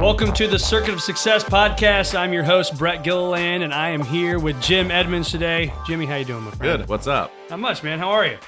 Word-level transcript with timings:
Welcome 0.00 0.32
to 0.34 0.46
the 0.46 0.58
Circuit 0.58 0.94
of 0.94 1.00
Success 1.00 1.42
podcast. 1.42 2.16
I'm 2.16 2.32
your 2.32 2.44
host 2.44 2.78
Brett 2.78 3.02
Gilliland, 3.02 3.64
and 3.64 3.74
I 3.74 3.90
am 3.90 4.02
here 4.04 4.38
with 4.38 4.60
Jim 4.62 4.90
Edmonds 4.92 5.30
today. 5.30 5.72
Jimmy, 5.86 6.06
how 6.06 6.16
you 6.16 6.24
doing, 6.24 6.44
my 6.44 6.50
friend? 6.52 6.80
Good. 6.82 6.88
What's 6.88 7.06
up? 7.08 7.32
Not 7.50 7.58
much, 7.58 7.82
man. 7.82 7.98
How 7.98 8.10
are 8.10 8.24
you? 8.24 8.38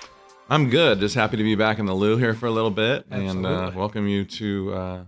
I'm 0.49 0.71
good. 0.71 1.01
Just 1.01 1.17
happy 1.17 1.37
to 1.37 1.43
be 1.43 1.57
back 1.57 1.79
in 1.81 1.87
the 1.87 1.95
Lou 1.95 2.17
here 2.17 2.35
for 2.35 2.47
a 2.47 2.51
little 2.53 2.71
bit 2.71 3.05
and 3.11 3.45
uh, 3.45 3.73
welcome 3.75 4.07
you 4.07 4.25
to, 4.25 4.73
uh, 4.75 5.05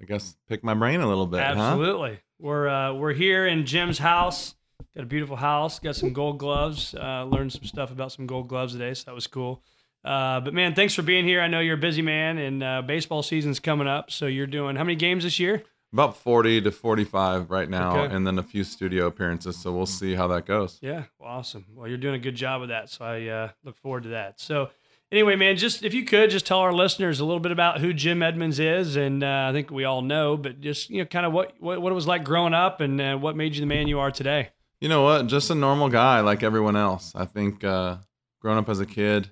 I 0.00 0.04
guess, 0.04 0.36
pick 0.48 0.62
my 0.62 0.74
brain 0.74 1.00
a 1.00 1.08
little 1.08 1.26
bit. 1.26 1.40
huh? 1.40 1.52
Absolutely. 1.52 2.20
We're 2.38 2.68
uh, 2.68 2.92
we're 2.92 3.14
here 3.14 3.46
in 3.46 3.64
Jim's 3.64 3.98
house. 3.98 4.54
Got 4.94 5.04
a 5.04 5.06
beautiful 5.06 5.36
house. 5.36 5.78
Got 5.78 5.96
some 5.96 6.12
gold 6.12 6.38
gloves. 6.38 6.94
Uh, 6.94 7.24
learned 7.24 7.52
some 7.52 7.64
stuff 7.64 7.90
about 7.90 8.12
some 8.12 8.26
gold 8.26 8.48
gloves 8.48 8.74
today, 8.74 8.92
so 8.92 9.04
that 9.06 9.14
was 9.14 9.26
cool. 9.26 9.62
Uh, 10.06 10.40
but 10.40 10.54
man, 10.54 10.74
thanks 10.74 10.94
for 10.94 11.02
being 11.02 11.24
here. 11.24 11.40
I 11.40 11.48
know 11.48 11.60
you're 11.60 11.74
a 11.74 11.78
busy 11.78 12.02
man, 12.02 12.38
and 12.38 12.62
uh, 12.62 12.82
baseball 12.82 13.22
season's 13.22 13.58
coming 13.60 13.88
up. 13.88 14.10
So 14.10 14.26
you're 14.26 14.46
doing 14.46 14.76
how 14.76 14.84
many 14.84 14.94
games 14.96 15.24
this 15.24 15.38
year? 15.40 15.64
About 15.92 16.16
40 16.16 16.60
to 16.62 16.72
45 16.72 17.50
right 17.50 17.68
now, 17.68 17.98
Okay. 18.00 18.14
and 18.14 18.26
then 18.26 18.38
a 18.38 18.42
few 18.42 18.64
studio 18.64 19.06
appearances. 19.06 19.56
So 19.56 19.72
we'll 19.72 19.86
see 19.86 20.14
how 20.14 20.26
that 20.28 20.44
goes. 20.46 20.78
Yeah, 20.82 21.04
well, 21.18 21.30
awesome. 21.30 21.64
Well, 21.74 21.88
you're 21.88 21.96
doing 21.98 22.14
a 22.14 22.18
good 22.18 22.34
job 22.34 22.62
of 22.62 22.68
that, 22.68 22.90
so 22.90 23.04
I 23.04 23.26
uh, 23.26 23.48
look 23.64 23.76
forward 23.78 24.02
to 24.02 24.10
that. 24.10 24.38
So, 24.40 24.68
anyway, 25.10 25.36
man, 25.36 25.56
just 25.56 25.84
if 25.84 25.94
you 25.94 26.04
could 26.04 26.30
just 26.30 26.44
tell 26.46 26.58
our 26.58 26.72
listeners 26.72 27.20
a 27.20 27.24
little 27.24 27.40
bit 27.40 27.52
about 27.52 27.80
who 27.80 27.92
Jim 27.94 28.22
Edmonds 28.22 28.58
is, 28.58 28.96
and 28.96 29.22
uh, 29.24 29.46
I 29.48 29.52
think 29.52 29.70
we 29.70 29.84
all 29.84 30.02
know, 30.02 30.36
but 30.36 30.60
just 30.60 30.90
you 30.90 30.98
know, 30.98 31.06
kind 31.06 31.24
of 31.24 31.32
what, 31.32 31.54
what 31.60 31.80
what 31.80 31.92
it 31.92 31.94
was 31.94 32.06
like 32.06 32.24
growing 32.24 32.52
up, 32.54 32.80
and 32.80 33.00
uh, 33.00 33.16
what 33.16 33.36
made 33.36 33.54
you 33.54 33.60
the 33.60 33.66
man 33.66 33.88
you 33.88 33.98
are 34.00 34.10
today. 34.10 34.50
You 34.80 34.88
know 34.88 35.02
what? 35.02 35.28
Just 35.28 35.50
a 35.50 35.54
normal 35.54 35.88
guy 35.88 36.20
like 36.20 36.42
everyone 36.42 36.76
else. 36.76 37.12
I 37.14 37.24
think 37.24 37.64
uh, 37.64 37.96
growing 38.40 38.58
up 38.58 38.68
as 38.68 38.80
a 38.80 38.86
kid, 38.86 39.30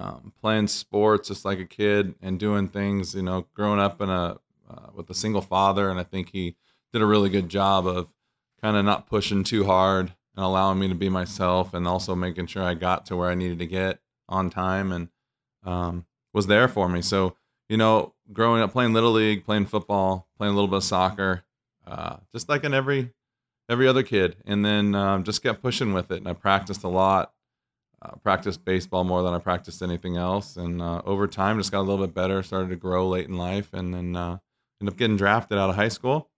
um, 0.00 0.32
playing 0.40 0.66
sports 0.68 1.28
just 1.28 1.44
like 1.44 1.58
a 1.58 1.66
kid, 1.66 2.14
and 2.22 2.40
doing 2.40 2.68
things. 2.68 3.14
You 3.14 3.22
know, 3.22 3.46
growing 3.54 3.78
up 3.78 4.00
in 4.00 4.08
a 4.08 4.38
uh, 4.68 4.86
with 4.94 5.10
a 5.10 5.14
single 5.14 5.42
father, 5.42 5.90
and 5.90 6.00
I 6.00 6.04
think 6.04 6.30
he 6.30 6.56
did 6.92 7.02
a 7.02 7.06
really 7.06 7.28
good 7.28 7.48
job 7.48 7.86
of 7.86 8.08
kind 8.60 8.76
of 8.76 8.84
not 8.84 9.06
pushing 9.06 9.44
too 9.44 9.64
hard 9.64 10.12
and 10.36 10.44
allowing 10.44 10.78
me 10.78 10.88
to 10.88 10.94
be 10.94 11.08
myself, 11.08 11.74
and 11.74 11.86
also 11.86 12.14
making 12.14 12.46
sure 12.46 12.62
I 12.62 12.74
got 12.74 13.06
to 13.06 13.16
where 13.16 13.30
I 13.30 13.34
needed 13.34 13.58
to 13.58 13.66
get 13.66 14.00
on 14.28 14.48
time, 14.48 14.90
and 14.90 15.08
um, 15.64 16.06
was 16.32 16.46
there 16.46 16.68
for 16.68 16.88
me. 16.88 17.02
So 17.02 17.36
you 17.68 17.76
know, 17.76 18.14
growing 18.32 18.62
up 18.62 18.72
playing 18.72 18.92
little 18.92 19.12
league, 19.12 19.44
playing 19.44 19.66
football, 19.66 20.28
playing 20.36 20.52
a 20.52 20.56
little 20.56 20.68
bit 20.68 20.78
of 20.78 20.84
soccer, 20.84 21.44
uh, 21.86 22.16
just 22.32 22.48
like 22.48 22.64
in 22.64 22.74
every 22.74 23.12
every 23.68 23.86
other 23.86 24.02
kid, 24.02 24.36
and 24.46 24.64
then 24.64 24.94
um, 24.94 25.24
just 25.24 25.42
kept 25.42 25.62
pushing 25.62 25.92
with 25.92 26.10
it. 26.10 26.18
And 26.18 26.28
I 26.28 26.32
practiced 26.32 26.82
a 26.82 26.88
lot. 26.88 27.32
Uh, 28.02 28.16
practiced 28.22 28.64
baseball 28.64 29.04
more 29.04 29.22
than 29.22 29.34
I 29.34 29.38
practiced 29.38 29.82
anything 29.82 30.16
else, 30.16 30.56
and 30.56 30.80
uh, 30.80 31.02
over 31.04 31.26
time 31.26 31.58
just 31.58 31.70
got 31.70 31.80
a 31.80 31.86
little 31.88 32.04
bit 32.06 32.14
better. 32.14 32.42
Started 32.42 32.70
to 32.70 32.76
grow 32.76 33.06
late 33.08 33.28
in 33.28 33.36
life, 33.36 33.74
and 33.74 33.92
then 33.92 34.16
uh, 34.16 34.38
ended 34.80 34.94
up 34.94 34.98
getting 34.98 35.18
drafted 35.18 35.58
out 35.58 35.68
of 35.68 35.76
high 35.76 35.88
school, 35.88 36.30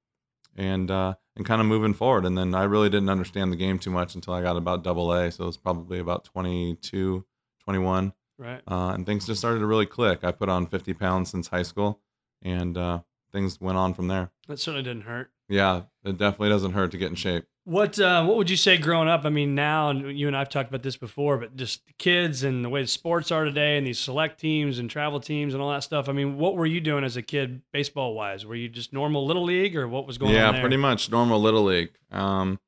and 0.56 0.90
uh, 0.90 1.14
and 1.36 1.46
kind 1.46 1.60
of 1.60 1.68
moving 1.68 1.94
forward. 1.94 2.24
And 2.24 2.36
then 2.36 2.52
I 2.54 2.64
really 2.64 2.90
didn't 2.90 3.10
understand 3.10 3.52
the 3.52 3.56
game 3.56 3.78
too 3.78 3.90
much 3.92 4.16
until 4.16 4.34
I 4.34 4.42
got 4.42 4.56
about 4.56 4.82
Double 4.82 5.12
A, 5.12 5.30
so 5.30 5.44
it 5.44 5.46
was 5.46 5.56
probably 5.56 6.00
about 6.00 6.24
22, 6.24 7.24
21, 7.62 8.12
Right. 8.38 8.60
uh, 8.68 8.90
and 8.94 9.06
things 9.06 9.26
just 9.26 9.40
started 9.40 9.60
to 9.60 9.66
really 9.66 9.86
click. 9.86 10.24
I 10.24 10.32
put 10.32 10.48
on 10.48 10.66
50 10.66 10.94
pounds 10.94 11.30
since 11.30 11.46
high 11.46 11.62
school, 11.62 12.00
and 12.42 12.76
uh, 12.76 13.02
things 13.30 13.60
went 13.60 13.78
on 13.78 13.94
from 13.94 14.08
there. 14.08 14.30
That 14.48 14.58
certainly 14.58 14.82
didn't 14.82 15.02
hurt. 15.04 15.30
Yeah, 15.48 15.82
it 16.04 16.18
definitely 16.18 16.48
doesn't 16.48 16.72
hurt 16.72 16.90
to 16.90 16.98
get 16.98 17.10
in 17.10 17.14
shape. 17.14 17.44
What 17.64 17.96
uh, 18.00 18.24
what 18.24 18.36
would 18.36 18.50
you 18.50 18.56
say 18.56 18.76
growing 18.76 19.08
up? 19.08 19.24
I 19.24 19.30
mean, 19.30 19.54
now 19.54 19.90
and 19.90 20.18
you 20.18 20.26
and 20.26 20.36
I've 20.36 20.48
talked 20.48 20.68
about 20.68 20.82
this 20.82 20.96
before, 20.96 21.38
but 21.38 21.54
just 21.54 21.82
kids 21.96 22.42
and 22.42 22.64
the 22.64 22.68
way 22.68 22.82
the 22.82 22.88
sports 22.88 23.30
are 23.30 23.44
today, 23.44 23.78
and 23.78 23.86
these 23.86 24.00
select 24.00 24.40
teams 24.40 24.80
and 24.80 24.90
travel 24.90 25.20
teams 25.20 25.54
and 25.54 25.62
all 25.62 25.70
that 25.70 25.84
stuff. 25.84 26.08
I 26.08 26.12
mean, 26.12 26.38
what 26.38 26.56
were 26.56 26.66
you 26.66 26.80
doing 26.80 27.04
as 27.04 27.16
a 27.16 27.22
kid, 27.22 27.62
baseball 27.72 28.14
wise? 28.14 28.44
Were 28.44 28.56
you 28.56 28.68
just 28.68 28.92
normal 28.92 29.24
little 29.24 29.44
league, 29.44 29.76
or 29.76 29.86
what 29.86 30.08
was 30.08 30.18
going 30.18 30.32
yeah, 30.32 30.48
on? 30.48 30.54
Yeah, 30.56 30.60
pretty 30.60 30.76
much 30.76 31.08
normal 31.08 31.40
little 31.40 31.62
league. 31.62 31.90
Um, 32.10 32.58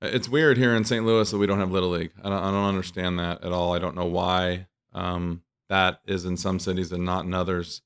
it's 0.00 0.30
weird 0.30 0.56
here 0.56 0.74
in 0.74 0.84
St. 0.84 1.04
Louis 1.04 1.30
that 1.30 1.38
we 1.38 1.46
don't 1.46 1.58
have 1.58 1.72
little 1.72 1.90
league. 1.90 2.12
I 2.24 2.30
don't, 2.30 2.42
I 2.42 2.50
don't 2.50 2.68
understand 2.68 3.18
that 3.18 3.44
at 3.44 3.52
all. 3.52 3.74
I 3.74 3.78
don't 3.78 3.96
know 3.96 4.06
why 4.06 4.66
um, 4.94 5.42
that 5.68 6.00
is 6.06 6.24
in 6.24 6.38
some 6.38 6.58
cities 6.58 6.90
and 6.90 7.04
not 7.04 7.26
in 7.26 7.34
others. 7.34 7.82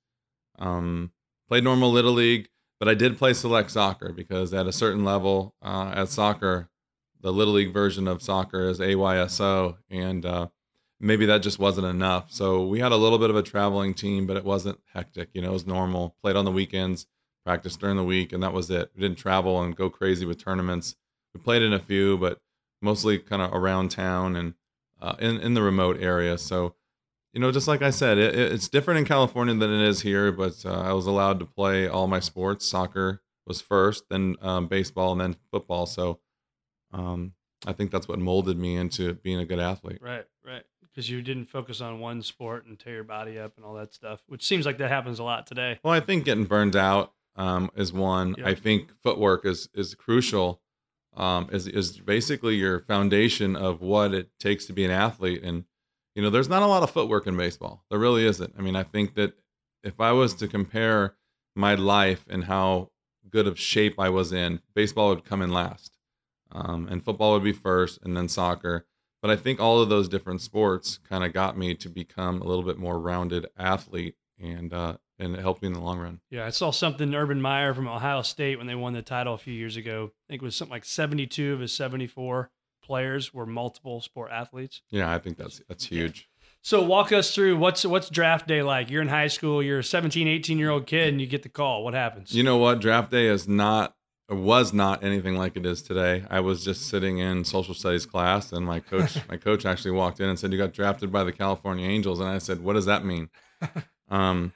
Um, 0.60 1.10
played 1.48 1.64
normal 1.64 1.90
little 1.90 2.12
league, 2.12 2.48
but 2.82 2.88
I 2.88 2.94
did 2.94 3.16
play 3.16 3.32
select 3.32 3.70
soccer 3.70 4.12
because 4.12 4.52
at 4.52 4.66
a 4.66 4.72
certain 4.72 5.04
level, 5.04 5.54
uh, 5.62 5.92
at 5.94 6.08
soccer, 6.08 6.68
the 7.20 7.32
little 7.32 7.54
league 7.54 7.72
version 7.72 8.08
of 8.08 8.20
soccer 8.20 8.68
is 8.68 8.80
AYSO, 8.80 9.76
and 9.88 10.26
uh, 10.26 10.48
maybe 10.98 11.26
that 11.26 11.42
just 11.42 11.60
wasn't 11.60 11.86
enough. 11.86 12.32
So 12.32 12.66
we 12.66 12.80
had 12.80 12.90
a 12.90 12.96
little 12.96 13.20
bit 13.20 13.30
of 13.30 13.36
a 13.36 13.42
traveling 13.44 13.94
team, 13.94 14.26
but 14.26 14.36
it 14.36 14.44
wasn't 14.44 14.80
hectic. 14.92 15.28
You 15.32 15.42
know, 15.42 15.50
it 15.50 15.52
was 15.52 15.64
normal. 15.64 16.16
Played 16.22 16.34
on 16.34 16.44
the 16.44 16.50
weekends, 16.50 17.06
practiced 17.46 17.78
during 17.78 17.96
the 17.96 18.02
week, 18.02 18.32
and 18.32 18.42
that 18.42 18.52
was 18.52 18.68
it. 18.68 18.90
We 18.96 19.02
didn't 19.02 19.18
travel 19.18 19.62
and 19.62 19.76
go 19.76 19.88
crazy 19.88 20.26
with 20.26 20.42
tournaments. 20.42 20.96
We 21.34 21.40
played 21.40 21.62
in 21.62 21.74
a 21.74 21.78
few, 21.78 22.18
but 22.18 22.40
mostly 22.80 23.16
kind 23.16 23.42
of 23.42 23.54
around 23.54 23.92
town 23.92 24.34
and 24.34 24.54
uh, 25.00 25.14
in 25.20 25.38
in 25.38 25.54
the 25.54 25.62
remote 25.62 25.98
area. 26.00 26.36
So, 26.36 26.74
you 27.32 27.40
know, 27.40 27.50
just 27.52 27.68
like 27.68 27.82
I 27.82 27.90
said, 27.90 28.18
it, 28.18 28.34
it- 28.34 28.52
it's 28.52 28.68
different 28.68 28.98
in 28.98 29.04
California 29.06 29.54
than 29.54 29.70
it 29.72 29.80
is 29.88 30.02
here. 30.02 30.30
But 30.32 30.64
uh, 30.64 30.80
I 30.80 30.92
was 30.92 31.06
allowed 31.06 31.38
to 31.40 31.46
play 31.46 31.88
all 31.88 32.06
my 32.06 32.20
sports. 32.20 32.66
Soccer 32.66 33.22
was 33.46 33.60
first, 33.60 34.04
then 34.10 34.36
um, 34.40 34.66
baseball, 34.68 35.12
and 35.12 35.20
then 35.20 35.36
football. 35.50 35.86
So, 35.86 36.20
um, 36.92 37.32
I 37.66 37.72
think 37.72 37.90
that's 37.90 38.08
what 38.08 38.18
molded 38.18 38.58
me 38.58 38.76
into 38.76 39.14
being 39.14 39.38
a 39.38 39.44
good 39.44 39.58
athlete. 39.60 39.98
Right, 40.00 40.24
right. 40.44 40.62
Because 40.82 41.08
you 41.08 41.22
didn't 41.22 41.46
focus 41.46 41.80
on 41.80 42.00
one 42.00 42.22
sport 42.22 42.66
and 42.66 42.78
tear 42.78 42.94
your 42.96 43.04
body 43.04 43.38
up 43.38 43.52
and 43.56 43.64
all 43.64 43.74
that 43.74 43.94
stuff, 43.94 44.20
which 44.26 44.44
seems 44.44 44.66
like 44.66 44.78
that 44.78 44.88
happens 44.90 45.18
a 45.20 45.22
lot 45.24 45.46
today. 45.46 45.78
Well, 45.82 45.94
I 45.94 46.00
think 46.00 46.24
getting 46.24 46.44
burned 46.44 46.76
out 46.76 47.12
um, 47.36 47.70
is 47.76 47.92
one. 47.92 48.34
I 48.44 48.54
think 48.54 48.90
footwork 49.02 49.46
is 49.46 49.68
is 49.74 49.94
crucial. 49.94 50.60
Um, 51.16 51.48
is 51.52 51.66
is 51.66 51.98
basically 51.98 52.56
your 52.56 52.80
foundation 52.80 53.54
of 53.56 53.80
what 53.80 54.12
it 54.12 54.30
takes 54.38 54.66
to 54.66 54.72
be 54.74 54.84
an 54.84 54.90
athlete. 54.90 55.42
And 55.42 55.64
you 56.14 56.22
know, 56.22 56.30
there's 56.30 56.48
not 56.48 56.62
a 56.62 56.66
lot 56.66 56.82
of 56.82 56.90
footwork 56.90 57.26
in 57.26 57.36
baseball. 57.36 57.84
There 57.90 57.98
really 57.98 58.26
isn't. 58.26 58.54
I 58.58 58.62
mean, 58.62 58.76
I 58.76 58.82
think 58.82 59.14
that 59.14 59.34
if 59.82 60.00
I 60.00 60.12
was 60.12 60.34
to 60.34 60.48
compare 60.48 61.16
my 61.54 61.74
life 61.74 62.24
and 62.28 62.44
how 62.44 62.90
good 63.28 63.46
of 63.46 63.58
shape 63.58 63.98
I 63.98 64.10
was 64.10 64.32
in, 64.32 64.60
baseball 64.74 65.08
would 65.10 65.24
come 65.24 65.42
in 65.42 65.52
last, 65.52 65.96
um, 66.50 66.86
and 66.88 67.04
football 67.04 67.32
would 67.32 67.44
be 67.44 67.52
first, 67.52 67.98
and 68.02 68.16
then 68.16 68.28
soccer. 68.28 68.86
But 69.22 69.30
I 69.30 69.36
think 69.36 69.60
all 69.60 69.80
of 69.80 69.88
those 69.88 70.08
different 70.08 70.40
sports 70.40 70.98
kind 71.08 71.24
of 71.24 71.32
got 71.32 71.56
me 71.56 71.74
to 71.76 71.88
become 71.88 72.42
a 72.42 72.44
little 72.44 72.64
bit 72.64 72.78
more 72.78 72.98
rounded 72.98 73.46
athlete, 73.56 74.16
and 74.38 74.72
uh, 74.72 74.96
and 75.18 75.34
it 75.36 75.40
helped 75.40 75.62
me 75.62 75.68
in 75.68 75.74
the 75.74 75.80
long 75.80 75.98
run. 75.98 76.20
Yeah, 76.30 76.44
I 76.44 76.50
saw 76.50 76.72
something 76.72 77.14
Urban 77.14 77.40
Meyer 77.40 77.72
from 77.72 77.88
Ohio 77.88 78.22
State 78.22 78.58
when 78.58 78.66
they 78.66 78.74
won 78.74 78.92
the 78.92 79.02
title 79.02 79.34
a 79.34 79.38
few 79.38 79.54
years 79.54 79.76
ago. 79.76 80.10
I 80.12 80.32
think 80.32 80.42
it 80.42 80.44
was 80.44 80.56
something 80.56 80.72
like 80.72 80.84
72 80.84 81.54
of 81.54 81.60
his 81.60 81.72
74 81.72 82.50
players 82.82 83.32
were 83.32 83.46
multiple 83.46 84.00
sport 84.00 84.30
athletes. 84.32 84.82
Yeah, 84.90 85.12
I 85.12 85.18
think 85.18 85.36
that's 85.36 85.60
that's 85.68 85.86
huge. 85.86 86.28
So 86.64 86.80
walk 86.80 87.10
us 87.10 87.34
through 87.34 87.56
what's 87.56 87.84
what's 87.84 88.08
draft 88.08 88.46
day 88.46 88.62
like? 88.62 88.90
You're 88.90 89.02
in 89.02 89.08
high 89.08 89.26
school, 89.26 89.62
you're 89.62 89.80
a 89.80 89.84
17, 89.84 90.28
18 90.28 90.58
year 90.58 90.70
old 90.70 90.86
kid, 90.86 91.08
and 91.08 91.20
you 91.20 91.26
get 91.26 91.42
the 91.42 91.48
call. 91.48 91.84
What 91.84 91.94
happens? 91.94 92.32
You 92.34 92.44
know 92.44 92.56
what? 92.56 92.80
Draft 92.80 93.10
day 93.10 93.26
is 93.26 93.48
not 93.48 93.94
or 94.28 94.36
was 94.36 94.72
not 94.72 95.02
anything 95.02 95.36
like 95.36 95.56
it 95.56 95.66
is 95.66 95.82
today. 95.82 96.24
I 96.30 96.40
was 96.40 96.64
just 96.64 96.88
sitting 96.88 97.18
in 97.18 97.44
social 97.44 97.74
studies 97.74 98.06
class, 98.06 98.52
and 98.52 98.64
my 98.64 98.80
coach 98.80 99.16
my 99.28 99.36
coach 99.36 99.66
actually 99.66 99.90
walked 99.92 100.20
in 100.20 100.28
and 100.28 100.38
said, 100.38 100.52
"You 100.52 100.58
got 100.58 100.72
drafted 100.72 101.10
by 101.10 101.24
the 101.24 101.32
California 101.32 101.88
Angels," 101.88 102.20
and 102.20 102.28
I 102.28 102.38
said, 102.38 102.60
"What 102.62 102.74
does 102.74 102.86
that 102.86 103.04
mean?" 103.04 103.28
um, 104.10 104.52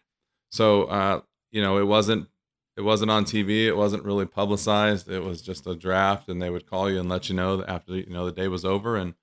so 0.50 0.84
uh, 0.84 1.20
you 1.50 1.60
know, 1.60 1.78
it 1.78 1.86
wasn't 1.86 2.28
it 2.76 2.82
wasn't 2.82 3.10
on 3.10 3.24
TV. 3.24 3.66
It 3.66 3.76
wasn't 3.76 4.04
really 4.04 4.26
publicized. 4.26 5.08
It 5.08 5.24
was 5.24 5.40
just 5.40 5.66
a 5.66 5.74
draft, 5.74 6.28
and 6.28 6.40
they 6.40 6.50
would 6.50 6.68
call 6.68 6.90
you 6.90 7.00
and 7.00 7.08
let 7.08 7.28
you 7.28 7.34
know 7.34 7.56
that 7.56 7.70
after 7.70 7.96
you 7.96 8.10
know 8.10 8.26
the 8.26 8.32
day 8.32 8.48
was 8.48 8.64
over. 8.64 8.96
And 8.96 9.14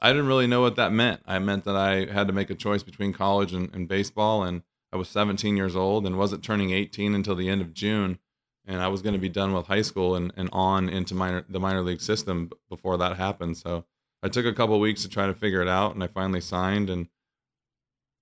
I 0.00 0.10
didn't 0.10 0.26
really 0.26 0.46
know 0.46 0.60
what 0.60 0.76
that 0.76 0.92
meant. 0.92 1.22
I 1.26 1.38
meant 1.38 1.64
that 1.64 1.76
I 1.76 2.12
had 2.12 2.26
to 2.26 2.32
make 2.32 2.50
a 2.50 2.54
choice 2.54 2.82
between 2.82 3.12
college 3.12 3.52
and, 3.52 3.74
and 3.74 3.88
baseball, 3.88 4.42
and 4.42 4.62
I 4.92 4.96
was 4.96 5.08
17 5.08 5.56
years 5.56 5.76
old 5.76 6.06
and 6.06 6.18
wasn't 6.18 6.44
turning 6.44 6.70
18 6.70 7.14
until 7.14 7.34
the 7.34 7.48
end 7.48 7.62
of 7.62 7.72
June, 7.72 8.18
and 8.66 8.82
I 8.82 8.88
was 8.88 9.02
going 9.02 9.14
to 9.14 9.20
be 9.20 9.28
done 9.28 9.54
with 9.54 9.66
high 9.66 9.82
school 9.82 10.14
and, 10.14 10.32
and 10.36 10.50
on 10.52 10.88
into 10.88 11.14
minor 11.14 11.44
the 11.48 11.60
minor 11.60 11.82
league 11.82 12.00
system 12.00 12.50
before 12.68 12.98
that 12.98 13.16
happened. 13.16 13.56
So 13.56 13.84
I 14.22 14.28
took 14.28 14.44
a 14.44 14.52
couple 14.52 14.78
weeks 14.78 15.02
to 15.02 15.08
try 15.08 15.26
to 15.26 15.34
figure 15.34 15.62
it 15.62 15.68
out, 15.68 15.94
and 15.94 16.04
I 16.04 16.06
finally 16.06 16.42
signed, 16.42 16.90
and 16.90 17.08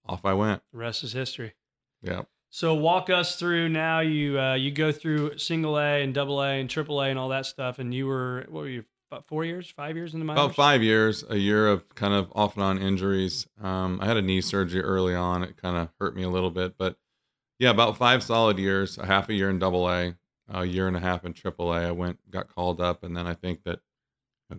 off 0.07 0.25
I 0.25 0.35
went. 0.35 0.63
The 0.73 0.79
rest 0.79 1.03
is 1.03 1.13
history. 1.13 1.55
Yeah. 2.01 2.23
So 2.51 2.75
walk 2.75 3.11
us 3.11 3.37
through 3.37 3.69
now. 3.69 4.01
You 4.01 4.41
uh, 4.41 4.55
you 4.55 4.71
go 4.71 4.91
through 4.93 5.39
single 5.39 5.79
A 5.79 6.03
and 6.03 6.15
double 6.15 6.43
A 6.43 6.61
and 6.61 6.69
triple 6.69 7.01
A 7.01 7.09
and 7.09 7.19
all 7.19 7.29
that 7.29 7.47
stuff. 7.47 7.79
And 7.79 7.93
you 7.93 8.07
were 8.07 8.47
what 8.49 8.61
were 8.61 8.69
you 8.69 8.85
about 9.11 9.27
four 9.27 9.45
years, 9.45 9.71
five 9.71 9.97
years 9.97 10.13
in 10.15 10.21
the 10.21 10.25
minors? 10.25 10.45
About 10.45 10.55
five 10.55 10.83
years, 10.83 11.25
a 11.29 11.37
year 11.37 11.69
of 11.69 11.89
kind 11.95 12.15
of 12.15 12.31
off 12.35 12.57
and 12.57 12.65
on 12.65 12.79
injuries. 12.79 13.47
Um, 13.63 13.99
I 14.03 14.07
had 14.07 14.17
a 14.17 14.23
knee 14.23 14.41
surgery 14.41 14.83
early 14.83 15.15
on. 15.15 15.43
It 15.43 15.57
kind 15.57 15.77
of 15.77 15.89
hurt 15.99 16.15
me 16.15 16.23
a 16.23 16.29
little 16.29 16.51
bit, 16.51 16.77
but 16.79 16.97
yeah, 17.59 17.71
about 17.71 17.97
five 17.97 18.23
solid 18.23 18.59
years. 18.59 18.99
A 18.99 19.07
half 19.07 19.29
a 19.29 19.35
year 19.35 19.51
in 19.51 19.59
double 19.59 19.89
A, 19.89 20.15
a 20.49 20.65
year 20.65 20.89
and 20.89 20.97
a 20.97 21.01
half 21.01 21.25
in 21.25 21.33
triple 21.33 21.73
A. 21.73 21.89
I 21.89 21.91
went, 21.91 22.19
got 22.31 22.55
called 22.55 22.81
up, 22.81 23.03
and 23.03 23.17
then 23.17 23.27
I 23.27 23.35
think 23.35 23.65
that 23.65 23.81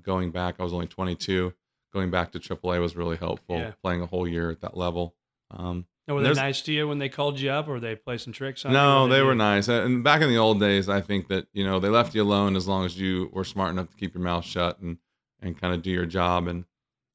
going 0.02 0.32
back, 0.32 0.56
I 0.60 0.64
was 0.64 0.74
only 0.74 0.88
22. 0.88 1.54
Going 1.92 2.12
back 2.12 2.32
to 2.34 2.40
triple 2.40 2.74
A 2.74 2.80
was 2.80 2.96
really 2.96 3.18
helpful. 3.18 3.58
Yeah. 3.58 3.72
Playing 3.82 4.02
a 4.02 4.06
whole 4.06 4.28
year 4.28 4.52
at 4.52 4.62
that 4.62 4.78
level. 4.78 5.16
Um, 5.52 5.86
Or 6.10 6.16
were 6.16 6.24
they 6.24 6.34
nice 6.34 6.62
to 6.64 6.74
you 6.74 6.88
when 6.88 6.98
they 6.98 7.08
called 7.08 7.40
you 7.40 7.52
up, 7.52 7.68
or 7.68 7.80
they 7.80 7.96
play 7.96 8.18
some 8.18 8.34
tricks 8.34 8.66
on 8.66 8.72
you? 8.72 8.78
No, 8.78 9.04
What'd 9.04 9.16
they 9.16 9.22
were 9.22 9.36
nice. 9.36 9.68
And 9.68 10.04
back 10.04 10.22
in 10.22 10.30
the 10.30 10.38
old 10.38 10.60
days, 10.60 10.90
I 10.90 11.02
think 11.02 11.28
that 11.28 11.48
you 11.54 11.64
know 11.64 11.80
they 11.80 11.90
left 11.90 12.16
you 12.16 12.24
alone 12.24 12.56
as 12.56 12.68
long 12.68 12.84
as 12.86 13.00
you 13.00 13.30
were 13.32 13.44
smart 13.44 13.70
enough 13.70 13.90
to 13.92 13.96
keep 13.96 14.16
your 14.16 14.24
mouth 14.24 14.44
shut 14.44 14.80
and 14.80 14.98
and 15.42 15.60
kind 15.60 15.74
of 15.74 15.82
do 15.84 15.92
your 15.92 16.08
job. 16.08 16.48
And 16.48 16.66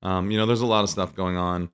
um, 0.02 0.31
you 0.31 0.38
know, 0.38 0.46
there's 0.46 0.61
a 0.61 0.67
lot 0.67 0.85
of 0.85 0.91
stuff 0.91 1.14
going 1.14 1.37
on 1.37 1.70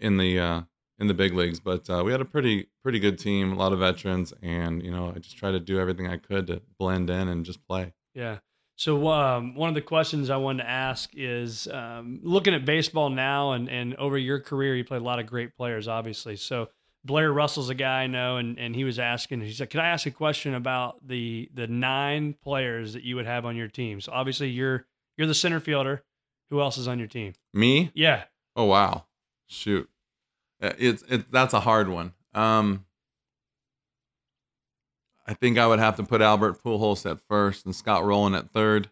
in 0.00 0.16
the 0.18 0.38
uh, 0.38 0.60
in 0.98 1.08
the 1.08 1.14
big 1.14 1.34
leagues, 1.34 1.58
but 1.58 1.90
uh, 1.90 2.02
we 2.04 2.12
had 2.12 2.20
a 2.20 2.24
pretty 2.24 2.68
pretty 2.82 3.00
good 3.00 3.18
team, 3.18 3.52
a 3.52 3.56
lot 3.56 3.72
of 3.72 3.80
veterans, 3.80 4.32
and 4.40 4.82
you 4.82 4.90
know, 4.92 5.12
I 5.14 5.18
just 5.18 5.36
tried 5.36 5.52
to 5.52 5.60
do 5.60 5.80
everything 5.80 6.06
I 6.06 6.16
could 6.16 6.46
to 6.46 6.62
blend 6.78 7.10
in 7.10 7.28
and 7.28 7.44
just 7.44 7.66
play. 7.66 7.92
Yeah. 8.14 8.38
So 8.82 9.06
um, 9.10 9.54
one 9.54 9.68
of 9.68 9.76
the 9.76 9.80
questions 9.80 10.28
I 10.28 10.38
wanted 10.38 10.64
to 10.64 10.68
ask 10.68 11.08
is 11.14 11.68
um, 11.68 12.18
looking 12.24 12.52
at 12.52 12.64
baseball 12.64 13.10
now 13.10 13.52
and, 13.52 13.68
and 13.70 13.94
over 13.94 14.18
your 14.18 14.40
career, 14.40 14.74
you 14.74 14.82
played 14.82 15.02
a 15.02 15.04
lot 15.04 15.20
of 15.20 15.26
great 15.26 15.56
players, 15.56 15.86
obviously. 15.86 16.34
So 16.34 16.68
Blair 17.04 17.32
Russell's 17.32 17.70
a 17.70 17.76
guy 17.76 18.02
I 18.02 18.06
know, 18.08 18.38
and, 18.38 18.58
and 18.58 18.74
he 18.74 18.82
was 18.82 18.98
asking, 18.98 19.42
he 19.42 19.52
said, 19.52 19.70
"Can 19.70 19.78
I 19.78 19.90
ask 19.90 20.04
a 20.06 20.10
question 20.10 20.54
about 20.54 20.96
the 21.06 21.48
the 21.54 21.68
nine 21.68 22.34
players 22.42 22.94
that 22.94 23.04
you 23.04 23.14
would 23.14 23.26
have 23.26 23.46
on 23.46 23.54
your 23.54 23.68
team?" 23.68 24.00
So 24.00 24.10
obviously 24.10 24.48
you're 24.48 24.84
you're 25.16 25.28
the 25.28 25.34
center 25.34 25.60
fielder. 25.60 26.02
Who 26.50 26.60
else 26.60 26.76
is 26.76 26.88
on 26.88 26.98
your 26.98 27.06
team? 27.06 27.34
Me? 27.54 27.92
Yeah. 27.94 28.24
Oh 28.56 28.64
wow, 28.64 29.04
shoot, 29.46 29.88
Uh, 30.60 30.72
it's 30.76 31.04
it 31.08 31.30
that's 31.30 31.54
a 31.54 31.60
hard 31.60 31.88
one. 31.88 32.14
Um, 32.34 32.84
I 35.26 35.34
think 35.34 35.58
I 35.58 35.66
would 35.66 35.78
have 35.78 35.96
to 35.96 36.02
put 36.02 36.20
Albert 36.20 36.62
Pujols 36.62 37.08
at 37.08 37.20
first 37.28 37.64
and 37.64 37.74
Scott 37.74 38.04
Rolen 38.04 38.34
at 38.34 38.50
third. 38.50 38.90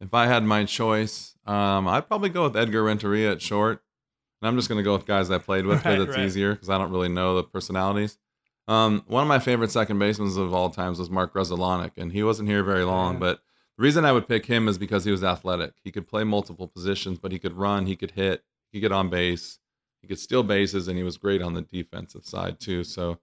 If 0.00 0.14
I 0.14 0.26
had 0.26 0.44
my 0.44 0.64
choice, 0.64 1.36
um, 1.46 1.86
I'd 1.86 2.08
probably 2.08 2.30
go 2.30 2.44
with 2.44 2.56
Edgar 2.56 2.84
Renteria 2.84 3.32
at 3.32 3.42
short. 3.42 3.82
And 4.40 4.48
I'm 4.48 4.56
just 4.56 4.68
going 4.68 4.78
to 4.78 4.82
go 4.82 4.94
with 4.94 5.06
guys 5.06 5.30
I 5.30 5.38
played 5.38 5.66
with 5.66 5.78
because 5.78 5.98
Right, 5.98 6.08
it's 6.08 6.16
right. 6.16 6.26
easier 6.26 6.52
because 6.54 6.68
I 6.70 6.76
don't 6.78 6.90
really 6.90 7.08
know 7.08 7.36
the 7.36 7.44
personalities. 7.44 8.18
Um, 8.66 9.04
one 9.06 9.22
of 9.22 9.28
my 9.28 9.38
favorite 9.38 9.70
second 9.70 9.98
basemen 9.98 10.28
of 10.36 10.52
all 10.54 10.70
times 10.70 10.98
was 10.98 11.10
Mark 11.10 11.32
Grudzielanek, 11.34 11.92
and 11.96 12.12
he 12.12 12.22
wasn't 12.22 12.48
here 12.48 12.62
very 12.64 12.84
long. 12.84 13.14
Yeah. 13.14 13.20
But 13.20 13.40
the 13.76 13.82
reason 13.82 14.04
I 14.04 14.12
would 14.12 14.26
pick 14.26 14.46
him 14.46 14.66
is 14.68 14.78
because 14.78 15.04
he 15.04 15.10
was 15.10 15.22
athletic. 15.22 15.74
He 15.84 15.92
could 15.92 16.08
play 16.08 16.24
multiple 16.24 16.66
positions, 16.66 17.18
but 17.18 17.30
he 17.32 17.38
could 17.38 17.52
run, 17.52 17.86
he 17.86 17.94
could 17.96 18.12
hit, 18.12 18.42
he 18.70 18.78
could 18.80 18.88
get 18.88 18.92
on 18.92 19.10
base, 19.10 19.58
he 20.00 20.08
could 20.08 20.18
steal 20.18 20.42
bases, 20.42 20.88
and 20.88 20.96
he 20.96 21.04
was 21.04 21.16
great 21.16 21.42
on 21.42 21.54
the 21.54 21.62
defensive 21.62 22.24
side 22.24 22.58
too. 22.58 22.82
So 22.82 23.18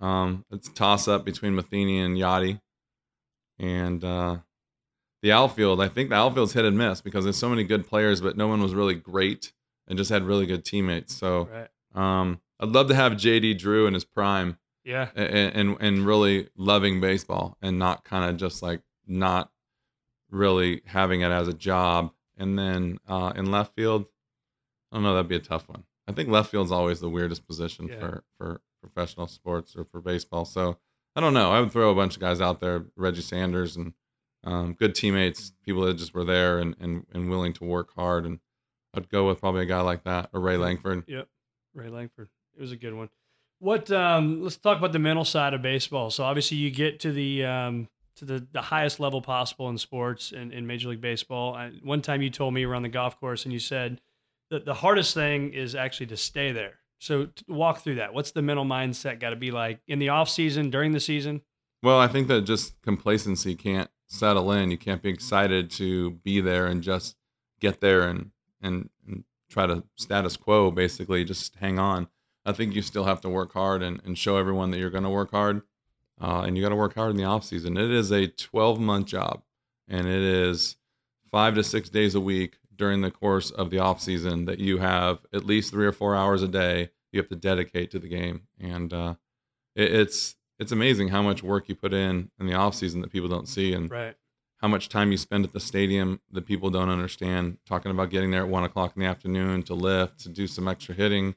um, 0.00 0.44
it's 0.50 0.68
a 0.68 0.72
toss 0.74 1.08
up 1.08 1.24
between 1.24 1.54
Matheny 1.54 1.98
and 2.00 2.16
Yadi. 2.16 2.60
And 3.58 4.02
uh, 4.04 4.38
the 5.22 5.32
outfield, 5.32 5.80
I 5.80 5.88
think 5.88 6.08
the 6.10 6.16
outfield's 6.16 6.52
hit 6.54 6.64
and 6.64 6.78
miss 6.78 7.00
because 7.00 7.24
there's 7.24 7.36
so 7.36 7.48
many 7.50 7.64
good 7.64 7.86
players, 7.86 8.20
but 8.20 8.36
no 8.36 8.48
one 8.48 8.62
was 8.62 8.74
really 8.74 8.94
great 8.94 9.52
and 9.86 9.98
just 9.98 10.10
had 10.10 10.22
really 10.24 10.46
good 10.46 10.64
teammates. 10.64 11.14
So 11.14 11.48
Right. 11.52 11.68
um, 12.20 12.40
I'd 12.58 12.70
love 12.70 12.88
to 12.88 12.94
have 12.94 13.12
JD 13.12 13.58
Drew 13.58 13.86
in 13.86 13.94
his 13.94 14.04
prime 14.04 14.56
Yeah. 14.84 15.10
and 15.14 15.54
and, 15.54 15.76
and 15.80 16.06
really 16.06 16.48
loving 16.56 17.00
baseball 17.00 17.56
and 17.60 17.78
not 17.78 18.04
kind 18.04 18.28
of 18.30 18.36
just 18.38 18.62
like 18.62 18.80
not 19.06 19.50
really 20.30 20.82
having 20.86 21.20
it 21.22 21.30
as 21.30 21.48
a 21.48 21.54
job. 21.54 22.12
And 22.38 22.58
then 22.58 22.98
uh, 23.08 23.32
in 23.36 23.50
left 23.50 23.74
field, 23.74 24.06
I 24.90 24.96
don't 24.96 25.02
know, 25.02 25.14
that'd 25.14 25.28
be 25.28 25.36
a 25.36 25.40
tough 25.40 25.68
one. 25.68 25.84
I 26.08 26.12
think 26.12 26.28
left 26.30 26.50
field's 26.50 26.72
always 26.72 27.00
the 27.00 27.10
weirdest 27.10 27.46
position 27.46 27.88
Yeah. 27.88 27.98
for 27.98 28.24
for 28.38 28.60
professional 28.80 29.26
sports 29.26 29.74
or 29.76 29.84
for 29.84 30.00
baseball. 30.00 30.44
So 30.44 30.78
I 31.16 31.20
don't 31.20 31.34
know. 31.34 31.52
I 31.52 31.60
would 31.60 31.72
throw 31.72 31.90
a 31.90 31.94
bunch 31.94 32.14
of 32.14 32.20
guys 32.20 32.40
out 32.40 32.60
there, 32.60 32.86
Reggie 32.96 33.22
Sanders 33.22 33.76
and 33.76 33.92
um, 34.44 34.74
good 34.74 34.94
teammates, 34.94 35.52
people 35.64 35.82
that 35.82 35.98
just 35.98 36.14
were 36.14 36.24
there 36.24 36.58
and, 36.58 36.74
and 36.80 37.06
and 37.12 37.28
willing 37.28 37.52
to 37.54 37.64
work 37.64 37.94
hard. 37.94 38.24
And 38.24 38.40
I'd 38.94 39.08
go 39.08 39.26
with 39.26 39.40
probably 39.40 39.62
a 39.62 39.66
guy 39.66 39.80
like 39.80 40.04
that 40.04 40.30
or 40.32 40.40
Ray 40.40 40.56
Lankford. 40.56 41.04
Yep. 41.06 41.28
Ray 41.74 41.88
Lankford. 41.88 42.28
It 42.56 42.60
was 42.60 42.72
a 42.72 42.76
good 42.76 42.94
one. 42.94 43.10
What 43.58 43.90
um 43.90 44.42
let's 44.42 44.56
talk 44.56 44.78
about 44.78 44.92
the 44.92 44.98
mental 44.98 45.24
side 45.24 45.54
of 45.54 45.62
baseball. 45.62 46.10
So 46.10 46.24
obviously 46.24 46.56
you 46.56 46.70
get 46.70 47.00
to 47.00 47.12
the 47.12 47.44
um 47.44 47.88
to 48.16 48.24
the, 48.24 48.46
the 48.52 48.62
highest 48.62 49.00
level 49.00 49.22
possible 49.22 49.68
in 49.68 49.78
sports 49.78 50.32
and 50.32 50.52
in 50.52 50.66
Major 50.66 50.88
League 50.90 51.00
Baseball. 51.00 51.54
I, 51.54 51.70
one 51.82 52.02
time 52.02 52.22
you 52.22 52.30
told 52.30 52.54
me 52.54 52.60
you 52.62 52.68
were 52.68 52.74
on 52.74 52.82
the 52.82 52.88
golf 52.88 53.18
course 53.18 53.44
and 53.44 53.52
you 53.52 53.58
said 53.58 54.00
that 54.50 54.64
the 54.64 54.74
hardest 54.74 55.14
thing 55.14 55.52
is 55.52 55.74
actually 55.74 56.06
to 56.06 56.16
stay 56.16 56.52
there. 56.52 56.79
So 57.00 57.28
walk 57.48 57.80
through 57.80 57.96
that. 57.96 58.12
What's 58.12 58.30
the 58.30 58.42
mental 58.42 58.64
mindset 58.64 59.20
got 59.20 59.30
to 59.30 59.36
be 59.36 59.50
like 59.50 59.80
in 59.88 59.98
the 59.98 60.10
off 60.10 60.28
season, 60.28 60.70
during 60.70 60.92
the 60.92 61.00
season? 61.00 61.40
Well, 61.82 61.98
I 61.98 62.06
think 62.06 62.28
that 62.28 62.42
just 62.42 62.80
complacency 62.82 63.56
can't 63.56 63.90
settle 64.06 64.52
in. 64.52 64.70
You 64.70 64.76
can't 64.76 65.02
be 65.02 65.08
excited 65.08 65.70
to 65.72 66.10
be 66.10 66.42
there 66.42 66.66
and 66.66 66.82
just 66.82 67.16
get 67.58 67.80
there 67.80 68.02
and 68.02 68.30
and, 68.62 68.90
and 69.06 69.24
try 69.48 69.66
to 69.66 69.82
status 69.96 70.36
quo, 70.36 70.70
basically, 70.70 71.24
just 71.24 71.56
hang 71.56 71.78
on. 71.78 72.06
I 72.44 72.52
think 72.52 72.74
you 72.74 72.82
still 72.82 73.04
have 73.04 73.22
to 73.22 73.30
work 73.30 73.54
hard 73.54 73.82
and, 73.82 74.02
and 74.04 74.16
show 74.18 74.36
everyone 74.36 74.70
that 74.70 74.78
you're 74.78 74.90
going 74.90 75.04
to 75.04 75.10
work 75.10 75.30
hard. 75.30 75.62
Uh, 76.20 76.42
and 76.46 76.54
you 76.54 76.62
got 76.62 76.68
to 76.68 76.76
work 76.76 76.94
hard 76.94 77.10
in 77.10 77.16
the 77.16 77.24
off 77.24 77.44
season. 77.44 77.78
It 77.78 77.90
is 77.90 78.10
a 78.10 78.26
12 78.26 78.78
month 78.78 79.06
job, 79.06 79.42
and 79.88 80.06
it 80.06 80.22
is 80.22 80.76
five 81.30 81.54
to 81.54 81.64
six 81.64 81.88
days 81.88 82.14
a 82.14 82.20
week 82.20 82.58
during 82.80 83.02
the 83.02 83.10
course 83.10 83.50
of 83.50 83.68
the 83.68 83.78
off 83.78 84.00
season 84.00 84.46
that 84.46 84.58
you 84.58 84.78
have 84.78 85.18
at 85.34 85.44
least 85.44 85.70
three 85.70 85.84
or 85.86 85.92
four 85.92 86.16
hours 86.16 86.42
a 86.42 86.48
day 86.48 86.88
you 87.12 87.20
have 87.20 87.28
to 87.28 87.36
dedicate 87.36 87.90
to 87.90 87.98
the 87.98 88.08
game. 88.08 88.42
And 88.58 88.90
uh, 88.92 89.14
it, 89.76 89.92
it's 89.92 90.34
it's 90.58 90.72
amazing 90.72 91.08
how 91.08 91.22
much 91.22 91.42
work 91.42 91.68
you 91.68 91.74
put 91.74 91.92
in 91.92 92.30
in 92.40 92.46
the 92.46 92.54
off 92.54 92.74
season 92.74 93.02
that 93.02 93.12
people 93.12 93.28
don't 93.28 93.48
see, 93.48 93.74
and 93.74 93.90
Right. 93.90 94.14
how 94.62 94.68
much 94.68 94.88
time 94.88 95.10
you 95.10 95.18
spend 95.18 95.44
at 95.44 95.52
the 95.52 95.60
stadium 95.60 96.20
that 96.32 96.46
people 96.46 96.70
don't 96.70 96.88
understand. 96.88 97.58
Talking 97.66 97.90
about 97.90 98.10
getting 98.10 98.30
there 98.30 98.42
at 98.42 98.48
one 98.48 98.64
o'clock 98.64 98.92
in 98.96 99.02
the 99.02 99.08
afternoon 99.08 99.62
to 99.64 99.74
lift, 99.74 100.20
to 100.20 100.28
do 100.30 100.46
some 100.46 100.66
extra 100.66 100.94
hitting. 100.94 101.34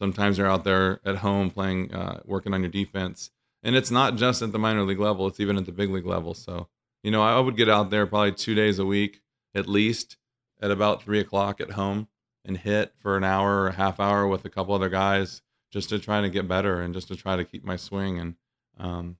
Sometimes 0.00 0.38
you're 0.38 0.46
out 0.50 0.64
there 0.64 1.00
at 1.04 1.16
home 1.16 1.50
playing, 1.50 1.92
uh, 1.92 2.20
working 2.24 2.54
on 2.54 2.62
your 2.62 2.70
defense, 2.70 3.30
and 3.62 3.76
it's 3.76 3.90
not 3.90 4.16
just 4.16 4.40
at 4.40 4.52
the 4.52 4.58
minor 4.58 4.82
league 4.82 4.98
level; 5.00 5.26
it's 5.26 5.40
even 5.40 5.58
at 5.58 5.66
the 5.66 5.72
big 5.72 5.90
league 5.90 6.06
level. 6.06 6.32
So, 6.32 6.68
you 7.02 7.10
know, 7.10 7.22
I 7.22 7.38
would 7.38 7.56
get 7.56 7.68
out 7.68 7.90
there 7.90 8.06
probably 8.06 8.32
two 8.32 8.54
days 8.54 8.78
a 8.78 8.86
week 8.86 9.20
at 9.54 9.66
least 9.66 10.16
at 10.60 10.70
about 10.70 11.02
three 11.02 11.20
o'clock 11.20 11.60
at 11.60 11.72
home 11.72 12.08
and 12.44 12.56
hit 12.58 12.94
for 13.00 13.16
an 13.16 13.24
hour 13.24 13.62
or 13.62 13.68
a 13.68 13.72
half 13.72 13.98
hour 14.00 14.26
with 14.26 14.44
a 14.44 14.50
couple 14.50 14.74
other 14.74 14.88
guys 14.88 15.42
just 15.72 15.88
to 15.90 15.98
try 15.98 16.20
to 16.20 16.28
get 16.28 16.48
better 16.48 16.80
and 16.80 16.94
just 16.94 17.08
to 17.08 17.16
try 17.16 17.36
to 17.36 17.44
keep 17.44 17.64
my 17.64 17.76
swing. 17.76 18.18
And 18.18 18.34
um, 18.78 19.16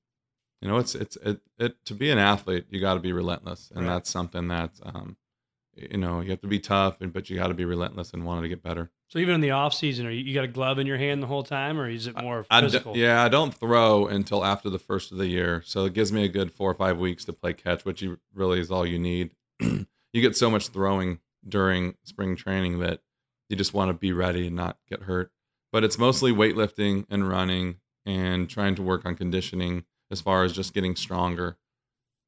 you 0.60 0.68
know 0.68 0.76
it's 0.78 0.94
it's 0.94 1.16
it, 1.16 1.40
it 1.58 1.76
to 1.86 1.94
be 1.94 2.10
an 2.10 2.18
athlete 2.18 2.66
you 2.70 2.80
got 2.80 2.94
to 2.94 3.00
be 3.00 3.12
relentless. 3.12 3.70
And 3.74 3.84
Right. 3.86 3.94
that's 3.94 4.10
something 4.10 4.48
that 4.48 4.72
um, 4.82 5.16
you 5.74 5.96
know 5.98 6.20
you 6.20 6.30
have 6.30 6.40
to 6.42 6.46
be 6.48 6.58
tough 6.58 7.00
and 7.00 7.12
but 7.12 7.30
you 7.30 7.36
got 7.36 7.48
to 7.48 7.54
be 7.54 7.64
relentless 7.64 8.12
and 8.12 8.24
wanting 8.24 8.42
to 8.42 8.48
get 8.48 8.62
better. 8.62 8.90
So 9.08 9.18
even 9.18 9.34
in 9.34 9.40
the 9.40 9.50
off 9.50 9.74
season, 9.74 10.06
are 10.06 10.10
you, 10.10 10.22
you 10.22 10.34
got 10.34 10.44
a 10.44 10.48
glove 10.48 10.78
in 10.78 10.86
your 10.86 10.96
hand 10.98 11.20
the 11.20 11.26
whole 11.26 11.42
time, 11.42 11.80
or 11.80 11.88
is 11.88 12.06
it 12.06 12.16
more 12.16 12.46
I 12.48 12.60
d- 12.60 12.66
physical? 12.68 12.96
yeah 12.96 13.24
i 13.24 13.28
don't 13.28 13.52
throw 13.52 14.06
until 14.06 14.44
after 14.44 14.70
the 14.70 14.78
first 14.78 15.10
of 15.12 15.18
the 15.18 15.26
year. 15.26 15.62
So 15.66 15.84
it 15.84 15.94
gives 15.94 16.12
me 16.12 16.24
a 16.24 16.28
good 16.28 16.52
four 16.52 16.70
or 16.70 16.74
five 16.74 16.98
weeks 16.98 17.24
to 17.24 17.32
play 17.32 17.52
catch 17.54 17.84
which 17.84 18.02
you 18.02 18.18
really 18.34 18.60
is 18.60 18.70
all 18.70 18.86
you 18.86 18.98
need. 18.98 19.30
You 20.12 20.20
get 20.22 20.36
so 20.36 20.50
much 20.50 20.68
throwing 20.70 21.20
during 21.48 21.94
spring 22.04 22.36
training 22.36 22.78
that 22.80 23.00
you 23.48 23.56
just 23.56 23.74
want 23.74 23.88
to 23.88 23.94
be 23.94 24.12
ready 24.12 24.46
and 24.46 24.56
not 24.56 24.78
get 24.88 25.02
hurt 25.02 25.30
but 25.72 25.84
it's 25.84 25.98
mostly 25.98 26.32
weightlifting 26.32 27.04
and 27.08 27.28
running 27.28 27.76
and 28.04 28.48
trying 28.48 28.74
to 28.74 28.82
work 28.82 29.04
on 29.04 29.14
conditioning 29.14 29.84
as 30.10 30.20
far 30.20 30.44
as 30.44 30.52
just 30.52 30.74
getting 30.74 30.96
stronger 30.96 31.56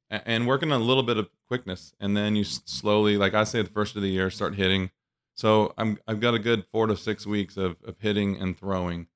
and 0.09 0.47
working 0.47 0.71
on 0.71 0.81
a 0.81 0.83
little 0.83 1.03
bit 1.03 1.17
of 1.17 1.29
quickness 1.47 1.93
and 1.99 2.15
then 2.15 2.35
you 2.35 2.43
slowly 2.43 3.17
like 3.17 3.33
i 3.33 3.43
say 3.43 3.61
the 3.61 3.69
first 3.69 3.95
of 3.95 4.01
the 4.01 4.09
year 4.09 4.29
start 4.29 4.55
hitting 4.55 4.89
so 5.35 5.73
i'm 5.77 5.97
i've 6.07 6.19
got 6.19 6.33
a 6.33 6.39
good 6.39 6.65
four 6.71 6.87
to 6.87 6.95
six 6.95 7.25
weeks 7.25 7.57
of, 7.57 7.77
of 7.85 7.95
hitting 7.99 8.37
and 8.37 8.57
throwing 8.57 9.07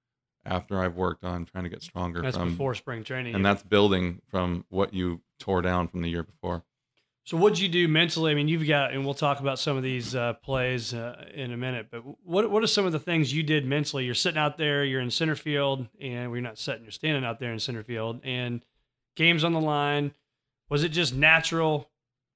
after 0.48 0.80
I've 0.80 0.96
worked 0.96 1.24
on 1.24 1.46
trying 1.46 1.66
to 1.66 1.70
get 1.70 1.84
stronger. 1.84 2.22
That's 2.22 2.38
from, 2.38 2.52
before 2.52 2.74
spring 2.74 3.04
training. 3.04 3.36
and 3.36 3.46
that's 3.46 3.64
building 3.64 4.22
from 4.30 4.66
what 4.70 4.94
you 4.94 5.22
tore 5.40 5.62
down 5.62 5.88
from 5.88 6.02
the 6.02 6.10
year 6.10 6.24
before. 6.24 6.64
So 7.28 7.36
what 7.36 7.56
did 7.56 7.62
you 7.62 7.68
do 7.68 7.90
mentally? 7.90 8.32
I 8.32 8.36
mean, 8.36 8.48
you've 8.48 8.66
got, 8.66 8.94
and 8.94 9.04
we'll 9.04 9.14
talk 9.14 9.42
about 9.42 9.60
some 9.60 9.76
of 9.76 9.84
these 9.84 10.16
uh, 10.16 10.36
plays 10.36 10.94
uh, 10.94 11.26
in 11.34 11.52
a 11.52 11.58
minute. 11.58 11.88
But 11.92 12.04
what 12.24 12.50
what 12.50 12.64
are 12.64 12.68
some 12.68 12.86
of 12.86 12.94
the 12.94 13.00
things 13.00 13.34
you 13.34 13.44
did 13.44 13.66
mentally? 13.66 14.06
You're 14.06 14.16
sitting 14.16 14.40
out 14.40 14.58
there, 14.58 14.86
you're 14.86 15.02
in 15.02 15.12
center 15.12 15.36
field, 15.36 15.90
and 16.00 16.32
we're 16.32 16.40
not 16.40 16.58
sitting, 16.58 16.84
you're 16.84 16.92
standing 16.92 17.26
out 17.26 17.42
there 17.42 17.52
in 17.52 17.60
center 17.60 17.84
field, 17.84 18.22
and 18.24 18.62
games 19.18 19.44
on 19.44 19.52
the 19.52 19.60
line. 19.60 20.14
Was 20.70 20.86
it 20.86 20.90
just 20.90 21.14
natural? 21.14 21.90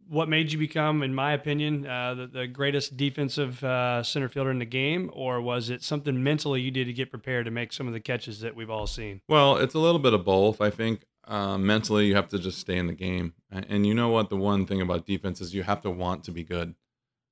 What 0.10 0.28
made 0.28 0.52
you 0.52 0.60
become, 0.60 1.04
in 1.04 1.16
my 1.16 1.32
opinion, 1.32 1.88
uh, 1.88 2.14
the, 2.16 2.28
the 2.28 2.48
greatest 2.48 2.98
defensive 2.98 3.64
uh, 3.64 4.04
center 4.04 4.28
fielder 4.28 4.52
in 4.52 4.60
the 4.60 4.66
game, 4.66 5.10
or 5.14 5.40
was 5.40 5.70
it 5.70 5.84
something 5.84 6.22
mentally 6.22 6.60
you 6.60 6.72
did 6.72 6.88
to 6.88 6.94
get 6.94 7.10
prepared 7.10 7.46
to 7.46 7.52
make 7.52 7.72
some 7.72 7.88
of 7.88 7.94
the 7.94 8.02
catches 8.02 8.42
that 8.42 8.58
we've 8.58 8.70
all 8.70 8.88
seen? 8.88 9.22
Well, 9.30 9.56
it's 9.56 9.74
a 9.74 9.80
little 9.80 10.00
bit 10.00 10.14
of 10.14 10.26
both. 10.26 10.60
I 10.60 10.70
think 10.70 11.06
uh, 11.28 11.58
mentally 11.58 12.08
you 12.08 12.16
have 12.16 12.28
to 12.30 12.40
just 12.40 12.60
stay 12.60 12.78
in 12.78 12.88
the 12.88 12.94
game, 12.94 13.34
and, 13.52 13.86
you 13.86 13.94
know 13.94 14.10
what? 14.10 14.30
The 14.30 14.38
one 14.38 14.66
thing 14.66 14.82
about 14.82 15.06
defense 15.06 15.42
is 15.42 15.54
you 15.54 15.64
have 15.64 15.82
to 15.82 15.90
want 15.90 16.24
to 16.26 16.32
be 16.32 16.44
good. 16.44 16.76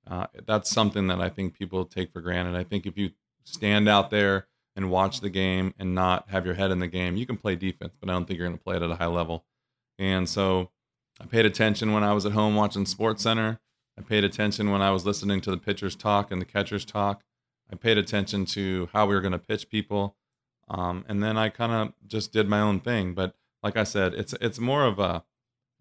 Uh, 0.09 0.27
that's 0.45 0.69
something 0.69 1.07
that 1.07 1.21
I 1.21 1.29
think 1.29 1.57
people 1.57 1.85
take 1.85 2.11
for 2.11 2.21
granted. 2.21 2.55
I 2.55 2.63
think 2.63 2.85
if 2.85 2.97
you 2.97 3.11
stand 3.43 3.87
out 3.87 4.09
there 4.09 4.47
and 4.75 4.89
watch 4.89 5.21
the 5.21 5.29
game 5.29 5.73
and 5.77 5.93
not 5.93 6.29
have 6.29 6.45
your 6.45 6.55
head 6.55 6.71
in 6.71 6.79
the 6.79 6.87
game, 6.87 7.15
you 7.15 7.25
can 7.25 7.37
play 7.37 7.55
defense, 7.55 7.93
but 7.99 8.09
I 8.09 8.13
don't 8.13 8.25
think 8.25 8.37
you're 8.37 8.47
going 8.47 8.57
to 8.57 8.63
play 8.63 8.75
it 8.75 8.81
at 8.81 8.91
a 8.91 8.95
high 8.95 9.05
level. 9.05 9.45
And 9.97 10.27
so 10.27 10.71
I 11.21 11.25
paid 11.25 11.45
attention 11.45 11.93
when 11.93 12.03
I 12.03 12.13
was 12.13 12.25
at 12.25 12.31
home 12.31 12.55
watching 12.55 12.85
Sports 12.85 13.23
Center. 13.23 13.59
I 13.97 14.01
paid 14.01 14.23
attention 14.23 14.71
when 14.71 14.81
I 14.81 14.91
was 14.91 15.05
listening 15.05 15.41
to 15.41 15.51
the 15.51 15.57
pitchers 15.57 15.95
talk 15.95 16.31
and 16.31 16.41
the 16.41 16.45
catchers 16.45 16.85
talk. 16.85 17.23
I 17.71 17.75
paid 17.75 17.97
attention 17.97 18.45
to 18.45 18.89
how 18.93 19.05
we 19.05 19.13
were 19.13 19.21
going 19.21 19.33
to 19.33 19.37
pitch 19.37 19.69
people, 19.69 20.15
um, 20.69 21.05
and 21.07 21.21
then 21.21 21.37
I 21.37 21.49
kind 21.49 21.71
of 21.71 21.93
just 22.07 22.31
did 22.31 22.47
my 22.47 22.61
own 22.61 22.79
thing. 22.79 23.13
But 23.13 23.35
like 23.63 23.77
I 23.77 23.83
said, 23.83 24.13
it's 24.13 24.33
it's 24.41 24.59
more 24.59 24.85
of 24.85 24.99
a 24.99 25.23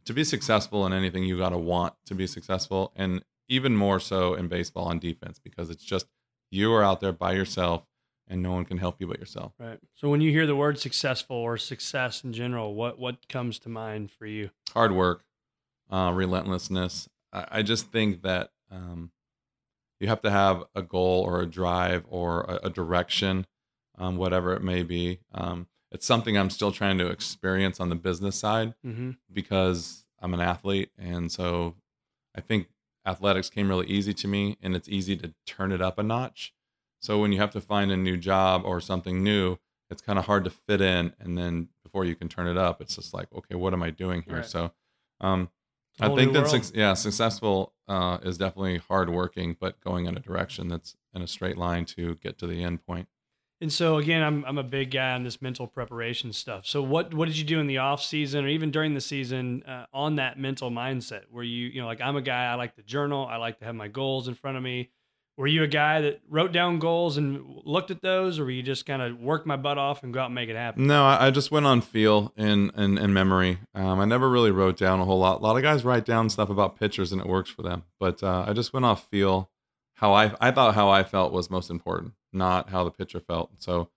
to 0.04 0.14
be 0.14 0.25
successful 0.25 0.87
in 0.87 0.92
anything, 0.92 1.25
you 1.25 1.37
got 1.37 1.50
to 1.50 1.58
want 1.58 1.94
to 2.06 2.14
be 2.14 2.26
successful, 2.26 2.92
and 2.97 3.23
even 3.49 3.76
more 3.76 4.00
so 4.00 4.35
in 4.35 4.49
baseball 4.49 4.87
on 4.87 4.99
defense 4.99 5.38
because 5.38 5.70
it's 5.70 5.85
just 5.85 6.06
you 6.50 6.73
are 6.73 6.82
out 6.82 7.00
there 7.00 7.12
by 7.12 7.32
yourself, 7.32 7.85
and 8.26 8.42
no 8.42 8.52
one 8.52 8.64
can 8.64 8.78
help 8.78 8.97
you 9.00 9.06
but 9.06 9.18
yourself. 9.18 9.52
Right. 9.58 9.78
So 9.94 10.08
when 10.08 10.20
you 10.20 10.30
hear 10.30 10.47
the 10.47 10.56
word 10.56 10.78
successful 10.78 11.37
or 11.37 11.56
success 11.58 12.25
in 12.25 12.32
general, 12.32 12.75
what 12.75 12.99
what 12.99 13.28
comes 13.28 13.58
to 13.61 13.68
mind 13.68 14.11
for 14.11 14.26
you? 14.26 14.50
hard 14.73 14.92
work, 14.92 15.25
uh, 15.90 16.12
relentlessness. 16.14 17.08
I, 17.32 17.47
I 17.50 17.62
just 17.62 17.92
think 17.92 18.23
that 18.23 18.50
um, 18.70 19.11
you 20.00 20.08
have 20.08 20.23
to 20.23 20.30
have 20.30 20.64
a 20.75 20.82
goal 20.82 21.23
or 21.23 21.40
a 21.40 21.47
drive 21.47 22.04
or 22.08 22.42
a, 22.42 22.66
a 22.66 22.70
direction, 22.70 23.47
um, 23.99 24.16
whatever 24.16 24.54
it 24.54 24.62
may 24.62 24.82
be. 24.82 25.20
Um, 25.35 25.66
it's 25.90 26.07
something 26.07 26.37
I'm 26.37 26.50
still 26.50 26.73
trying 26.73 26.99
to 26.99 27.07
experience 27.09 27.80
on 27.80 27.88
the 27.88 27.95
business 27.95 28.37
side 28.37 28.75
Mm-hmm. 28.85 29.12
because 29.33 30.04
I'm 30.21 30.35
an 30.35 30.40
athlete. 30.40 30.90
And 30.99 31.30
so 31.33 31.75
I 32.37 32.40
think 32.40 32.68
athletics 33.07 33.49
came 33.50 33.68
really 33.68 33.87
easy 33.87 34.12
to 34.14 34.28
me 34.28 34.59
and 34.62 34.76
it's 34.76 34.88
easy 34.88 35.16
to 35.16 35.33
turn 35.47 35.73
it 35.73 35.80
up 35.80 35.99
a 35.99 36.02
notch. 36.02 36.52
So 37.00 37.18
when 37.21 37.33
you 37.33 37.38
have 37.40 37.52
to 37.52 37.61
find 37.61 37.90
a 37.90 37.97
new 37.97 38.16
job 38.16 38.62
or 38.64 38.80
something 38.80 39.23
new, 39.23 39.57
it's 39.90 40.02
kind 40.02 40.18
of 40.18 40.26
hard 40.26 40.45
to 40.45 40.50
fit 40.50 40.80
in. 40.80 41.14
And 41.21 41.38
then 41.38 41.68
before 41.85 42.04
you 42.04 42.14
can 42.14 42.28
turn 42.28 42.47
it 42.49 42.59
up, 42.59 42.80
it's 42.83 42.97
just 42.97 43.14
like, 43.14 43.28
okay, 43.35 43.54
what 43.54 43.73
am 43.73 43.83
I 43.83 43.90
doing 43.90 44.23
here? 44.23 44.37
Right. 44.38 44.45
So 44.47 44.73
um, 45.21 45.49
I 46.00 46.14
think 46.14 46.33
that, 46.35 46.52
world. 46.52 46.71
yeah, 46.75 46.95
successful 46.95 47.73
uh, 47.88 48.18
is 48.23 48.37
definitely 48.37 48.78
hardworking, 48.78 49.57
but 49.59 49.80
going 49.80 50.07
in 50.07 50.16
a 50.16 50.21
direction 50.21 50.68
that's 50.68 50.97
in 51.14 51.23
a 51.23 51.26
straight 51.26 51.57
line 51.57 51.85
to 51.87 52.16
get 52.16 52.37
to 52.38 52.47
the 52.47 52.62
end 52.62 52.85
point. 52.85 53.09
And 53.60 53.72
so 53.72 53.96
again, 53.96 54.22
I'm 54.22 54.44
I'm 54.44 54.58
a 54.58 54.62
big 54.62 54.92
guy 54.92 55.12
on 55.12 55.24
this 55.24 55.42
mental 55.42 55.66
preparation 55.66 56.32
stuff. 56.32 56.66
So 56.66 56.80
what 56.80 57.12
what 57.12 57.26
did 57.26 57.36
you 57.36 57.44
do 57.44 57.58
in 57.58 57.66
the 57.66 57.78
off 57.78 58.02
season 58.02 58.44
or 58.44 58.48
even 58.48 58.70
during 58.70 58.94
the 58.94 59.00
season 59.00 59.64
uh, 59.64 59.86
on 59.92 60.16
that 60.16 60.38
mental 60.38 60.70
mindset? 60.70 61.22
Were 61.30 61.42
you 61.42 61.66
you 61.66 61.80
know 61.80 61.86
like 61.86 62.00
I'm 62.00 62.16
a 62.16 62.22
guy 62.22 62.46
I 62.46 62.54
like 62.54 62.76
to 62.76 62.82
journal, 62.82 63.26
I 63.26 63.36
like 63.36 63.58
to 63.58 63.64
have 63.64 63.74
my 63.74 63.88
goals 63.88 64.28
in 64.28 64.34
front 64.34 64.56
of 64.56 64.62
me. 64.62 64.90
Were 65.36 65.46
you 65.46 65.62
a 65.62 65.68
guy 65.68 66.00
that 66.00 66.20
wrote 66.28 66.50
down 66.50 66.80
goals 66.80 67.16
and 67.16 67.60
looked 67.64 67.92
at 67.92 68.02
those, 68.02 68.40
or 68.40 68.44
were 68.44 68.50
you 68.50 68.62
just 68.62 68.86
kind 68.86 69.00
of 69.00 69.20
work 69.20 69.46
my 69.46 69.56
butt 69.56 69.78
off 69.78 70.02
and 70.02 70.12
go 70.12 70.18
out 70.18 70.26
and 70.26 70.34
make 70.34 70.48
it 70.48 70.56
happen? 70.56 70.88
No, 70.88 71.06
I, 71.06 71.28
I 71.28 71.30
just 71.30 71.52
went 71.52 71.66
on 71.66 71.80
feel 71.80 72.32
and 72.36 72.70
and, 72.76 72.98
and 72.98 73.12
memory. 73.12 73.58
Um, 73.74 73.98
I 73.98 74.04
never 74.04 74.28
really 74.28 74.50
wrote 74.52 74.76
down 74.76 75.00
a 75.00 75.04
whole 75.04 75.18
lot. 75.18 75.40
A 75.40 75.42
lot 75.42 75.56
of 75.56 75.62
guys 75.62 75.84
write 75.84 76.04
down 76.04 76.28
stuff 76.28 76.48
about 76.48 76.78
pitchers 76.78 77.12
and 77.12 77.20
it 77.20 77.26
works 77.26 77.50
for 77.50 77.62
them, 77.62 77.84
but 77.98 78.22
uh, 78.22 78.44
I 78.46 78.52
just 78.52 78.72
went 78.72 78.86
off 78.86 79.08
feel. 79.08 79.50
How 79.94 80.12
I 80.12 80.32
I 80.40 80.52
thought 80.52 80.76
how 80.76 80.90
I 80.90 81.02
felt 81.02 81.32
was 81.32 81.50
most 81.50 81.70
important, 81.70 82.12
not 82.32 82.70
how 82.70 82.85
the 82.85 82.90
pitcher 82.90 83.20
felt. 83.20 83.50
So, 83.58 83.90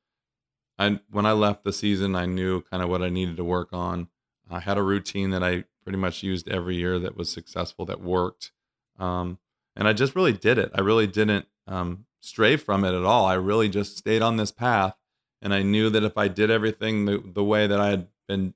I 0.80 1.00
when 1.10 1.26
I 1.26 1.34
left 1.34 1.64
the 1.64 1.74
season, 1.74 2.16
I 2.16 2.26
knew 2.26 2.62
kind 2.62 2.82
of 2.84 2.90
what 2.90 3.02
I 3.02 3.10
needed 3.10 3.38
to 3.38 3.44
work 3.44 3.70
on. 3.72 4.08
I 4.50 4.60
had 4.60 4.78
a 4.78 4.84
routine 4.84 5.30
that 5.32 5.44
I 5.44 5.66
pretty 5.84 5.98
much 5.98 6.24
used 6.24 6.50
every 6.50 6.76
year 6.76 7.00
that 7.00 7.18
was 7.18 7.30
successful, 7.30 7.86
that 7.86 8.02
worked, 8.02 8.52
um, 9.00 9.40
and 9.76 9.88
I 9.88 9.94
just 9.94 10.16
really 10.16 10.34
did 10.34 10.58
it. 10.58 10.72
I 10.76 10.82
really 10.82 11.08
didn't 11.08 11.46
um, 11.68 12.06
stray 12.20 12.56
from 12.58 12.84
it 12.84 12.94
at 12.94 13.04
all. 13.04 13.26
I 13.26 13.34
really 13.34 13.70
just 13.70 13.98
stayed 13.98 14.22
on 14.22 14.38
this 14.38 14.52
path 14.52 14.96
and 15.42 15.54
I 15.54 15.64
knew 15.64 15.90
that 15.90 16.04
if 16.04 16.18
I 16.18 16.28
did 16.28 16.52
everything 16.52 17.06
the, 17.06 17.22
the 17.24 17.44
way 17.44 17.68
that 17.68 17.80
I 17.80 17.90
had 17.90 18.08
been 18.28 18.54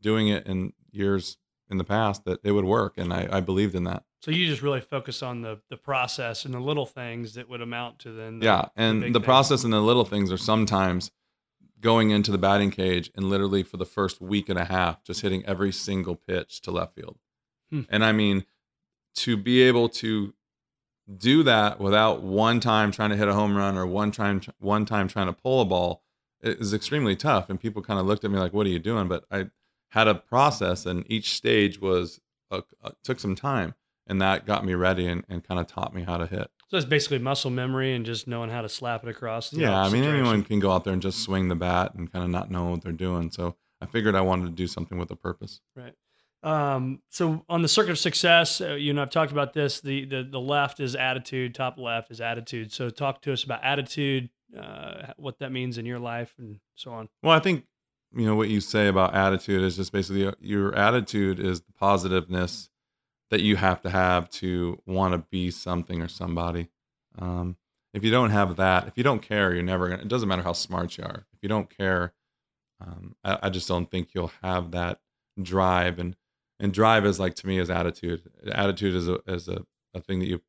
doing 0.00 0.28
it 0.28 0.46
in 0.46 0.72
years 0.90 1.36
in 1.70 1.78
the 1.78 1.84
past, 1.84 2.24
that 2.24 2.40
it 2.42 2.52
would 2.52 2.64
work, 2.64 2.94
and 2.96 3.12
I, 3.12 3.28
I 3.30 3.40
believed 3.40 3.74
in 3.74 3.84
that. 3.84 4.04
So 4.24 4.30
you 4.30 4.46
just 4.46 4.62
really 4.62 4.80
focus 4.80 5.22
on 5.22 5.42
the 5.42 5.60
the 5.68 5.76
process 5.76 6.46
and 6.46 6.54
the 6.54 6.58
little 6.58 6.86
things 6.86 7.34
that 7.34 7.46
would 7.50 7.60
amount 7.60 7.98
to 8.00 8.12
then. 8.12 8.38
The, 8.38 8.46
yeah, 8.46 8.68
and 8.74 9.02
the, 9.02 9.12
things. 9.12 9.18
process 9.22 9.64
and 9.64 9.72
the 9.72 9.82
little 9.82 10.06
things 10.06 10.32
are 10.32 10.38
sometimes 10.38 11.10
going 11.78 12.08
into 12.08 12.30
the 12.30 12.38
batting 12.38 12.70
cage 12.70 13.10
and 13.14 13.28
literally 13.28 13.62
for 13.62 13.76
the 13.76 13.84
first 13.84 14.22
week 14.22 14.48
and 14.48 14.58
a 14.58 14.64
half 14.64 15.04
just 15.04 15.20
hitting 15.20 15.44
every 15.44 15.70
single 15.70 16.16
pitch 16.16 16.62
to 16.62 16.70
left 16.70 16.94
field. 16.94 17.18
Hmm. 17.68 17.82
And 17.90 18.02
I 18.02 18.12
mean, 18.12 18.46
to 19.16 19.36
be 19.36 19.60
able 19.60 19.90
to 19.90 20.32
do 21.18 21.42
that 21.42 21.78
without 21.78 22.22
one 22.22 22.60
time 22.60 22.92
trying 22.92 23.10
to 23.10 23.16
hit 23.16 23.28
a 23.28 23.34
home 23.34 23.54
run 23.54 23.76
or 23.76 23.84
one 23.84 24.10
time 24.10 24.40
one 24.58 24.86
time 24.86 25.06
trying 25.06 25.26
to 25.26 25.34
pull 25.34 25.60
a 25.60 25.66
ball 25.66 26.02
is 26.40 26.72
extremely 26.72 27.14
tough. 27.14 27.50
And 27.50 27.60
people 27.60 27.82
kind 27.82 28.00
of 28.00 28.06
looked 28.06 28.24
at 28.24 28.30
me 28.30 28.38
like, 28.38 28.54
"What 28.54 28.66
are 28.66 28.70
you 28.70 28.78
doing?" 28.78 29.06
But 29.06 29.26
I 29.30 29.50
had 29.88 30.08
a 30.08 30.14
process, 30.14 30.86
and 30.86 31.04
each 31.10 31.34
stage 31.34 31.78
was 31.78 32.22
uh, 32.50 32.62
uh, 32.82 32.92
took 33.02 33.20
some 33.20 33.34
time, 33.34 33.74
and 34.06 34.20
that 34.20 34.46
got 34.46 34.64
me 34.64 34.74
ready 34.74 35.06
and, 35.06 35.24
and 35.28 35.46
kind 35.46 35.60
of 35.60 35.66
taught 35.66 35.94
me 35.94 36.02
how 36.02 36.16
to 36.16 36.26
hit. 36.26 36.48
So 36.68 36.76
it's 36.76 36.86
basically 36.86 37.18
muscle 37.18 37.50
memory 37.50 37.94
and 37.94 38.04
just 38.04 38.26
knowing 38.26 38.50
how 38.50 38.62
to 38.62 38.68
slap 38.68 39.04
it 39.04 39.08
across. 39.08 39.52
Yeah, 39.52 39.78
I 39.78 39.84
mean, 39.84 40.02
direction. 40.02 40.20
anyone 40.20 40.42
can 40.42 40.60
go 40.60 40.72
out 40.72 40.84
there 40.84 40.92
and 40.92 41.02
just 41.02 41.22
swing 41.22 41.48
the 41.48 41.54
bat 41.54 41.94
and 41.94 42.10
kind 42.10 42.24
of 42.24 42.30
not 42.30 42.50
know 42.50 42.66
what 42.66 42.82
they're 42.82 42.92
doing. 42.92 43.30
So 43.30 43.56
I 43.80 43.86
figured 43.86 44.14
I 44.14 44.22
wanted 44.22 44.46
to 44.46 44.52
do 44.52 44.66
something 44.66 44.98
with 44.98 45.10
a 45.10 45.16
purpose. 45.16 45.60
Right. 45.76 45.94
Um, 46.42 47.00
so 47.08 47.44
on 47.48 47.62
the 47.62 47.68
circuit 47.68 47.92
of 47.92 47.98
success, 47.98 48.60
uh, 48.60 48.74
you 48.74 48.92
know, 48.92 49.02
I've 49.02 49.10
talked 49.10 49.32
about 49.32 49.54
this. 49.54 49.80
The, 49.80 50.04
the 50.04 50.28
the 50.30 50.40
left 50.40 50.78
is 50.78 50.94
attitude, 50.94 51.54
top 51.54 51.78
left 51.78 52.10
is 52.10 52.20
attitude. 52.20 52.70
So 52.70 52.90
talk 52.90 53.22
to 53.22 53.32
us 53.32 53.44
about 53.44 53.64
attitude, 53.64 54.28
uh, 54.58 55.12
what 55.16 55.38
that 55.38 55.52
means 55.52 55.78
in 55.78 55.86
your 55.86 55.98
life, 55.98 56.34
and 56.38 56.60
so 56.74 56.92
on. 56.92 57.08
Well, 57.22 57.32
I 57.32 57.38
think 57.38 57.64
you 58.14 58.26
know 58.26 58.34
what 58.34 58.50
you 58.50 58.60
say 58.60 58.88
about 58.88 59.14
attitude 59.14 59.62
is 59.62 59.76
just 59.76 59.90
basically 59.90 60.26
uh, 60.26 60.32
your 60.38 60.74
attitude 60.74 61.40
is 61.40 61.62
the 61.62 61.72
positiveness 61.72 62.68
that 63.30 63.40
you 63.40 63.56
have 63.56 63.82
to 63.82 63.90
have 63.90 64.28
to 64.30 64.80
want 64.86 65.12
to 65.12 65.18
be 65.30 65.50
something 65.50 66.00
or 66.00 66.08
somebody. 66.08 66.68
Um, 67.18 67.56
if 67.92 68.02
you 68.04 68.10
don't 68.10 68.30
have 68.30 68.56
that, 68.56 68.88
if 68.88 68.94
you 68.96 69.04
don't 69.04 69.22
care, 69.22 69.54
you're 69.54 69.62
never 69.62 69.88
gonna. 69.88 70.02
It 70.02 70.08
doesn't 70.08 70.28
matter 70.28 70.42
how 70.42 70.52
smart 70.52 70.98
you 70.98 71.04
are. 71.04 71.26
If 71.32 71.38
you 71.42 71.48
don't 71.48 71.74
care, 71.74 72.12
um, 72.80 73.14
I, 73.24 73.38
I 73.44 73.50
just 73.50 73.68
don't 73.68 73.90
think 73.90 74.10
you'll 74.14 74.32
have 74.42 74.72
that 74.72 75.00
drive. 75.40 75.98
And 75.98 76.16
and 76.58 76.72
drive 76.72 77.06
is 77.06 77.20
like 77.20 77.34
to 77.36 77.46
me 77.46 77.58
is 77.58 77.70
attitude. 77.70 78.22
Attitude 78.50 78.94
is 78.94 79.08
a 79.08 79.20
is 79.26 79.48
a, 79.48 79.64
a 79.94 80.00
thing 80.00 80.18
that 80.20 80.28
you 80.28 80.42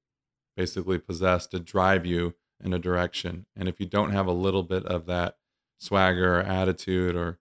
basically 0.58 0.98
possess 0.98 1.46
to 1.48 1.60
drive 1.60 2.06
you 2.06 2.34
in 2.64 2.74
a 2.74 2.80
direction. 2.80 3.46
And 3.56 3.68
if 3.68 3.80
you 3.80 3.86
don't 3.86 4.12
have 4.12 4.28
a 4.28 4.32
little 4.32 4.64
bit 4.64 4.86
of 4.86 5.06
that 5.06 5.38
swagger 5.78 6.40
or 6.40 6.42
attitude 6.42 7.16
or 7.16 7.40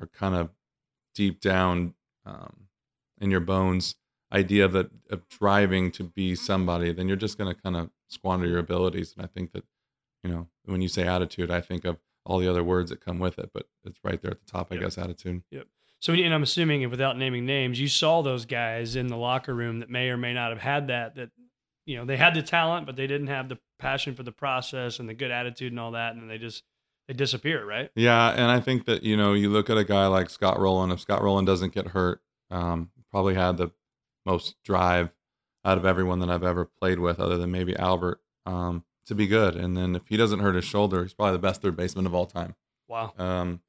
or 0.00 0.08
kind 0.08 0.34
of 0.34 0.50
deep 1.14 1.40
down 1.40 1.94
um, 2.24 2.68
in 3.20 3.30
your 3.30 3.40
bones 3.40 3.96
idea 4.32 4.68
that 4.68 4.90
of 5.10 5.28
driving 5.28 5.90
to 5.92 6.04
be 6.04 6.34
somebody, 6.34 6.92
then 6.92 7.08
you're 7.08 7.16
just 7.16 7.38
going 7.38 7.54
to 7.54 7.60
kind 7.60 7.76
of 7.76 7.90
squander 8.08 8.46
your 8.46 8.58
abilities. 8.58 9.14
And 9.16 9.24
I 9.24 9.28
think 9.28 9.52
that 9.52 9.64
you 10.22 10.30
know 10.30 10.48
when 10.64 10.80
you 10.82 10.88
say 10.88 11.06
attitude, 11.06 11.50
I 11.50 11.60
think 11.60 11.84
of 11.84 11.98
all 12.24 12.38
the 12.38 12.48
other 12.48 12.62
words 12.64 12.90
that 12.90 13.00
come 13.04 13.18
with 13.18 13.38
it, 13.38 13.50
but 13.54 13.66
it's 13.84 13.98
right 14.04 14.20
there 14.20 14.32
at 14.32 14.40
the 14.40 14.50
top, 14.50 14.68
I 14.70 14.74
Yep. 14.74 14.84
guess. 14.84 14.98
Attitude. 14.98 15.42
Yep. 15.50 15.66
So, 16.00 16.12
and 16.12 16.32
I'm 16.34 16.42
assuming, 16.42 16.88
without 16.90 17.16
naming 17.18 17.44
names, 17.44 17.80
you 17.80 17.88
saw 17.88 18.22
those 18.22 18.44
guys 18.44 18.94
in 18.94 19.08
the 19.08 19.16
locker 19.16 19.54
room 19.54 19.80
that 19.80 19.90
may 19.90 20.10
or 20.10 20.16
may 20.16 20.32
not 20.34 20.50
have 20.50 20.60
had 20.60 20.88
that. 20.88 21.16
That 21.16 21.30
you 21.86 21.96
know, 21.96 22.04
they 22.04 22.16
had 22.18 22.34
the 22.34 22.42
talent, 22.42 22.86
but 22.86 22.96
they 22.96 23.06
didn't 23.06 23.28
have 23.28 23.48
the 23.48 23.58
passion 23.78 24.14
for 24.14 24.22
the 24.22 24.30
process 24.32 24.98
and 25.00 25.08
the 25.08 25.14
good 25.14 25.30
attitude 25.30 25.72
and 25.72 25.80
all 25.80 25.92
that, 25.92 26.14
and 26.14 26.28
they 26.30 26.38
just 26.38 26.62
they 27.08 27.14
disappear, 27.14 27.64
right? 27.64 27.90
Yeah, 27.96 28.28
and 28.30 28.50
I 28.50 28.60
think 28.60 28.84
that 28.84 29.02
you 29.02 29.16
know 29.16 29.32
you 29.32 29.48
look 29.48 29.70
at 29.70 29.78
a 29.78 29.84
guy 29.84 30.06
like 30.06 30.28
Scott 30.30 30.60
Rolen. 30.60 30.92
If 30.92 31.00
Scott 31.00 31.22
Rolen 31.22 31.44
doesn't 31.46 31.72
get 31.72 31.88
hurt, 31.88 32.20
um, 32.50 32.90
probably 33.10 33.34
had 33.34 33.56
the 33.56 33.70
most 34.28 34.56
drive 34.62 35.10
out 35.64 35.78
of 35.78 35.84
everyone 35.84 36.20
that 36.20 36.30
I've 36.30 36.44
ever 36.44 36.64
played 36.64 36.98
with, 36.98 37.18
other 37.18 37.38
than 37.38 37.50
maybe 37.50 37.74
Albert, 37.76 38.20
um, 38.46 38.84
to 39.06 39.14
be 39.14 39.26
good. 39.26 39.56
And 39.56 39.76
then 39.76 39.96
if 39.96 40.06
he 40.08 40.16
doesn't 40.16 40.40
hurt 40.40 40.54
his 40.54 40.64
shoulder, 40.64 41.02
he's 41.02 41.14
probably 41.14 41.32
the 41.32 41.38
best 41.40 41.62
third 41.62 41.76
baseman 41.76 42.06
of 42.06 42.14
all 42.14 42.26
time. 42.26 42.54
Wow. 42.86 43.14
Um, 43.18 43.60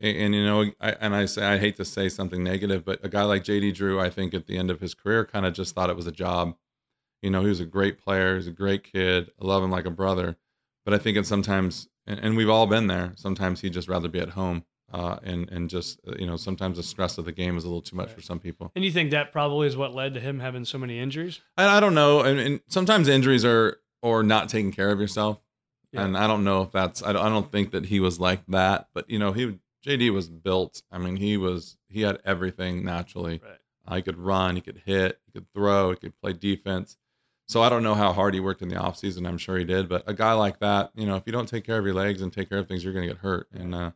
and, 0.00 0.16
and, 0.16 0.34
you 0.34 0.44
know, 0.44 0.70
I, 0.80 0.92
and 0.92 1.14
I 1.14 1.26
say 1.26 1.44
I 1.44 1.58
hate 1.58 1.76
to 1.76 1.84
say 1.84 2.08
something 2.08 2.42
negative, 2.42 2.84
but 2.84 3.04
a 3.04 3.08
guy 3.08 3.22
like 3.22 3.44
JD 3.44 3.74
Drew, 3.74 4.00
I 4.00 4.10
think 4.10 4.34
at 4.34 4.46
the 4.46 4.56
end 4.56 4.70
of 4.70 4.80
his 4.80 4.94
career, 4.94 5.24
kind 5.24 5.46
of 5.46 5.52
just 5.52 5.74
thought 5.74 5.90
it 5.90 5.96
was 5.96 6.06
a 6.06 6.12
job. 6.12 6.56
You 7.22 7.30
know, 7.30 7.42
he 7.42 7.48
was 7.48 7.60
a 7.60 7.66
great 7.66 7.98
player. 7.98 8.36
He's 8.36 8.46
a 8.46 8.52
great 8.52 8.82
kid. 8.82 9.30
I 9.40 9.46
love 9.46 9.62
him 9.62 9.70
like 9.70 9.84
a 9.84 9.90
brother. 9.90 10.36
But 10.84 10.94
I 10.94 10.98
think 10.98 11.18
it's 11.18 11.28
sometimes, 11.28 11.88
and, 12.06 12.18
and 12.18 12.36
we've 12.36 12.48
all 12.48 12.66
been 12.66 12.86
there. 12.86 13.12
Sometimes 13.16 13.60
he'd 13.60 13.74
just 13.74 13.88
rather 13.88 14.08
be 14.08 14.20
at 14.20 14.30
home. 14.30 14.64
Uh, 14.92 15.18
and 15.22 15.48
and 15.50 15.70
just 15.70 16.00
uh, 16.08 16.14
you 16.18 16.26
know, 16.26 16.36
sometimes 16.36 16.76
the 16.76 16.82
stress 16.82 17.16
of 17.18 17.24
the 17.24 17.32
game 17.32 17.56
is 17.56 17.64
a 17.64 17.68
little 17.68 17.80
too 17.82 17.94
much 17.96 18.08
Right. 18.08 18.16
for 18.16 18.22
some 18.22 18.40
people. 18.40 18.72
And 18.74 18.84
you 18.84 18.90
think 18.90 19.12
that 19.12 19.30
probably 19.30 19.66
is 19.68 19.76
what 19.76 19.94
led 19.94 20.14
to 20.14 20.20
him 20.20 20.40
having 20.40 20.64
so 20.64 20.78
many 20.78 20.98
injuries? 20.98 21.40
I, 21.56 21.76
I 21.76 21.80
don't 21.80 21.94
know. 21.94 22.20
And, 22.22 22.40
and 22.40 22.60
sometimes 22.68 23.06
injuries 23.08 23.44
are 23.44 23.78
or 24.02 24.22
not 24.22 24.48
taking 24.48 24.72
care 24.72 24.90
of 24.90 24.98
yourself. 25.00 25.38
Yeah. 25.92 26.04
And 26.04 26.16
I 26.16 26.26
don't 26.26 26.44
know 26.44 26.62
if 26.62 26.72
that's. 26.72 27.02
I 27.02 27.12
don't, 27.12 27.24
I 27.24 27.28
don't 27.28 27.50
think 27.52 27.70
that 27.72 27.86
he 27.86 28.00
was 28.00 28.18
like 28.20 28.44
that. 28.48 28.88
But 28.94 29.08
you 29.10 29.18
know, 29.18 29.32
he 29.32 29.58
JD 29.86 30.12
was 30.12 30.28
built. 30.28 30.82
I 30.90 30.98
mean, 30.98 31.16
he 31.16 31.36
was. 31.36 31.76
He 31.88 32.02
had 32.02 32.18
everything 32.24 32.84
naturally. 32.84 33.40
Right. 33.42 33.58
Uh, 33.86 33.96
he 33.96 34.02
could 34.02 34.18
run. 34.18 34.54
He 34.56 34.60
could 34.62 34.82
hit. 34.84 35.18
He 35.26 35.32
could 35.32 35.46
throw. 35.54 35.90
He 35.90 35.96
could 35.96 36.20
play 36.20 36.32
defense. 36.32 36.96
So 37.48 37.62
I 37.62 37.68
don't 37.68 37.82
know 37.82 37.94
how 37.96 38.12
hard 38.12 38.34
he 38.34 38.38
worked 38.40 38.62
in 38.62 38.68
the 38.68 38.76
offseason. 38.76 39.26
I'm 39.26 39.38
sure 39.38 39.56
he 39.58 39.64
did. 39.64 39.88
But 39.88 40.04
a 40.06 40.14
guy 40.14 40.34
like 40.34 40.60
that, 40.60 40.90
you 40.94 41.06
know, 41.06 41.16
if 41.16 41.24
you 41.26 41.32
don't 41.32 41.48
take 41.48 41.64
care 41.64 41.78
of 41.78 41.84
your 41.84 41.94
legs 41.94 42.22
and 42.22 42.32
take 42.32 42.48
care 42.48 42.58
of 42.58 42.68
things, 42.68 42.84
you're 42.84 42.92
going 42.92 43.08
to 43.08 43.12
get 43.12 43.22
hurt. 43.22 43.48
And 43.52 43.74
uh, 43.74 43.90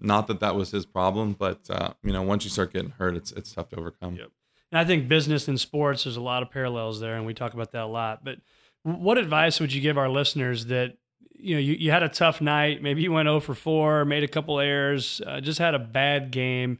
not 0.00 0.26
that 0.28 0.40
that 0.40 0.54
was 0.54 0.70
his 0.70 0.86
problem, 0.86 1.34
but 1.38 1.60
uh, 1.70 1.90
you 2.02 2.12
know, 2.12 2.22
once 2.22 2.44
you 2.44 2.50
start 2.50 2.72
getting 2.72 2.90
hurt, 2.90 3.16
it's 3.16 3.32
it's 3.32 3.52
tough 3.52 3.68
to 3.70 3.76
overcome. 3.76 4.16
Yep. 4.16 4.30
And 4.70 4.78
I 4.78 4.84
think 4.84 5.08
business 5.08 5.48
and 5.48 5.58
sports, 5.58 6.04
there's 6.04 6.16
a 6.16 6.22
lot 6.22 6.42
of 6.42 6.50
parallels 6.50 7.00
there, 7.00 7.16
and 7.16 7.24
we 7.24 7.34
talk 7.34 7.54
about 7.54 7.72
that 7.72 7.84
a 7.84 7.86
lot. 7.86 8.24
But 8.24 8.38
what 8.82 9.18
advice 9.18 9.60
would 9.60 9.72
you 9.72 9.80
give 9.80 9.98
our 9.98 10.08
listeners 10.08 10.66
that 10.66 10.96
you 11.38 11.54
know 11.54 11.60
you, 11.60 11.74
you 11.74 11.90
had 11.90 12.02
a 12.02 12.08
tough 12.08 12.40
night, 12.40 12.82
maybe 12.82 13.02
you 13.02 13.12
went 13.12 13.26
0 13.26 13.40
for 13.40 13.54
4, 13.54 14.04
made 14.04 14.24
a 14.24 14.28
couple 14.28 14.60
errors, 14.60 15.20
uh, 15.26 15.40
just 15.40 15.58
had 15.58 15.74
a 15.74 15.78
bad 15.78 16.30
game. 16.30 16.78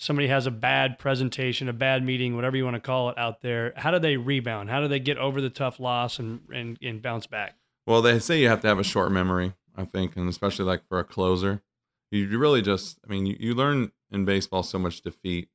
Somebody 0.00 0.28
has 0.28 0.46
a 0.46 0.52
bad 0.52 0.96
presentation, 1.00 1.68
a 1.68 1.72
bad 1.72 2.04
meeting, 2.04 2.36
whatever 2.36 2.56
you 2.56 2.64
want 2.64 2.76
to 2.76 2.80
call 2.80 3.10
it 3.10 3.18
out 3.18 3.42
there. 3.42 3.72
How 3.76 3.90
do 3.90 3.98
they 3.98 4.16
rebound? 4.16 4.70
How 4.70 4.80
do 4.80 4.86
they 4.86 5.00
get 5.00 5.18
over 5.18 5.40
the 5.40 5.50
tough 5.50 5.80
loss 5.80 6.20
and 6.20 6.40
and, 6.54 6.78
and 6.80 7.02
bounce 7.02 7.26
back? 7.26 7.56
Well, 7.84 8.02
they 8.02 8.18
say 8.20 8.40
you 8.40 8.48
have 8.48 8.60
to 8.60 8.68
have 8.68 8.78
a 8.78 8.84
short 8.84 9.10
memory, 9.10 9.54
I 9.76 9.84
think, 9.84 10.14
and 10.14 10.28
especially 10.28 10.66
like 10.66 10.86
for 10.88 11.00
a 11.00 11.04
closer. 11.04 11.62
You, 12.10 12.38
really 12.38 12.62
just, 12.62 12.98
I 13.06 13.10
mean, 13.10 13.26
you, 13.26 13.36
you 13.38 13.54
learn 13.54 13.92
in 14.10 14.24
baseball 14.24 14.62
so 14.62 14.78
much 14.78 15.02
defeat. 15.02 15.48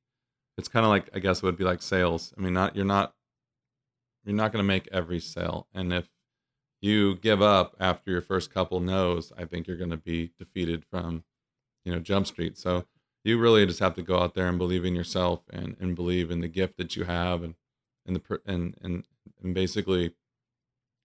It's 0.58 0.68
kind 0.68 0.86
of 0.86 0.90
like, 0.92 1.10
I 1.16 1.20
guess 1.20 1.38
it 1.38 1.44
would 1.44 1.58
be 1.58 1.64
like 1.64 1.82
sales. 1.82 2.34
I 2.38 2.42
mean, 2.42 2.54
not 2.54 2.76
you're 2.76 2.86
not 2.86 3.14
you're 4.24 4.36
not 4.36 4.52
going 4.52 4.64
to 4.64 4.68
make 4.68 4.88
every 4.92 5.20
sale, 5.20 5.68
and 5.74 5.92
if 5.92 6.08
you 6.80 7.16
give 7.16 7.42
up 7.42 7.76
after 7.80 8.12
your 8.12 8.22
first 8.22 8.54
couple 8.54 8.80
no's, 8.80 9.32
I 9.38 9.46
think 9.46 9.68
you're 9.68 9.78
going 9.78 9.90
to 9.90 9.98
be 9.98 10.32
defeated 10.38 10.84
from, 10.86 11.24
you 11.86 11.94
know, 11.94 12.00
Jump 12.00 12.28
Street. 12.28 12.58
So 12.58 12.86
you 13.24 13.40
really 13.40 13.66
just 13.66 13.80
have 13.80 13.96
to 13.96 14.02
go 14.02 14.20
out 14.20 14.36
there 14.36 14.48
and 14.48 14.58
believe 14.58 14.86
in 14.86 14.96
yourself 14.96 15.42
and 15.50 15.76
and 15.80 15.96
believe 15.96 16.30
in 16.30 16.42
the 16.42 16.48
gift 16.48 16.78
that 16.78 16.96
you 16.96 17.06
have 17.06 17.42
and 17.42 17.56
and 18.06 18.18
the 18.18 18.40
and 18.46 18.76
and 18.82 19.06
and 19.42 19.56
basically, 19.56 20.14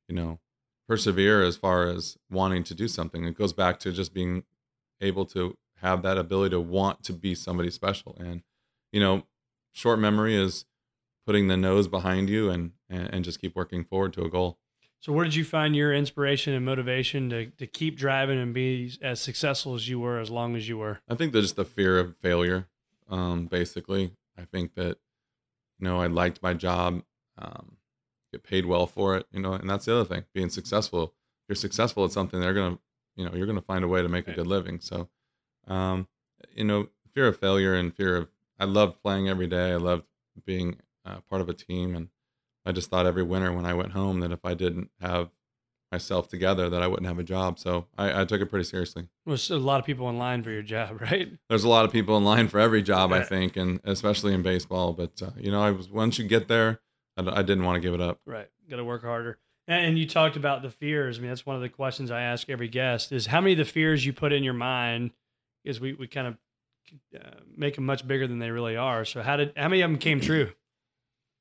you 0.08 0.14
know, 0.14 0.40
persevere 0.88 1.42
as 1.42 1.56
far 1.56 1.88
as 1.88 2.18
wanting 2.30 2.64
to 2.64 2.74
do 2.74 2.88
something. 2.88 3.24
It 3.24 3.38
goes 3.38 3.52
back 3.52 3.78
to 3.80 3.92
just 3.92 4.12
being 4.12 4.44
able 5.00 5.24
to 5.26 5.56
have 5.80 6.02
that 6.02 6.18
ability 6.18 6.50
to 6.50 6.60
want 6.60 7.02
to 7.04 7.12
be 7.12 7.34
somebody 7.34 7.70
special. 7.70 8.16
And, 8.18 8.42
you 8.92 9.00
know, 9.00 9.24
short 9.72 9.98
memory 9.98 10.34
is 10.34 10.64
putting 11.24 11.48
the 11.48 11.56
nose 11.56 11.88
behind 11.88 12.28
you 12.28 12.50
and, 12.50 12.72
and, 12.88 13.08
and 13.12 13.24
just 13.24 13.40
keep 13.40 13.54
working 13.54 13.84
forward 13.84 14.12
to 14.14 14.22
a 14.22 14.28
goal. 14.28 14.58
So, 15.00 15.12
where 15.12 15.24
did 15.24 15.36
you 15.36 15.44
find 15.44 15.76
your 15.76 15.94
inspiration 15.94 16.54
and 16.54 16.64
motivation 16.64 17.30
to, 17.30 17.46
to 17.46 17.66
keep 17.68 17.96
driving 17.96 18.38
and 18.38 18.52
be 18.52 18.92
as 19.00 19.20
successful 19.20 19.74
as 19.76 19.88
you 19.88 20.00
were 20.00 20.18
as 20.18 20.28
long 20.30 20.56
as 20.56 20.68
you 20.68 20.78
were? 20.78 20.98
I 21.08 21.14
think 21.14 21.32
there's 21.32 21.44
just 21.44 21.56
the 21.56 21.64
fear 21.64 22.00
of 22.00 22.16
failure, 22.16 22.66
um, 23.08 23.46
basically. 23.46 24.12
I 24.36 24.44
think 24.44 24.74
that, 24.74 24.98
you 25.78 25.84
know, 25.84 26.00
I 26.00 26.08
liked 26.08 26.42
my 26.42 26.52
job, 26.52 27.02
um, 27.36 27.76
get 28.32 28.42
paid 28.42 28.66
well 28.66 28.88
for 28.88 29.16
it, 29.16 29.26
you 29.30 29.40
know, 29.40 29.52
and 29.52 29.70
that's 29.70 29.84
the 29.84 29.94
other 29.94 30.04
thing, 30.04 30.24
being 30.34 30.50
successful. 30.50 31.14
If 31.44 31.50
you're 31.50 31.56
successful 31.56 32.04
at 32.04 32.10
something, 32.10 32.40
they're 32.40 32.54
going 32.54 32.76
to, 32.76 32.82
you 33.18 33.24
know, 33.24 33.32
you're 33.34 33.46
going 33.46 33.58
to 33.58 33.64
find 33.64 33.84
a 33.84 33.88
way 33.88 34.00
to 34.00 34.08
make 34.08 34.28
a 34.28 34.32
good 34.32 34.46
living. 34.46 34.78
So, 34.80 35.08
um, 35.66 36.06
you 36.54 36.64
know, 36.64 36.88
fear 37.14 37.26
of 37.26 37.38
failure 37.38 37.74
and 37.74 37.94
fear 37.94 38.16
of, 38.16 38.28
I 38.58 38.64
loved 38.64 39.02
playing 39.02 39.28
every 39.28 39.48
day. 39.48 39.72
I 39.72 39.76
loved 39.76 40.04
being 40.46 40.76
uh, 41.04 41.16
part 41.28 41.42
of 41.42 41.48
a 41.48 41.52
team. 41.52 41.96
And 41.96 42.08
I 42.64 42.72
just 42.72 42.90
thought 42.90 43.06
every 43.06 43.24
winter 43.24 43.52
when 43.52 43.66
I 43.66 43.74
went 43.74 43.92
home 43.92 44.20
that 44.20 44.30
if 44.30 44.44
I 44.44 44.54
didn't 44.54 44.90
have 45.00 45.30
myself 45.90 46.28
together, 46.28 46.68
that 46.70 46.82
I 46.82 46.86
wouldn't 46.86 47.08
have 47.08 47.18
a 47.18 47.24
job. 47.24 47.58
So 47.58 47.86
I, 47.96 48.20
I 48.20 48.24
took 48.24 48.40
it 48.40 48.46
pretty 48.46 48.64
seriously 48.64 49.08
Was 49.26 49.50
a 49.50 49.56
lot 49.56 49.80
of 49.80 49.86
people 49.86 50.08
in 50.10 50.18
line 50.18 50.42
for 50.42 50.50
your 50.50 50.62
job, 50.62 51.00
right? 51.00 51.28
there's 51.48 51.64
a 51.64 51.68
lot 51.68 51.84
of 51.84 51.92
people 51.92 52.16
in 52.16 52.24
line 52.24 52.46
for 52.48 52.60
every 52.60 52.82
job, 52.82 53.12
I 53.12 53.22
think, 53.22 53.56
and 53.56 53.80
especially 53.84 54.34
in 54.34 54.42
baseball. 54.42 54.92
But 54.92 55.20
uh, 55.22 55.30
you 55.36 55.50
know, 55.50 55.60
I 55.60 55.72
was 55.72 55.90
once 55.90 56.18
you 56.18 56.28
get 56.28 56.46
there, 56.46 56.80
I 57.16 57.42
didn't 57.42 57.64
want 57.64 57.76
to 57.76 57.80
give 57.80 57.94
it 57.94 58.00
up. 58.00 58.20
Right. 58.26 58.48
Got 58.70 58.76
to 58.76 58.84
work 58.84 59.02
harder. 59.02 59.38
And, 59.68 59.98
you 59.98 60.06
talked 60.06 60.36
about 60.36 60.62
the 60.62 60.70
fears. 60.70 61.18
I 61.18 61.20
mean, 61.20 61.28
that's 61.28 61.44
one 61.44 61.54
of 61.54 61.60
the 61.62 61.68
questions 61.68 62.10
I 62.10 62.22
ask 62.22 62.48
every 62.48 62.68
guest: 62.68 63.12
is 63.12 63.26
how 63.26 63.40
many 63.40 63.52
of 63.52 63.58
the 63.58 63.64
fears 63.66 64.04
you 64.04 64.14
put 64.14 64.32
in 64.32 64.42
your 64.42 64.54
mind 64.54 65.10
is 65.64 65.78
we 65.78 65.92
we 65.92 66.08
kind 66.08 66.26
of 66.26 66.36
uh, 67.14 67.40
make 67.54 67.74
them 67.74 67.84
much 67.84 68.06
bigger 68.06 68.26
than 68.26 68.38
they 68.38 68.50
really 68.50 68.76
are. 68.76 69.04
So 69.04 69.22
how 69.22 69.36
did 69.36 69.52
how 69.56 69.68
many 69.68 69.82
of 69.82 69.90
them 69.90 69.98
came 69.98 70.20
true? 70.20 70.52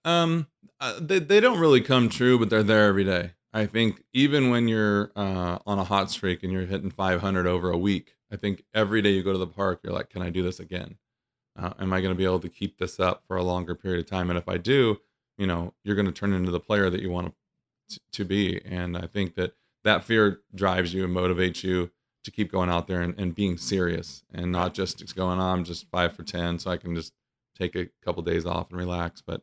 Um, 0.03 0.47
uh, 0.79 0.99
they 0.99 1.19
they 1.19 1.39
don't 1.39 1.59
really 1.59 1.81
come 1.81 2.09
true, 2.09 2.37
but 2.37 2.49
they're 2.49 2.63
there 2.63 2.87
every 2.87 3.05
day. 3.05 3.31
I 3.53 3.65
think 3.65 4.03
even 4.13 4.49
when 4.49 4.67
you're 4.67 5.11
uh, 5.15 5.59
on 5.65 5.79
a 5.79 5.83
hot 5.83 6.11
streak 6.11 6.43
and 6.43 6.51
you're 6.51 6.65
hitting 6.65 6.91
500 6.91 7.47
over 7.47 7.71
a 7.71 7.77
week, 7.77 8.13
I 8.31 8.35
think 8.35 8.63
every 8.73 9.01
day 9.01 9.11
you 9.11 9.23
go 9.23 9.31
to 9.31 9.37
the 9.37 9.47
park, 9.47 9.79
you're 9.83 9.93
like, 9.93 10.09
can 10.09 10.21
I 10.21 10.29
do 10.29 10.43
this 10.43 10.59
again? 10.59 10.97
Uh, 11.57 11.73
am 11.79 11.91
I 11.91 12.01
going 12.01 12.13
to 12.13 12.17
be 12.17 12.25
able 12.25 12.41
to 12.41 12.49
keep 12.49 12.77
this 12.77 12.99
up 12.99 13.23
for 13.27 13.37
a 13.37 13.43
longer 13.43 13.73
period 13.73 14.01
of 14.01 14.09
time? 14.09 14.29
And 14.29 14.37
if 14.37 14.47
I 14.47 14.57
do, 14.57 14.97
you 15.37 15.47
know, 15.47 15.73
you're 15.83 15.95
going 15.95 16.05
to 16.05 16.11
turn 16.11 16.33
into 16.33 16.51
the 16.51 16.59
player 16.59 16.89
that 16.89 17.01
you 17.01 17.09
want 17.09 17.27
to, 17.27 17.33
to 18.12 18.26
be. 18.26 18.62
And 18.65 18.97
I 18.97 19.08
think 19.08 19.36
that 19.36 19.54
that 19.84 20.04
fear 20.04 20.41
drives 20.54 20.93
you 20.93 21.04
and 21.04 21.15
motivates 21.15 21.63
you 21.63 21.91
to 22.23 22.32
keep 22.32 22.52
going 22.52 22.69
out 22.69 22.88
there 22.88 23.02
and, 23.02 23.17
and 23.17 23.34
being 23.34 23.58
serious 23.58 24.23
and 24.34 24.52
not 24.52 24.73
just 24.73 25.00
just 25.00 25.15
going, 25.15 25.39
on, 25.39 25.60
I'm 25.60 25.63
just 25.63 25.89
five 25.89 26.13
for 26.13 26.23
10, 26.23 26.60
so 26.60 26.71
I 26.71 26.78
can 26.78 26.93
just 26.95 27.13
take 27.58 27.76
a 27.76 27.88
couple 28.04 28.21
days 28.23 28.45
off 28.45 28.69
and 28.69 28.78
relax. 28.78 29.21
But 29.21 29.41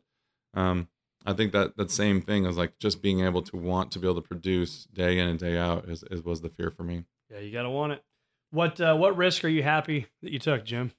um, 0.53 0.87
I 1.25 1.33
think 1.33 1.51
that 1.53 1.77
that 1.77 1.91
same 1.91 2.21
thing 2.21 2.45
is 2.45 2.57
like 2.57 2.77
just 2.79 3.01
being 3.01 3.21
able 3.21 3.41
to 3.43 3.57
want 3.57 3.91
to 3.91 3.99
be 3.99 4.07
able 4.07 4.21
to 4.21 4.27
produce 4.27 4.85
day 4.93 5.17
in 5.17 5.27
and 5.27 5.39
day 5.39 5.57
out 5.57 5.89
is, 5.89 6.03
is 6.11 6.23
was 6.23 6.41
the 6.41 6.49
fear 6.49 6.69
for 6.69 6.83
me. 6.83 7.05
Yeah, 7.31 7.39
you 7.39 7.51
got 7.51 7.63
to 7.63 7.69
want 7.69 7.93
it. 7.93 8.03
What 8.51 8.79
uh, 8.79 8.95
what 8.95 9.17
risk 9.17 9.43
are 9.43 9.49
you 9.49 9.63
happy 9.63 10.07
that 10.21 10.31
you 10.31 10.39
took, 10.39 10.63
Jim? 10.63 10.91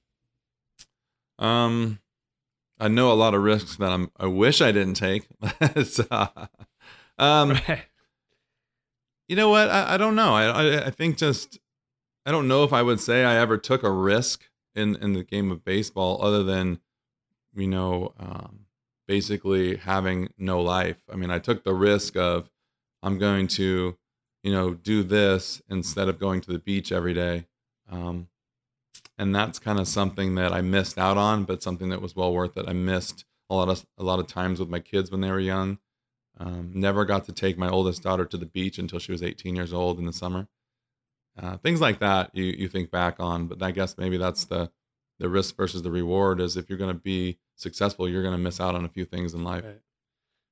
Um, 1.39 1.99
I 2.79 2.87
know 2.87 3.11
a 3.11 3.13
lot 3.13 3.33
of 3.33 3.41
risks 3.41 3.77
that 3.77 3.91
I'm 3.91 4.11
I 4.17 4.27
wish 4.27 4.61
I 4.61 4.71
didn't 4.71 4.95
take. 4.95 5.27
so, 5.85 6.05
um, 7.17 7.49
Right. 7.67 7.83
you 9.27 9.35
know 9.35 9.49
what? 9.49 9.69
I, 9.69 9.95
I 9.95 9.97
don't 9.97 10.15
know. 10.15 10.33
I, 10.33 10.45
I 10.45 10.85
I 10.87 10.89
think 10.89 11.17
just 11.17 11.59
I 12.25 12.31
don't 12.31 12.47
know 12.47 12.63
if 12.63 12.73
I 12.73 12.81
would 12.81 12.99
say 12.99 13.23
I 13.23 13.37
ever 13.37 13.57
took 13.57 13.83
a 13.83 13.91
risk 13.91 14.45
in 14.75 14.95
in 14.97 15.13
the 15.13 15.23
game 15.23 15.51
of 15.51 15.63
baseball 15.65 16.23
other 16.23 16.43
than 16.43 16.79
you 17.55 17.67
know 17.67 18.13
um, 18.19 18.65
basically 19.07 19.77
having 19.77 20.29
no 20.37 20.61
life. 20.61 20.97
I 21.11 21.15
mean, 21.15 21.31
I 21.31 21.39
took 21.39 21.63
the 21.63 21.73
risk 21.73 22.15
of 22.15 22.49
I'm 23.03 23.17
going 23.17 23.47
to 23.49 23.97
you 24.43 24.51
know 24.51 24.73
do 24.73 25.03
this 25.03 25.61
instead 25.69 26.09
of 26.09 26.19
going 26.19 26.41
to 26.41 26.51
the 26.51 26.59
beach 26.59 26.91
every 26.91 27.13
day. 27.13 27.47
Um, 27.91 28.27
and 29.17 29.33
that's 29.35 29.59
kind 29.59 29.79
of 29.79 29.87
something 29.87 30.35
that 30.35 30.53
I 30.53 30.61
missed 30.61 30.97
out 30.97 31.17
on, 31.17 31.43
but 31.43 31.63
something 31.63 31.89
that 31.89 32.01
was 32.01 32.15
well 32.15 32.33
worth 32.33 32.57
it. 32.57 32.67
I 32.67 32.73
missed 32.73 33.25
a 33.49 33.55
lot 33.55 33.69
of 33.69 33.85
a 33.97 34.03
lot 34.03 34.19
of 34.19 34.27
times 34.27 34.59
with 34.59 34.69
my 34.69 34.79
kids 34.79 35.11
when 35.11 35.21
they 35.21 35.31
were 35.31 35.39
young. 35.39 35.79
Um, 36.39 36.71
never 36.73 37.05
got 37.05 37.25
to 37.25 37.31
take 37.31 37.57
my 37.57 37.69
oldest 37.69 38.03
daughter 38.03 38.25
to 38.25 38.37
the 38.37 38.45
beach 38.45 38.77
until 38.77 38.99
she 38.99 39.11
was 39.11 39.23
18 39.23 39.55
years 39.55 39.73
old 39.73 39.99
in 39.99 40.05
the 40.05 40.13
summer. 40.13 40.47
Uh, 41.41 41.57
things 41.57 41.81
like 41.81 41.99
that 41.99 42.31
you 42.33 42.45
you 42.45 42.67
think 42.67 42.89
back 42.89 43.15
on, 43.19 43.47
but 43.47 43.61
I 43.61 43.71
guess 43.71 43.97
maybe 43.97 44.17
that's 44.17 44.45
the 44.45 44.71
the 45.19 45.29
risk 45.29 45.55
versus 45.55 45.83
the 45.83 45.91
reward. 45.91 46.41
Is 46.41 46.57
if 46.57 46.69
you're 46.69 46.79
going 46.79 46.93
to 46.93 46.99
be 46.99 47.37
successful, 47.55 48.09
you're 48.09 48.23
going 48.23 48.33
to 48.35 48.39
miss 48.39 48.59
out 48.59 48.75
on 48.75 48.85
a 48.85 48.89
few 48.89 49.05
things 49.05 49.33
in 49.33 49.43
life. 49.43 49.63
Right. 49.63 49.81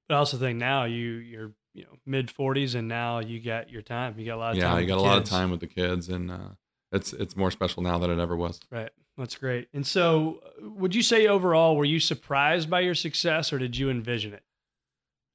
But 0.08 0.16
I 0.16 0.18
also 0.20 0.38
think 0.38 0.60
now 0.60 0.86
you 0.86 1.14
you're 1.14 1.52
you 1.74 1.84
know 1.84 1.98
mid 2.06 2.30
forties 2.30 2.76
and 2.76 2.88
now 2.88 3.20
you 3.20 3.40
got 3.40 3.72
your 3.72 3.82
time. 3.82 4.20
You 4.20 4.26
got 4.26 4.36
a 4.36 4.38
lot 4.38 4.56
of 4.56 4.62
time. 4.62 4.76
Yeah, 4.76 4.80
you 4.80 4.88
got 4.88 5.00
a 5.00 5.02
lot 5.02 5.18
of 5.18 5.24
time 5.24 5.50
with 5.50 5.60
the 5.60 5.68
kids, 5.68 6.10
and 6.10 6.30
uh, 6.30 6.50
it's 6.92 7.14
it's 7.14 7.36
more 7.36 7.50
special 7.50 7.82
now 7.82 7.98
than 7.98 8.12
it 8.12 8.20
ever 8.20 8.36
was. 8.36 8.60
Right. 8.70 8.92
That's 9.18 9.38
great. 9.38 9.70
And 9.74 9.88
so, 9.88 10.42
would 10.60 10.94
you 10.94 11.02
say 11.02 11.28
overall, 11.28 11.78
were 11.78 11.86
you 11.86 12.00
surprised 12.00 12.70
by 12.70 12.82
your 12.82 12.96
success, 12.96 13.54
or 13.54 13.58
did 13.58 13.78
you 13.78 13.90
envision 13.90 14.34
it? 14.34 14.44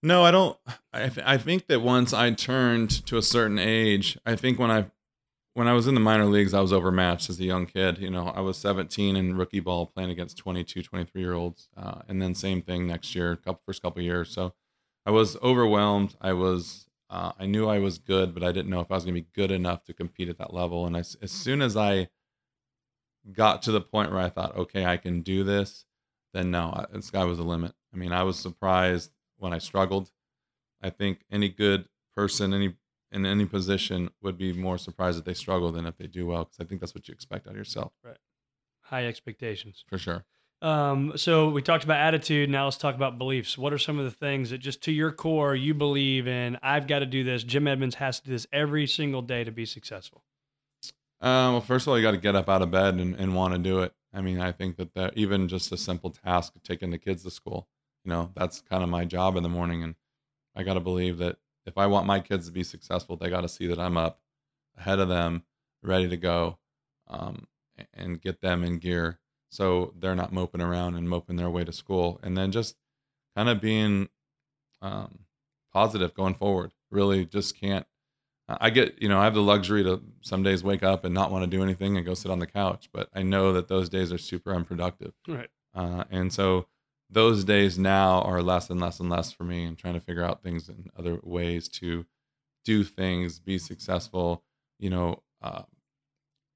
No, 0.03 0.25
I 0.25 0.31
don't. 0.31 0.57
I 0.93 1.09
th- 1.09 1.27
I 1.27 1.37
think 1.37 1.67
that 1.67 1.81
once 1.81 2.13
I 2.13 2.31
turned 2.33 2.91
to 3.07 3.19
a 3.19 3.23
certain 3.23 3.59
age, 3.59 4.19
I 4.25 4.35
think 4.35 4.59
when 4.59 4.71
I 4.71 4.87
when 5.55 5.69
I 5.69 5.75
was 5.75 5.87
in 5.87 5.95
the 5.95 6.01
minor 6.01 6.25
leagues, 6.25 6.55
I 6.55 6.61
was 6.61 6.73
overmatched 6.73 7.29
as 7.29 7.39
a 7.39 7.45
young 7.45 7.67
kid. 7.67 7.99
You 7.99 8.09
know, 8.09 8.29
I 8.29 8.41
was 8.41 8.57
17 8.57 9.17
in 9.17 9.37
rookie 9.37 9.61
ball 9.61 9.87
playing 9.87 10.11
against 10.11 10.39
22, 10.39 10.83
23 10.83 11.21
year 11.21 11.35
olds, 11.35 11.69
uh, 11.77 12.01
and 12.09 12.23
then 12.23 12.35
same 12.35 12.63
thing 12.63 12.87
next 12.87 13.15
year, 13.15 13.37
couple 13.37 13.61
first 13.67 13.83
couple 13.83 14.03
years. 14.03 14.31
So 14.31 14.55
I 15.05 15.11
was 15.11 15.37
overwhelmed. 15.43 16.17
I 16.21 16.33
was 16.33 16.87
uh, 17.11 17.33
I 17.39 17.47
knew 17.47 17.69
I 17.69 17.79
was 17.81 17.99
good, 17.99 18.33
but 18.33 18.43
I 18.43 18.53
didn't 18.53 18.71
know 18.71 18.81
if 18.81 18.91
I 18.91 18.95
was 18.95 19.05
going 19.05 19.17
to 19.17 19.21
be 19.21 19.29
good 19.35 19.51
enough 19.51 19.85
to 19.85 19.93
compete 19.93 20.29
at 20.31 20.39
that 20.39 20.55
level. 20.55 20.87
And 20.87 20.97
I 20.97 21.01
as 21.01 21.31
soon 21.31 21.61
as 21.61 21.77
I 21.77 22.09
got 23.33 23.63
to 23.63 23.73
the 23.73 23.83
point 23.83 24.13
where 24.13 24.23
I 24.23 24.31
thought, 24.31 24.57
okay, 24.57 24.87
I 24.87 24.97
can 24.97 25.21
do 25.21 25.45
this, 25.45 25.85
then 26.33 26.51
no, 26.51 26.87
the 26.91 27.03
sky 27.03 27.25
was 27.25 27.37
the 27.37 27.45
limit. 27.45 27.75
I 27.93 27.99
mean, 27.99 28.13
I 28.13 28.23
was 28.23 28.39
surprised 28.39 29.11
when 29.41 29.53
I 29.53 29.59
struggled. 29.59 30.11
I 30.83 30.91
think 30.91 31.21
any 31.31 31.49
good 31.49 31.87
person, 32.15 32.55
any 32.55 32.75
in 33.13 33.27
any 33.27 33.45
position, 33.45 34.11
would 34.23 34.39
be 34.39 34.53
more 34.53 34.79
surprised 34.79 35.19
if 35.19 35.25
they 35.25 35.35
struggle 35.35 35.73
than 35.73 35.85
if 35.87 35.97
they 35.97 36.07
do 36.07 36.27
well, 36.27 36.45
because 36.45 36.61
I 36.61 36.65
think 36.65 36.81
that's 36.81 36.95
what 36.95 37.09
you 37.09 37.13
expect 37.13 37.47
out 37.47 37.53
of 37.53 37.57
yourself. 37.57 37.93
Right. 38.05 38.17
High 38.83 39.07
expectations. 39.07 39.85
For 39.89 39.99
sure. 39.99 40.25
Um, 40.63 41.15
so 41.17 41.49
we 41.49 41.63
talked 41.63 41.85
about 41.85 41.99
attitude. 41.99 42.51
Now 42.51 42.67
let's 42.67 42.77
talk 42.77 42.95
about 42.95 43.19
beliefs. 43.19 43.57
What 43.57 43.73
are 43.73 43.79
some 43.79 43.99
of 43.99 44.05
the 44.05 44.11
things 44.11 44.51
that 44.51 44.59
just 44.59 44.83
to 44.83 44.93
your 44.93 45.11
core 45.11 45.55
you 45.55 45.73
believe 45.73 46.29
in? 46.29 46.59
I've 46.63 46.87
got 46.87 46.99
to 46.99 47.07
do 47.07 47.25
this. 47.25 47.43
Jim 47.43 47.67
Edmonds 47.67 47.97
has 47.97 48.21
to 48.21 48.27
do 48.27 48.33
this 48.33 48.47
every 48.53 48.87
single 48.87 49.23
day 49.23 49.43
to 49.43 49.51
be 49.51 49.65
successful. 49.65 50.23
Um, 51.23 51.53
well, 51.53 51.61
first 51.61 51.87
of 51.87 51.91
all, 51.91 51.99
you 51.99 52.03
got 52.03 52.13
to 52.13 52.19
get 52.19 52.37
up 52.37 52.49
out 52.49 52.63
of 52.63 52.71
bed 52.71 52.95
and, 52.95 53.15
and 53.15 53.35
want 53.35 53.55
to 53.55 53.59
do 53.59 53.81
it. 53.81 53.95
I 54.13 54.21
mean, 54.21 54.41
I 54.41 54.53
think 54.53 54.77
that, 54.77 54.95
that 54.95 55.17
even 55.17 55.49
just 55.49 55.73
a 55.73 55.77
simple 55.77 56.11
task 56.11 56.55
of 56.57 56.63
taking 56.63 56.91
the 56.91 56.99
kids 56.99 57.23
to 57.25 57.31
school, 57.31 57.69
you 58.05 58.11
know, 58.11 58.31
that's 58.35 58.61
kind 58.61 58.83
of 58.83 58.89
my 58.89 59.05
job 59.05 59.37
in 59.37 59.43
the 59.43 59.49
morning. 59.49 59.83
And 59.83 59.95
I 60.55 60.63
got 60.63 60.75
to 60.75 60.81
believe 60.81 61.19
that 61.19 61.37
if 61.67 61.79
I 61.79 61.87
want 61.87 62.07
my 62.07 62.21
kids 62.21 62.47
to 62.47 62.53
be 62.53 62.65
successful, 62.65 63.17
they 63.17 63.31
got 63.31 63.43
to 63.43 63.49
see 63.49 63.67
that 63.67 63.79
I'm 63.79 63.97
up 63.97 64.21
ahead 64.79 64.99
of 64.99 65.09
them, 65.09 65.45
ready 65.83 66.09
to 66.09 66.17
go, 66.17 66.59
um, 67.09 67.47
and 67.95 68.21
get 68.21 68.41
them 68.41 68.65
in 68.65 68.79
gear 68.79 69.19
so 69.51 69.93
they're 69.99 70.15
not 70.15 70.33
moping 70.33 70.61
around 70.61 70.95
and 70.95 71.09
moping 71.09 71.37
their 71.37 71.51
way 71.51 71.65
to 71.65 71.73
school. 71.73 72.21
And 72.23 72.37
then 72.37 72.53
just 72.53 72.77
kind 73.37 73.49
of 73.49 73.61
being 73.61 74.09
um, 74.81 75.21
positive 75.73 76.15
going 76.15 76.35
forward. 76.35 76.73
Really, 76.91 77.25
just 77.25 77.59
can't 77.59 77.87
I 78.59 78.71
get, 78.71 79.01
you 79.01 79.09
know, 79.09 79.21
I 79.21 79.25
have 79.25 79.35
the 79.35 79.43
luxury 79.43 79.85
to 79.85 80.03
some 80.23 80.43
days 80.43 80.65
wake 80.65 80.83
up 80.83 81.05
and 81.05 81.15
not 81.15 81.31
want 81.31 81.45
to 81.45 81.57
do 81.57 81.63
anything 81.63 81.97
and 81.97 82.05
go 82.05 82.15
sit 82.15 82.31
on 82.31 82.39
the 82.39 82.47
couch, 82.47 82.89
but 82.93 83.09
I 83.15 83.23
know 83.23 83.53
that 83.53 83.69
those 83.69 83.89
days 83.89 84.13
are 84.13 84.19
super 84.19 84.55
unproductive. 84.55 85.13
Right. 85.29 85.49
Uh, 85.75 86.05
and 86.11 86.33
so 86.33 86.67
those 87.11 87.45
days 87.45 87.79
now 87.79 88.23
are 88.23 88.43
less 88.43 88.71
and 88.71 88.81
less 88.81 89.01
and 89.01 89.11
less 89.11 89.33
for 89.33 89.45
me 89.45 89.65
and 89.65 89.77
trying 89.77 89.95
to 89.95 90.01
figure 90.01 90.25
out 90.25 90.43
things 90.43 90.69
in 90.69 90.91
other 90.97 91.19
ways 91.23 91.69
to 91.69 92.07
do 92.65 92.85
things, 92.85 93.39
be 93.39 93.59
successful, 93.59 94.45
you 94.79 94.91
know, 94.91 95.23
uh, 95.43 95.63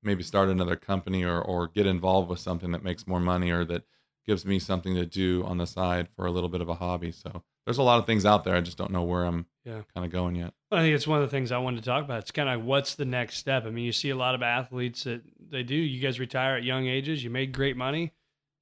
maybe 0.02 0.22
start 0.22 0.48
another 0.48 0.76
company 0.76 1.24
or, 1.24 1.40
or 1.40 1.66
get 1.68 1.86
involved 1.86 2.28
with 2.28 2.38
something 2.38 2.72
that 2.72 2.84
makes 2.84 3.06
more 3.06 3.20
money 3.20 3.50
or 3.50 3.64
that 3.64 3.84
gives 4.26 4.44
me 4.44 4.58
something 4.58 4.94
to 4.94 5.06
do 5.06 5.42
on 5.44 5.58
the 5.58 5.66
side 5.66 6.08
for 6.14 6.26
a 6.26 6.30
little 6.30 6.48
bit 6.48 6.60
of 6.60 6.68
a 6.68 6.74
hobby. 6.74 7.10
So 7.10 7.42
there's 7.64 7.78
a 7.78 7.82
lot 7.82 7.98
of 7.98 8.06
things 8.06 8.26
out 8.26 8.44
there. 8.44 8.54
I 8.54 8.60
just 8.60 8.78
don't 8.78 8.90
know 8.90 9.02
where 9.02 9.24
I'm 9.24 9.46
yeah. 9.64 9.82
kind 9.94 10.04
of 10.04 10.10
going 10.10 10.36
yet. 10.36 10.52
I 10.70 10.80
think 10.80 10.94
it's 10.94 11.06
one 11.06 11.22
of 11.22 11.28
the 11.28 11.34
things 11.34 11.52
I 11.52 11.58
wanted 11.58 11.82
to 11.82 11.88
talk 11.88 12.04
about. 12.04 12.20
It's 12.20 12.30
kind 12.30 12.48
of 12.48 12.64
what's 12.64 12.94
the 12.94 13.04
next 13.04 13.38
step. 13.38 13.64
I 13.64 13.70
mean, 13.70 13.84
you 13.84 13.92
see 13.92 14.10
a 14.10 14.16
lot 14.16 14.34
of 14.34 14.42
athletes 14.42 15.04
that 15.04 15.22
they 15.50 15.62
do. 15.62 15.74
You 15.74 16.00
guys 16.00 16.20
retire 16.20 16.56
at 16.56 16.64
young 16.64 16.86
ages. 16.86 17.24
You 17.24 17.30
made 17.30 17.52
great 17.52 17.76
money, 17.76 18.12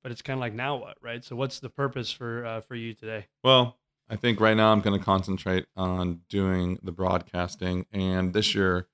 but 0.02 0.12
it's 0.12 0.22
kind 0.22 0.36
of 0.36 0.40
like 0.40 0.54
now 0.54 0.76
what, 0.76 0.96
right? 1.00 1.24
So 1.24 1.36
what's 1.36 1.60
the 1.60 1.70
purpose 1.70 2.10
for 2.10 2.44
uh, 2.44 2.60
for 2.60 2.74
you 2.74 2.94
today? 2.94 3.26
Well, 3.42 3.78
I 4.08 4.16
think 4.16 4.40
right 4.40 4.56
now 4.56 4.72
I'm 4.72 4.80
going 4.80 4.98
to 4.98 5.04
concentrate 5.04 5.66
on 5.76 6.20
doing 6.28 6.78
the 6.82 6.92
broadcasting. 6.92 7.86
And 7.92 8.32
this 8.32 8.54
year, 8.54 8.88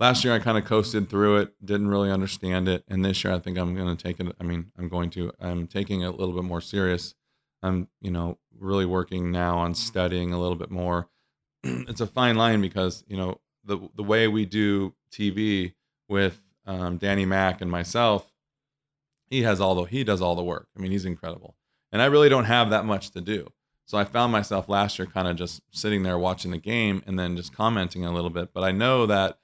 last 0.00 0.24
year 0.24 0.34
I 0.34 0.38
kind 0.38 0.58
of 0.58 0.64
coasted 0.64 1.08
through 1.08 1.38
it, 1.38 1.54
didn't 1.64 1.88
really 1.88 2.10
understand 2.10 2.68
it, 2.68 2.84
and 2.88 3.04
this 3.04 3.22
year 3.22 3.34
I 3.34 3.38
think 3.38 3.58
I'm 3.58 3.74
going 3.74 3.94
to 3.94 4.02
take 4.02 4.18
it. 4.18 4.34
I 4.40 4.44
mean, 4.44 4.72
I'm 4.78 4.88
going 4.88 5.10
to. 5.10 5.32
I'm 5.40 5.66
taking 5.66 6.00
it 6.00 6.06
a 6.06 6.10
little 6.10 6.34
bit 6.34 6.44
more 6.44 6.60
serious 6.60 7.14
I'm, 7.62 7.88
you 8.00 8.10
know, 8.10 8.38
really 8.58 8.86
working 8.86 9.30
now 9.30 9.58
on 9.58 9.74
studying 9.74 10.32
a 10.32 10.40
little 10.40 10.56
bit 10.56 10.70
more. 10.70 11.08
it's 11.64 12.00
a 12.00 12.06
fine 12.06 12.36
line 12.36 12.60
because, 12.60 13.04
you 13.08 13.16
know, 13.16 13.40
the 13.64 13.88
the 13.96 14.02
way 14.02 14.28
we 14.28 14.46
do 14.46 14.94
TV 15.10 15.74
with 16.08 16.40
um, 16.66 16.98
Danny 16.98 17.26
Mac 17.26 17.60
and 17.60 17.70
myself, 17.70 18.32
he 19.28 19.42
has 19.42 19.60
all 19.60 19.74
the 19.74 19.84
he 19.84 20.04
does 20.04 20.20
all 20.20 20.34
the 20.34 20.44
work. 20.44 20.68
I 20.76 20.80
mean, 20.80 20.92
he's 20.92 21.04
incredible, 21.04 21.56
and 21.92 22.00
I 22.00 22.06
really 22.06 22.28
don't 22.28 22.44
have 22.44 22.70
that 22.70 22.84
much 22.84 23.10
to 23.10 23.20
do. 23.20 23.48
So 23.86 23.96
I 23.96 24.04
found 24.04 24.32
myself 24.32 24.68
last 24.68 24.98
year 24.98 25.06
kind 25.06 25.28
of 25.28 25.36
just 25.36 25.62
sitting 25.70 26.02
there 26.02 26.18
watching 26.18 26.50
the 26.50 26.58
game 26.58 27.02
and 27.06 27.18
then 27.18 27.36
just 27.36 27.52
commenting 27.52 28.04
a 28.04 28.12
little 28.12 28.30
bit. 28.30 28.52
But 28.52 28.64
I 28.64 28.72
know 28.72 29.06
that 29.06 29.38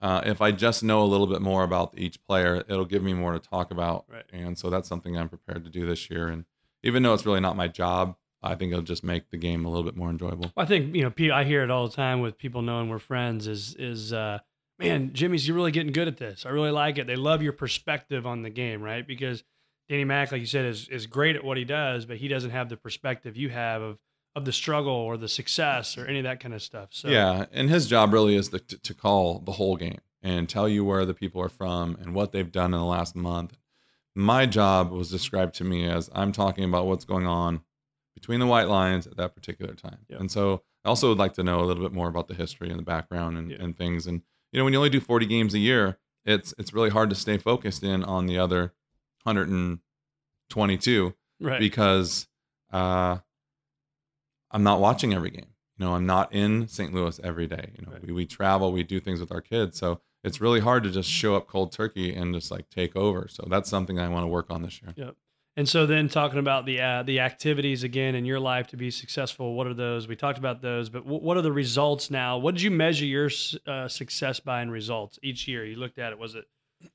uh, 0.00 0.20
if 0.26 0.42
I 0.42 0.50
just 0.50 0.82
know 0.82 1.02
a 1.02 1.06
little 1.06 1.28
bit 1.28 1.40
more 1.40 1.62
about 1.62 1.94
each 1.96 2.22
player, 2.26 2.64
it'll 2.68 2.84
give 2.84 3.04
me 3.04 3.14
more 3.14 3.32
to 3.32 3.38
talk 3.38 3.70
about. 3.70 4.04
Right. 4.10 4.24
And 4.32 4.58
so 4.58 4.68
that's 4.68 4.88
something 4.88 5.16
I'm 5.16 5.28
prepared 5.28 5.64
to 5.64 5.70
do 5.70 5.86
this 5.86 6.10
year. 6.10 6.26
And 6.26 6.44
even 6.82 7.04
though 7.04 7.14
it's 7.14 7.24
really 7.24 7.40
not 7.40 7.56
my 7.56 7.68
job, 7.68 8.16
I 8.42 8.56
think 8.56 8.72
it'll 8.72 8.84
just 8.84 9.04
make 9.04 9.30
the 9.30 9.38
game 9.38 9.64
a 9.64 9.68
little 9.68 9.84
bit 9.84 9.96
more 9.96 10.10
enjoyable. 10.10 10.52
I 10.56 10.64
think 10.64 10.94
you 10.94 11.02
know, 11.02 11.34
I 11.34 11.44
hear 11.44 11.62
it 11.62 11.70
all 11.70 11.88
the 11.88 11.94
time 11.94 12.20
with 12.20 12.36
people 12.36 12.62
knowing 12.62 12.88
we're 12.88 12.98
friends. 12.98 13.46
Is 13.46 13.74
is 13.78 14.12
uh, 14.12 14.40
man, 14.78 15.12
Jimmy's 15.12 15.46
you're 15.46 15.56
really 15.56 15.72
getting 15.72 15.92
good 15.92 16.08
at 16.08 16.16
this. 16.16 16.44
I 16.46 16.50
really 16.50 16.70
like 16.70 16.98
it. 16.98 17.06
They 17.06 17.16
love 17.16 17.42
your 17.42 17.52
perspective 17.52 18.26
on 18.26 18.42
the 18.42 18.50
game, 18.50 18.82
right? 18.82 19.06
Because 19.06 19.44
Danny 19.88 20.04
Mac, 20.04 20.32
like 20.32 20.40
you 20.40 20.46
said, 20.46 20.64
is 20.64 20.88
is 20.88 21.06
great 21.06 21.36
at 21.36 21.44
what 21.44 21.56
he 21.56 21.64
does, 21.64 22.06
but 22.06 22.16
he 22.18 22.28
doesn't 22.28 22.50
have 22.50 22.68
the 22.68 22.76
perspective 22.76 23.36
you 23.36 23.50
have 23.50 23.82
of 23.82 23.98
of 24.36 24.44
the 24.44 24.52
struggle 24.52 24.92
or 24.92 25.16
the 25.16 25.28
success 25.28 25.96
or 25.96 26.06
any 26.06 26.18
of 26.18 26.24
that 26.24 26.40
kind 26.40 26.54
of 26.54 26.62
stuff. 26.62 26.88
So 26.92 27.08
yeah, 27.08 27.46
and 27.52 27.70
his 27.70 27.86
job 27.86 28.12
really 28.12 28.34
is 28.34 28.50
the, 28.50 28.58
to, 28.58 28.78
to 28.78 28.94
call 28.94 29.38
the 29.38 29.52
whole 29.52 29.76
game 29.76 30.00
and 30.22 30.48
tell 30.48 30.68
you 30.68 30.84
where 30.84 31.04
the 31.04 31.14
people 31.14 31.40
are 31.40 31.48
from 31.48 31.96
and 32.00 32.14
what 32.14 32.32
they've 32.32 32.50
done 32.50 32.74
in 32.74 32.80
the 32.80 32.86
last 32.86 33.14
month 33.14 33.56
my 34.14 34.46
job 34.46 34.92
was 34.92 35.10
described 35.10 35.54
to 35.56 35.64
me 35.64 35.88
as 35.88 36.08
I'm 36.14 36.32
talking 36.32 36.64
about 36.64 36.86
what's 36.86 37.04
going 37.04 37.26
on 37.26 37.60
between 38.14 38.40
the 38.40 38.46
white 38.46 38.68
lines 38.68 39.06
at 39.06 39.16
that 39.16 39.34
particular 39.34 39.74
time. 39.74 39.98
Yep. 40.08 40.20
And 40.20 40.30
so 40.30 40.62
I 40.84 40.88
also 40.88 41.08
would 41.08 41.18
like 41.18 41.34
to 41.34 41.42
know 41.42 41.60
a 41.60 41.64
little 41.64 41.82
bit 41.82 41.92
more 41.92 42.08
about 42.08 42.28
the 42.28 42.34
history 42.34 42.70
and 42.70 42.78
the 42.78 42.84
background 42.84 43.36
and, 43.36 43.50
yep. 43.50 43.60
and 43.60 43.76
things. 43.76 44.06
And 44.06 44.22
you 44.54 44.60
know, 44.60 44.64
when 44.64 44.72
you 44.72 44.78
only 44.78 44.88
do 44.88 45.00
40 45.00 45.26
games 45.26 45.52
a 45.52 45.58
year, 45.58 45.98
it's 46.24 46.54
it's 46.58 46.72
really 46.72 46.90
hard 46.90 47.10
to 47.10 47.16
stay 47.16 47.38
focused 47.38 47.82
in 47.82 48.04
on 48.04 48.26
the 48.26 48.38
other 48.38 48.72
122 49.24 51.14
right. 51.40 51.58
because 51.58 52.28
uh, 52.72 53.18
I'm 54.52 54.62
not 54.62 54.78
watching 54.78 55.12
every 55.12 55.30
game. 55.30 55.48
You 55.76 55.86
know, 55.86 55.94
I'm 55.94 56.06
not 56.06 56.32
in 56.32 56.68
St. 56.68 56.94
Louis 56.94 57.18
every 57.24 57.48
day. 57.48 57.72
You 57.76 57.84
know, 57.84 57.92
right. 57.94 58.06
we, 58.06 58.12
we 58.12 58.26
travel, 58.26 58.70
we 58.70 58.84
do 58.84 59.00
things 59.00 59.18
with 59.18 59.32
our 59.32 59.40
kids. 59.40 59.76
So 59.76 60.00
it's 60.22 60.40
really 60.40 60.60
hard 60.60 60.84
to 60.84 60.90
just 60.92 61.10
show 61.10 61.34
up 61.34 61.48
cold 61.48 61.72
turkey 61.72 62.14
and 62.14 62.32
just 62.32 62.52
like 62.52 62.70
take 62.70 62.94
over. 62.94 63.26
So 63.28 63.48
that's 63.50 63.68
something 63.68 63.98
I 63.98 64.06
want 64.06 64.22
to 64.22 64.28
work 64.28 64.52
on 64.52 64.62
this 64.62 64.80
year. 64.80 64.94
Yep. 64.96 65.16
And 65.56 65.68
so 65.68 65.86
then 65.86 66.08
talking 66.08 66.40
about 66.40 66.66
the 66.66 66.80
uh, 66.80 67.02
the 67.04 67.20
activities 67.20 67.84
again 67.84 68.16
in 68.16 68.24
your 68.24 68.40
life 68.40 68.66
to 68.68 68.76
be 68.76 68.90
successful, 68.90 69.54
what 69.54 69.68
are 69.68 69.74
those? 69.74 70.08
We 70.08 70.16
talked 70.16 70.38
about 70.38 70.62
those, 70.62 70.88
but 70.88 71.04
w- 71.04 71.22
what 71.22 71.36
are 71.36 71.42
the 71.42 71.52
results 71.52 72.10
now? 72.10 72.38
What 72.38 72.54
did 72.54 72.62
you 72.62 72.72
measure 72.72 73.04
your 73.04 73.30
uh, 73.66 73.86
success 73.86 74.40
by 74.40 74.62
in 74.62 74.70
results 74.70 75.18
each 75.22 75.46
year? 75.46 75.64
You 75.64 75.76
looked 75.76 75.98
at 75.98 76.12
it. 76.12 76.18
Was 76.18 76.34
it 76.34 76.46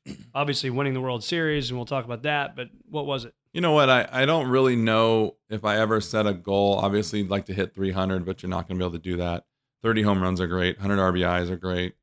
obviously 0.36 0.70
winning 0.70 0.94
the 0.94 1.02
World 1.02 1.24
Series, 1.24 1.70
and 1.70 1.78
we'll 1.78 1.86
talk 1.86 2.06
about 2.06 2.24
that. 2.24 2.56
But 2.56 2.70
what 2.90 3.06
was 3.06 3.26
it? 3.26 3.34
You 3.54 3.62
know 3.62 3.72
what? 3.72 3.90
I, 3.90 4.08
I 4.12 4.26
don't 4.26 4.48
really 4.48 4.76
know 4.76 5.36
if 5.50 5.66
I 5.66 5.78
ever 5.78 6.02
set 6.02 6.28
a 6.28 6.34
goal. 6.34 6.76
Obviously, 6.76 7.22
I'd 7.22 7.30
like 7.30 7.46
to 7.46 7.54
hit 7.54 7.74
300, 7.74 8.26
but 8.26 8.44
you're 8.44 8.50
not 8.50 8.68
going 8.68 8.78
to 8.78 8.84
be 8.84 8.88
able 8.88 8.98
to 8.98 9.04
do 9.04 9.18
that. 9.18 9.46
30 9.82 10.04
home 10.04 10.22
runs 10.22 10.42
are 10.42 10.48
great. 10.48 10.78
100 10.80 11.02
RBIs 11.14 11.50
are 11.50 11.58
great. 11.58 11.96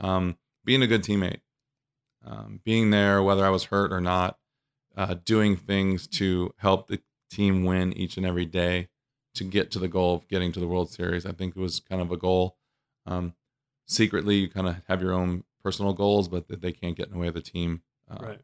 Um, 0.00 0.36
being 0.64 0.82
a 0.82 0.86
good 0.86 1.02
teammate, 1.02 1.40
um, 2.24 2.60
being 2.64 2.90
there 2.90 3.22
whether 3.22 3.44
I 3.44 3.50
was 3.50 3.64
hurt 3.64 3.92
or 3.92 4.00
not, 4.00 4.38
uh, 4.96 5.14
doing 5.24 5.56
things 5.56 6.06
to 6.06 6.52
help 6.58 6.88
the 6.88 7.00
team 7.30 7.64
win 7.64 7.92
each 7.92 8.16
and 8.16 8.26
every 8.26 8.46
day 8.46 8.88
to 9.34 9.44
get 9.44 9.70
to 9.70 9.78
the 9.78 9.88
goal 9.88 10.14
of 10.14 10.28
getting 10.28 10.52
to 10.52 10.60
the 10.60 10.66
World 10.66 10.90
Series. 10.90 11.26
I 11.26 11.32
think 11.32 11.56
it 11.56 11.60
was 11.60 11.80
kind 11.80 12.00
of 12.00 12.10
a 12.10 12.16
goal. 12.16 12.56
Um, 13.04 13.34
secretly, 13.86 14.36
you 14.36 14.48
kind 14.48 14.68
of 14.68 14.76
have 14.88 15.02
your 15.02 15.12
own 15.12 15.44
personal 15.62 15.92
goals, 15.92 16.28
but 16.28 16.44
they 16.48 16.72
can't 16.72 16.96
get 16.96 17.08
in 17.08 17.12
the 17.12 17.18
way 17.18 17.28
of 17.28 17.34
the 17.34 17.42
team 17.42 17.82
uh, 18.10 18.18
right. 18.20 18.40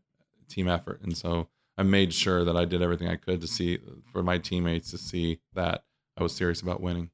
team 0.49 0.69
effort. 0.69 1.01
And 1.03 1.17
so 1.17 1.49
I 1.79 1.83
made 1.83 2.13
sure 2.13 2.45
that 2.45 2.57
I 2.57 2.65
did 2.65 2.83
everything 2.83 3.09
I 3.09 3.17
could 3.17 3.41
to 3.41 3.47
see 3.47 3.79
for 4.13 4.23
my 4.23 4.39
teammates 4.39 4.91
to 4.91 4.99
see 4.99 5.41
that 5.55 5.85
I 6.17 6.23
was 6.23 6.35
serious 6.35 6.61
about 6.61 6.81
winning. 6.81 7.11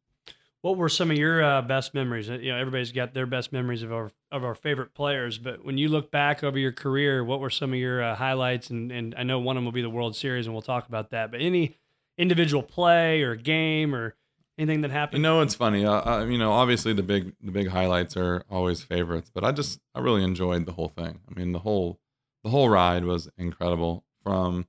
What 0.63 0.77
were 0.77 0.89
some 0.89 1.11
of 1.11 1.17
your 1.17 1.43
uh, 1.43 1.63
best 1.63 1.95
memories? 1.95 2.29
You 2.29 2.51
know, 2.51 2.57
everybody's 2.57 2.91
got 2.91 3.15
their 3.15 3.27
best 3.27 3.53
memories 3.53 3.83
of 3.83 3.93
our 3.93 4.11
of 4.33 4.45
our 4.45 4.55
favorite 4.55 4.93
players, 4.93 5.39
but 5.39 5.65
when 5.65 5.79
you 5.79 5.89
look 5.89 6.11
back 6.11 6.43
over 6.43 6.59
your 6.59 6.73
career, 6.73 7.23
what 7.25 7.41
were 7.41 7.51
some 7.51 7.73
of 7.73 7.79
your 7.79 8.03
uh, 8.03 8.17
highlights? 8.17 8.71
And 8.71 8.91
and 8.91 9.15
I 9.17 9.23
know 9.23 9.39
one 9.39 9.57
of 9.57 9.61
them 9.61 9.65
will 9.67 9.73
be 9.73 9.83
the 9.83 9.91
World 9.91 10.17
Series, 10.17 10.47
and 10.47 10.55
we'll 10.55 10.63
talk 10.63 10.89
about 10.89 11.11
that. 11.11 11.31
But 11.31 11.41
any 11.41 11.77
individual 12.17 12.63
play 12.63 13.23
or 13.23 13.37
game 13.37 13.95
or 13.95 14.17
anything 14.59 14.81
that 14.81 14.91
happened? 14.91 15.21
You 15.21 15.23
know, 15.23 15.41
it's 15.41 15.55
funny. 15.55 15.85
Uh, 15.85 15.93
uh, 15.93 16.25
you 16.25 16.39
know, 16.39 16.53
obviously 16.53 16.93
the 16.93 17.05
big 17.05 17.35
the 17.41 17.53
big 17.53 17.69
highlights 17.69 18.17
are 18.17 18.43
always 18.51 18.83
favorites, 18.83 19.31
but 19.33 19.45
I 19.45 19.53
just 19.53 19.81
I 19.95 20.01
really 20.01 20.25
enjoyed 20.25 20.67
the 20.67 20.73
whole 20.73 20.89
thing. 20.89 21.21
I 21.31 21.39
mean, 21.39 21.53
the 21.53 21.61
whole 21.61 22.01
the 22.43 22.51
whole 22.51 22.69
ride 22.69 23.05
was 23.05 23.29
incredible. 23.39 24.05
From 24.25 24.67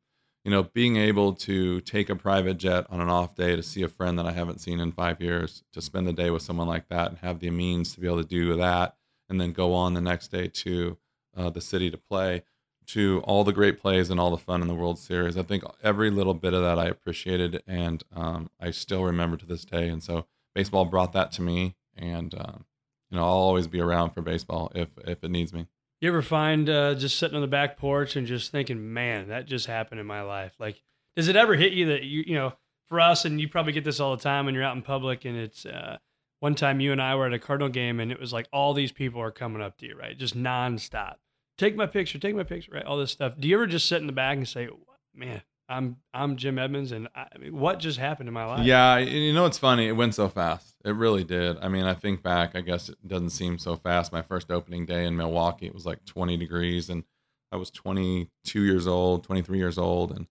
you 0.49 0.55
know, 0.55 0.63
being 0.63 0.97
able 0.97 1.33
to 1.33 1.79
take 1.81 2.09
a 2.09 2.15
private 2.15 2.57
jet 2.57 2.88
on 2.89 2.99
an 2.99 3.07
off 3.07 3.35
day 3.35 3.55
to 3.55 3.62
see 3.62 3.83
a 3.83 3.88
friend 3.88 4.17
that 4.17 4.25
I 4.25 4.31
haven't 4.31 4.59
seen 4.59 4.79
in 4.79 4.91
five 4.91 5.21
years, 5.21 5.62
to 5.73 5.79
spend 5.79 6.07
the 6.07 6.12
day 6.12 6.31
with 6.31 6.41
someone 6.41 6.67
like 6.67 6.89
that 6.89 7.09
and 7.09 7.19
have 7.19 7.39
the 7.39 7.51
means 7.51 7.93
to 7.93 7.99
be 7.99 8.07
able 8.07 8.23
to 8.23 8.27
do 8.27 8.55
that, 8.55 8.95
and 9.29 9.39
then 9.39 9.53
go 9.53 9.75
on 9.75 9.93
the 9.93 10.01
next 10.01 10.29
day 10.29 10.47
to 10.47 10.97
uh, 11.38 11.51
the 11.51 11.62
city 11.62 11.91
to 11.91 11.97
play, 11.99 12.41
to 12.88 13.21
all 13.25 13.43
the 13.43 13.53
great 13.53 13.79
plays 13.79 14.09
and 14.09 14.19
all 14.19 14.31
the 14.31 14.39
fun 14.39 14.63
in 14.63 14.67
the 14.67 14.73
World 14.73 14.97
Series. 14.97 15.38
I 15.38 15.43
think 15.43 15.63
every 15.83 16.09
little 16.09 16.33
bit 16.33 16.55
of 16.55 16.63
that 16.63 16.79
I 16.79 16.88
appreciated, 16.88 17.62
and 17.67 18.03
um, 18.15 18.49
I 18.59 18.71
still 18.71 19.03
remember 19.03 19.38
to 19.38 19.45
this 19.45 19.65
day. 19.65 19.88
And 19.88 20.01
so 20.01 20.25
baseball 20.55 20.85
brought 20.85 21.13
that 21.13 21.31
to 21.33 21.43
me, 21.43 21.75
and 21.95 22.33
um, 22.33 22.65
you 23.12 23.17
know, 23.17 23.23
I'll 23.23 23.29
always 23.29 23.67
be 23.67 23.81
around 23.81 24.15
for 24.15 24.23
baseball 24.23 24.71
if 24.73 24.89
if 25.05 25.23
it 25.23 25.29
needs 25.29 25.53
me. 25.53 25.67
You 26.01 26.09
ever 26.09 26.21
find 26.21 26.69
uh, 26.69 26.95
just 26.95 27.19
sitting 27.19 27.35
on 27.35 27.41
the 27.41 27.47
back 27.47 27.77
porch 27.77 28.15
and 28.15 28.25
just 28.25 28.51
thinking, 28.51 28.93
man, 28.93 29.27
that 29.27 29.45
just 29.45 29.65
happened 29.67 29.99
in 29.99 30.07
my 30.07 30.21
life? 30.21 30.53
Like, 30.57 30.81
does 31.15 31.27
it 31.27 31.35
ever 31.35 31.55
hit 31.55 31.73
you 31.73 31.88
that 31.88 32.03
you, 32.03 32.23
you 32.25 32.35
know, 32.35 32.53
for 32.88 33.01
us, 33.01 33.25
and 33.25 33.39
you 33.39 33.49
probably 33.49 33.73
get 33.73 33.83
this 33.83 33.99
all 33.99 34.15
the 34.15 34.23
time 34.23 34.45
when 34.45 34.55
you're 34.55 34.63
out 34.63 34.75
in 34.75 34.81
public, 34.81 35.25
and 35.25 35.35
it's 35.35 35.65
uh, 35.65 35.97
one 36.39 36.55
time 36.55 36.79
you 36.79 36.91
and 36.91 37.01
I 37.01 37.15
were 37.15 37.27
at 37.27 37.33
a 37.33 37.39
Cardinal 37.39 37.69
game, 37.69 37.99
and 37.99 38.12
it 38.12 38.19
was 38.19 38.31
like 38.31 38.47
all 38.53 38.73
these 38.73 38.91
people 38.93 39.21
are 39.21 39.31
coming 39.31 39.62
up 39.62 39.77
to 39.79 39.85
you, 39.85 39.95
right? 39.97 40.17
Just 40.17 40.38
nonstop. 40.38 41.15
Take 41.57 41.75
my 41.75 41.85
picture, 41.85 42.17
take 42.17 42.35
my 42.35 42.43
picture, 42.43 42.71
right? 42.71 42.85
All 42.85 42.97
this 42.97 43.12
stuff. 43.12 43.35
Do 43.38 43.47
you 43.47 43.55
ever 43.55 43.67
just 43.67 43.88
sit 43.88 43.99
in 43.99 44.07
the 44.07 44.13
back 44.13 44.38
and 44.38 44.47
say, 44.47 44.69
man, 45.13 45.41
I'm 45.69 45.97
I'm 46.13 46.36
Jim 46.36 46.58
Edmonds, 46.58 46.91
and 46.91 47.08
I, 47.15 47.27
what 47.51 47.79
just 47.79 47.99
happened 47.99 48.27
in 48.27 48.34
my 48.34 48.45
life? 48.45 48.65
Yeah, 48.65 48.97
you 48.97 49.32
know 49.34 49.45
it's 49.45 49.60
funny. 49.60 49.88
It 49.88 49.91
went 49.93 50.15
so 50.15 50.27
fast. 50.27 50.75
It 50.84 50.95
really 50.95 51.23
did. 51.23 51.58
I 51.62 51.67
mean, 51.67 51.86
I 51.86 51.93
think 51.93 52.23
back. 52.23 52.55
I 52.55 52.62
guess 52.62 52.89
it 52.89 52.97
doesn't 53.08 53.29
seem 53.29 53.60
so 53.60 53.75
fast. 53.75 54.12
My 54.12 54.23
first 54.23 54.49
opening 54.49 54.88
day 54.88 55.05
in 55.05 55.15
Milwaukee, 55.15 55.67
it 55.67 55.73
was 55.73 55.86
like 55.86 56.03
20 56.05 56.38
degrees, 56.38 56.89
and 56.89 57.03
I 57.51 57.58
was 57.58 57.69
22 57.69 58.63
years 58.63 58.88
old, 58.88 59.23
23 59.23 59.60
years 59.60 59.77
old, 59.77 60.12
and 60.12 60.25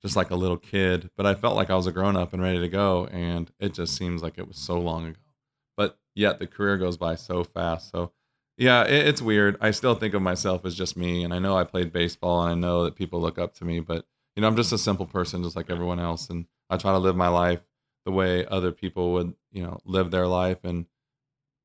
just 0.00 0.14
like 0.14 0.30
a 0.30 0.36
little 0.36 0.56
kid. 0.56 1.10
But 1.16 1.26
I 1.26 1.34
felt 1.34 1.56
like 1.56 1.70
I 1.70 1.74
was 1.74 1.88
a 1.88 1.92
grown 1.92 2.16
up 2.16 2.32
and 2.32 2.40
ready 2.40 2.60
to 2.60 2.68
go, 2.68 3.06
and 3.06 3.50
it 3.58 3.74
just 3.74 3.96
seems 3.96 4.22
like 4.22 4.38
it 4.38 4.46
was 4.46 4.58
so 4.58 4.78
long 4.78 5.06
ago. 5.06 5.20
But 5.76 5.98
yet 6.14 6.38
the 6.38 6.46
career 6.46 6.78
goes 6.78 6.96
by 6.96 7.16
so 7.16 7.42
fast. 7.42 7.90
So 7.90 8.12
yeah, 8.56 8.84
it, 8.84 9.08
it's 9.08 9.20
weird. 9.20 9.56
I 9.60 9.72
still 9.72 9.96
think 9.96 10.14
of 10.14 10.22
myself 10.22 10.64
as 10.64 10.76
just 10.76 10.96
me, 10.96 11.24
and 11.24 11.34
I 11.34 11.40
know 11.40 11.56
I 11.56 11.64
played 11.64 11.92
baseball, 11.92 12.42
and 12.42 12.52
I 12.52 12.54
know 12.54 12.84
that 12.84 12.94
people 12.94 13.20
look 13.20 13.40
up 13.40 13.54
to 13.54 13.64
me, 13.64 13.80
but 13.80 14.06
you 14.36 14.40
know, 14.40 14.48
I'm 14.48 14.56
just 14.56 14.72
a 14.72 14.78
simple 14.78 15.06
person, 15.06 15.42
just 15.42 15.56
like 15.56 15.70
everyone 15.70 16.00
else, 16.00 16.30
and 16.30 16.46
I 16.68 16.76
try 16.76 16.92
to 16.92 16.98
live 16.98 17.16
my 17.16 17.28
life 17.28 17.60
the 18.04 18.12
way 18.12 18.44
other 18.46 18.72
people 18.72 19.12
would, 19.12 19.34
you 19.52 19.62
know, 19.62 19.78
live 19.84 20.10
their 20.10 20.26
life 20.26 20.58
and 20.64 20.86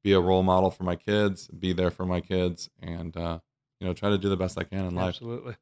be 0.04 0.14
a 0.14 0.20
role 0.20 0.44
model 0.44 0.72
for 0.72 0.84
my 0.84 0.96
kids, 0.96 1.48
be 1.48 1.74
there 1.74 1.92
for 1.92 2.06
my 2.06 2.22
kids, 2.22 2.70
and 2.82 3.16
uh, 3.18 3.40
you 3.80 3.88
know, 3.88 3.94
try 3.94 4.10
to 4.10 4.18
do 4.18 4.30
the 4.30 4.38
best 4.38 4.58
I 4.58 4.64
can 4.64 4.86
in 4.86 4.96
life. 4.96 5.10
Absolutely. 5.10 5.56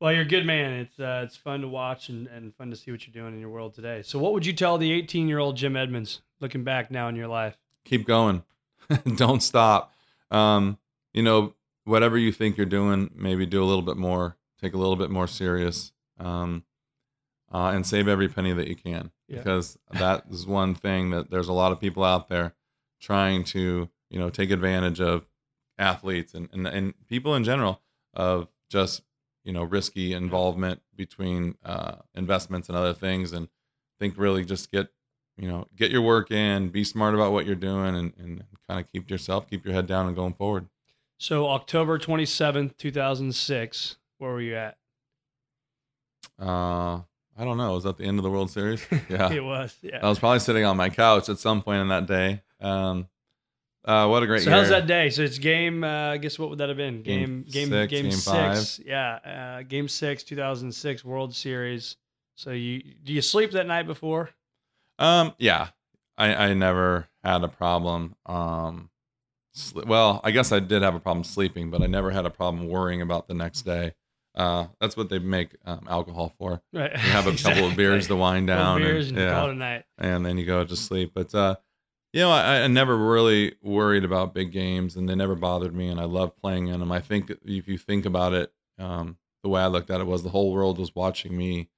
Well, 0.00 0.12
you're 0.12 0.22
a 0.22 0.26
good 0.26 0.46
man. 0.46 0.72
It's 0.72 0.98
uh, 0.98 1.22
it's 1.24 1.36
fun 1.36 1.60
to 1.62 1.68
watch 1.68 2.08
and, 2.08 2.26
and 2.28 2.54
fun 2.54 2.70
to 2.70 2.76
see 2.76 2.90
what 2.90 3.06
you're 3.06 3.12
doing 3.12 3.34
in 3.34 3.40
your 3.40 3.50
world 3.50 3.74
today. 3.74 4.02
So, 4.02 4.18
what 4.18 4.32
would 4.32 4.46
you 4.46 4.52
tell 4.52 4.78
the 4.78 4.92
18 4.92 5.28
year 5.28 5.38
old 5.38 5.56
Jim 5.56 5.76
Edmonds 5.76 6.20
looking 6.40 6.64
back 6.64 6.90
now 6.90 7.08
in 7.08 7.16
your 7.16 7.28
life? 7.28 7.56
Keep 7.84 8.06
going, 8.06 8.42
don't 9.16 9.42
stop. 9.42 9.92
Um, 10.30 10.78
you 11.12 11.22
know, 11.22 11.54
whatever 11.84 12.16
you 12.16 12.32
think 12.32 12.56
you're 12.56 12.66
doing, 12.66 13.10
maybe 13.14 13.44
do 13.46 13.62
a 13.62 13.66
little 13.66 13.82
bit 13.82 13.96
more, 13.96 14.36
take 14.60 14.74
a 14.74 14.78
little 14.78 14.96
bit 14.96 15.10
more 15.10 15.26
serious 15.26 15.92
um, 16.18 16.64
uh, 17.52 17.70
and 17.74 17.86
save 17.86 18.08
every 18.08 18.28
penny 18.28 18.52
that 18.52 18.68
you 18.68 18.76
can 18.76 19.10
Yeah. 19.28 19.38
because 19.38 19.78
that 19.92 20.24
is 20.30 20.46
one 20.46 20.74
thing 20.74 21.10
that 21.10 21.30
there's 21.30 21.48
a 21.48 21.52
lot 21.52 21.72
of 21.72 21.80
people 21.80 22.04
out 22.04 22.28
there 22.28 22.54
trying 23.00 23.44
to 23.44 23.88
you 24.10 24.18
know 24.18 24.30
take 24.30 24.50
advantage 24.50 25.00
of 25.00 25.26
athletes 25.78 26.34
and, 26.34 26.48
and, 26.52 26.66
and 26.66 26.94
people 27.08 27.34
in 27.34 27.44
general 27.44 27.80
of 28.14 28.48
just 28.70 29.02
you 29.44 29.52
know 29.52 29.62
risky 29.64 30.12
involvement 30.12 30.80
between 30.94 31.56
uh, 31.64 31.96
investments 32.14 32.68
and 32.68 32.78
other 32.78 32.94
things 32.94 33.32
and 33.32 33.48
think 33.98 34.14
really 34.16 34.44
just 34.44 34.70
get 34.70 34.88
you 35.36 35.48
know 35.48 35.66
get 35.76 35.90
your 35.90 36.02
work 36.02 36.30
in 36.30 36.68
be 36.68 36.84
smart 36.84 37.14
about 37.14 37.32
what 37.32 37.44
you're 37.44 37.54
doing 37.56 37.94
and, 37.96 38.12
and 38.18 38.44
kind 38.68 38.80
of 38.80 38.90
keep 38.92 39.10
yourself 39.10 39.48
keep 39.50 39.64
your 39.64 39.74
head 39.74 39.86
down 39.86 40.06
and 40.06 40.14
going 40.16 40.32
forward 40.32 40.66
So, 41.18 41.46
October 41.48 41.98
27th, 41.98 42.76
2006, 42.76 43.96
where 44.18 44.32
were 44.32 44.40
you 44.40 44.56
at? 44.56 44.78
Uh 46.40 47.00
i 47.36 47.44
don't 47.44 47.56
know 47.56 47.72
was 47.74 47.84
that 47.84 47.96
the 47.96 48.04
end 48.04 48.18
of 48.18 48.22
the 48.24 48.30
world 48.30 48.50
series 48.50 48.84
yeah 49.08 49.32
it 49.32 49.44
was. 49.44 49.76
Yeah. 49.82 50.00
I 50.02 50.08
was 50.08 50.18
probably 50.18 50.40
sitting 50.40 50.64
on 50.64 50.76
my 50.76 50.90
couch 50.90 51.28
at 51.28 51.38
some 51.38 51.62
point 51.62 51.80
in 51.80 51.88
that 51.88 52.06
day. 52.06 52.42
Um, 52.60 53.08
uh, 53.84 54.06
what 54.06 54.22
a 54.22 54.26
great 54.26 54.42
so 54.42 54.48
year! 54.48 54.58
how's 54.58 54.70
that 54.70 54.86
day? 54.86 55.10
So 55.10 55.22
it's 55.22 55.36
game. 55.38 55.84
Uh, 55.84 56.12
I 56.12 56.16
guess 56.16 56.38
what 56.38 56.48
would 56.48 56.58
that 56.58 56.70
have 56.70 56.78
been? 56.78 57.02
Game 57.02 57.44
Game 57.50 57.68
game 57.68 57.68
six, 57.68 57.90
game, 57.90 58.04
game 58.04 58.12
six. 58.12 58.80
Yeah, 58.82 59.14
uh, 59.16 59.62
game 59.62 59.88
six, 59.88 60.22
two 60.22 60.36
thousand 60.36 60.72
six 60.72 61.04
World 61.04 61.34
Series. 61.34 61.96
So 62.34 62.50
you 62.52 62.82
do 63.04 63.12
you 63.12 63.20
sleep 63.20 63.50
that 63.50 63.66
night 63.66 63.86
before? 63.86 64.30
Um, 64.98 65.34
yeah, 65.38 65.68
I, 66.16 66.34
I 66.34 66.54
never 66.54 67.08
had 67.22 67.44
a 67.44 67.48
problem. 67.48 68.16
Um, 68.24 68.88
sl- 69.52 69.82
well, 69.86 70.20
I 70.24 70.30
guess 70.30 70.50
I 70.50 70.60
did 70.60 70.80
have 70.82 70.94
a 70.94 71.00
problem 71.00 71.24
sleeping, 71.24 71.70
but 71.70 71.82
I 71.82 71.86
never 71.86 72.10
had 72.10 72.24
a 72.24 72.30
problem 72.30 72.68
worrying 72.68 73.02
about 73.02 73.28
the 73.28 73.34
next 73.34 73.62
day. 73.62 73.92
Uh, 74.34 74.66
that's 74.80 74.96
what 74.96 75.08
they 75.10 75.18
make 75.18 75.54
um, 75.64 75.86
alcohol 75.88 76.34
for. 76.38 76.60
Right. 76.72 76.90
You 76.92 76.98
have 76.98 77.26
a 77.26 77.36
couple 77.36 77.66
of 77.68 77.76
beers 77.76 78.08
to 78.08 78.16
wind 78.16 78.48
down, 78.48 78.80
beers 78.80 79.08
and, 79.10 79.18
and 79.18 79.28
yeah, 79.28 79.34
call 79.34 79.48
it 79.48 79.52
a 79.52 79.54
night. 79.56 79.84
and 79.98 80.26
then 80.26 80.38
you 80.38 80.44
go 80.46 80.64
to 80.64 80.76
sleep. 80.76 81.12
But 81.14 81.34
uh, 81.34 81.56
you 82.12 82.20
know, 82.20 82.30
I, 82.30 82.62
I 82.62 82.66
never 82.66 82.96
really 82.96 83.54
worried 83.62 84.04
about 84.04 84.34
big 84.34 84.50
games, 84.52 84.96
and 84.96 85.08
they 85.08 85.14
never 85.14 85.34
bothered 85.34 85.74
me, 85.74 85.88
and 85.88 86.00
I 86.00 86.04
love 86.04 86.36
playing 86.36 86.68
in 86.68 86.80
them. 86.80 86.90
I 86.92 87.00
think 87.00 87.30
if 87.44 87.68
you 87.68 87.78
think 87.78 88.06
about 88.06 88.32
it, 88.32 88.52
um, 88.78 89.18
the 89.42 89.48
way 89.48 89.60
I 89.62 89.66
looked 89.68 89.90
at 89.90 90.00
it 90.00 90.06
was 90.06 90.22
the 90.22 90.30
whole 90.30 90.52
world 90.52 90.78
was 90.78 90.94
watching 90.94 91.36
me 91.36 91.70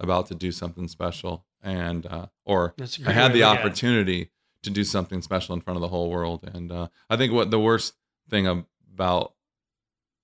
about 0.00 0.26
to 0.28 0.34
do 0.34 0.52
something 0.52 0.88
special, 0.88 1.46
and 1.62 2.06
uh, 2.06 2.26
or 2.44 2.74
I 3.06 3.12
had 3.12 3.32
the 3.32 3.40
to 3.40 3.44
look 3.46 3.56
at 3.56 3.56
it. 3.56 3.58
opportunity 3.60 4.30
to 4.62 4.70
do 4.70 4.82
something 4.84 5.20
special 5.20 5.54
in 5.54 5.60
front 5.60 5.76
of 5.76 5.80
the 5.80 5.88
whole 5.88 6.10
world, 6.10 6.48
and 6.52 6.70
uh, 6.72 6.88
I 7.10 7.16
think 7.16 7.32
what 7.32 7.50
the 7.50 7.60
worst 7.60 7.94
thing 8.30 8.46
about 8.94 9.33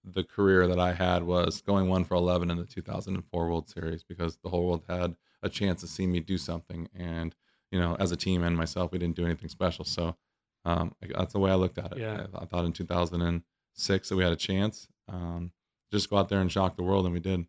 the 0.04 0.24
career 0.24 0.66
that 0.66 0.78
I 0.80 0.92
had 0.92 1.22
was 1.24 1.60
going 1.60 1.88
one 1.88 2.04
for 2.04 2.14
11 2.14 2.50
in 2.50 2.56
the 2.56 2.64
2004 2.64 3.46
World 3.48 3.68
Series 3.68 4.02
because 4.02 4.38
the 4.42 4.48
whole 4.48 4.66
world 4.66 4.82
had 4.88 5.14
a 5.42 5.48
chance 5.48 5.80
to 5.82 5.86
see 5.86 6.06
me 6.06 6.20
do 6.20 6.38
something. 6.38 6.88
And, 6.94 7.34
you 7.70 7.78
know, 7.78 7.96
as 8.00 8.10
a 8.12 8.16
team 8.16 8.42
and 8.42 8.56
myself, 8.56 8.92
we 8.92 8.98
didn't 8.98 9.16
do 9.16 9.24
anything 9.24 9.48
special. 9.48 9.84
So 9.84 10.16
um, 10.64 10.94
that's 11.16 11.32
the 11.32 11.38
way 11.38 11.50
I 11.50 11.54
looked 11.54 11.78
at 11.78 11.92
it. 11.92 11.98
Yeah. 11.98 12.26
I, 12.34 12.42
I 12.42 12.44
thought 12.46 12.64
in 12.64 12.72
2006 12.72 14.08
that 14.08 14.16
we 14.16 14.22
had 14.24 14.32
a 14.32 14.36
chance. 14.36 14.88
Um, 15.08 15.52
just 15.92 16.08
go 16.08 16.16
out 16.18 16.28
there 16.28 16.40
and 16.40 16.50
shock 16.50 16.76
the 16.76 16.82
world, 16.82 17.04
and 17.04 17.12
we 17.12 17.20
did. 17.20 17.46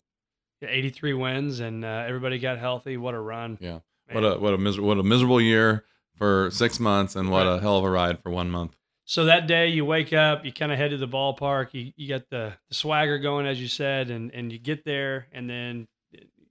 Yeah, 0.61 0.69
83 0.69 1.13
wins 1.13 1.59
and 1.59 1.83
uh, 1.85 2.03
everybody 2.07 2.37
got 2.39 2.57
healthy. 2.59 2.97
What 2.97 3.13
a 3.13 3.19
run. 3.19 3.57
Yeah. 3.61 3.79
Man. 4.07 4.13
What 4.13 4.23
a 4.23 4.39
what 4.39 4.53
a 4.53 4.57
miser- 4.57 4.81
what 4.81 4.97
a 4.97 5.03
miserable 5.03 5.39
year 5.41 5.85
for 6.17 6.49
six 6.51 6.79
months, 6.79 7.15
and 7.15 7.31
what 7.31 7.47
a 7.47 7.59
hell 7.59 7.77
of 7.77 7.83
a 7.83 7.89
ride 7.89 8.19
for 8.19 8.29
one 8.29 8.49
month. 8.51 8.75
So 9.05 9.25
that 9.25 9.47
day 9.47 9.67
you 9.67 9.83
wake 9.83 10.13
up, 10.13 10.45
you 10.45 10.53
kind 10.53 10.71
of 10.71 10.77
head 10.77 10.91
to 10.91 10.97
the 10.97 11.07
ballpark, 11.07 11.73
you, 11.73 11.91
you 11.95 12.07
got 12.07 12.29
the, 12.29 12.53
the 12.69 12.75
swagger 12.75 13.17
going, 13.19 13.45
as 13.45 13.59
you 13.59 13.67
said, 13.67 14.09
and, 14.09 14.33
and 14.33 14.51
you 14.51 14.59
get 14.59 14.85
there 14.85 15.27
and 15.31 15.49
then, 15.49 15.87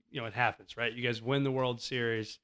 you 0.09 0.21
know, 0.21 0.27
it 0.27 0.33
happens, 0.33 0.77
right? 0.77 0.91
You 0.91 1.01
guys 1.03 1.21
win 1.21 1.43
the 1.43 1.51
World 1.51 1.81
Series. 1.81 2.39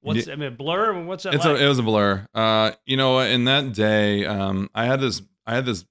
What's, 0.00 0.28
I 0.28 0.36
mean, 0.36 0.54
blur? 0.54 1.04
What's 1.04 1.24
that 1.24 1.34
it's 1.34 1.44
like? 1.44 1.60
a, 1.60 1.64
it 1.64 1.68
was 1.68 1.78
a 1.78 1.82
blur. 1.82 2.26
Uh, 2.32 2.72
you 2.86 2.96
know, 2.96 3.18
in 3.18 3.44
that 3.44 3.74
day, 3.74 4.24
um, 4.24 4.70
I 4.74 4.86
had 4.86 5.00
this, 5.00 5.20
I 5.46 5.56
had 5.56 5.66
this, 5.66 5.84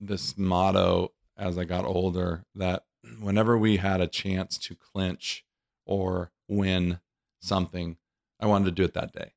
this 0.00 0.38
motto 0.38 1.12
as 1.36 1.58
I 1.58 1.64
got 1.64 1.84
older 1.84 2.44
that 2.54 2.84
whenever 3.20 3.58
we 3.58 3.76
had 3.76 4.00
a 4.00 4.06
chance 4.06 4.56
to 4.58 4.76
clinch 4.76 5.44
or 5.84 6.30
win 6.48 7.00
something, 7.40 7.96
I 8.40 8.46
wanted 8.46 8.66
to 8.66 8.70
do 8.70 8.84
it 8.84 8.94
that 8.94 9.12
day. 9.12 9.32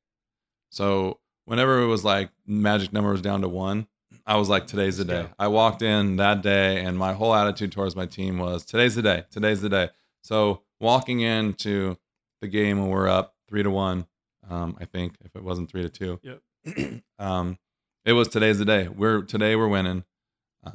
So 0.70 1.18
whenever 1.48 1.80
it 1.80 1.86
was 1.86 2.04
like 2.04 2.30
magic 2.46 2.92
number 2.92 3.10
was 3.10 3.22
down 3.22 3.40
to 3.40 3.48
one, 3.48 3.86
I 4.26 4.36
was 4.36 4.48
like, 4.48 4.66
today's 4.66 4.98
the 4.98 5.04
day. 5.04 5.22
go. 5.22 5.28
I 5.38 5.48
walked 5.48 5.80
in 5.82 6.16
that 6.16 6.42
day, 6.42 6.84
and 6.84 6.98
my 6.98 7.14
whole 7.14 7.34
attitude 7.34 7.72
towards 7.72 7.96
my 7.96 8.04
team 8.06 8.38
was, 8.38 8.64
today's 8.66 8.94
the 8.94 9.02
day. 9.02 9.24
Today's 9.30 9.62
the 9.62 9.70
day. 9.70 9.88
So 10.22 10.62
walking 10.80 11.20
into 11.20 11.96
the 12.42 12.48
game 12.48 12.78
when 12.80 12.90
we're 12.90 13.08
up 13.08 13.34
three 13.48 13.62
to 13.62 13.70
one, 13.70 14.06
um, 14.50 14.76
I 14.78 14.84
think 14.84 15.14
if 15.24 15.34
it 15.34 15.42
wasn't 15.42 15.70
three 15.70 15.82
to 15.82 15.88
two, 15.88 16.20
Yep. 16.22 17.02
um, 17.18 17.58
it 18.04 18.12
was 18.12 18.28
today's 18.28 18.58
the 18.58 18.64
day. 18.66 18.88
We're 18.88 19.22
today 19.22 19.56
we're 19.56 19.68
winning. 19.68 20.04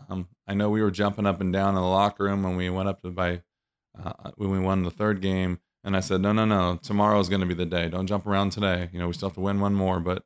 Um, 0.09 0.27
I 0.47 0.55
know 0.55 0.69
we 0.69 0.81
were 0.81 0.91
jumping 0.91 1.25
up 1.27 1.39
and 1.39 1.53
down 1.53 1.69
in 1.69 1.75
the 1.75 1.81
locker 1.81 2.23
room 2.23 2.41
when 2.41 2.55
we 2.55 2.69
went 2.69 2.89
up 2.89 3.01
to 3.01 3.11
by 3.11 3.41
uh, 4.03 4.31
when 4.35 4.49
we 4.49 4.59
won 4.59 4.83
the 4.83 4.91
third 4.91 5.21
game, 5.21 5.59
and 5.83 5.95
I 5.95 5.99
said, 5.99 6.21
no, 6.21 6.31
no, 6.31 6.45
no, 6.45 6.79
tomorrow's 6.81 7.29
going 7.29 7.41
to 7.41 7.47
be 7.47 7.53
the 7.53 7.65
day. 7.65 7.89
Don't 7.89 8.07
jump 8.07 8.25
around 8.25 8.51
today. 8.51 8.89
You 8.91 8.97
know, 8.99 9.07
we 9.07 9.13
still 9.13 9.29
have 9.29 9.35
to 9.35 9.41
win 9.41 9.59
one 9.59 9.75
more, 9.75 9.99
but 9.99 10.23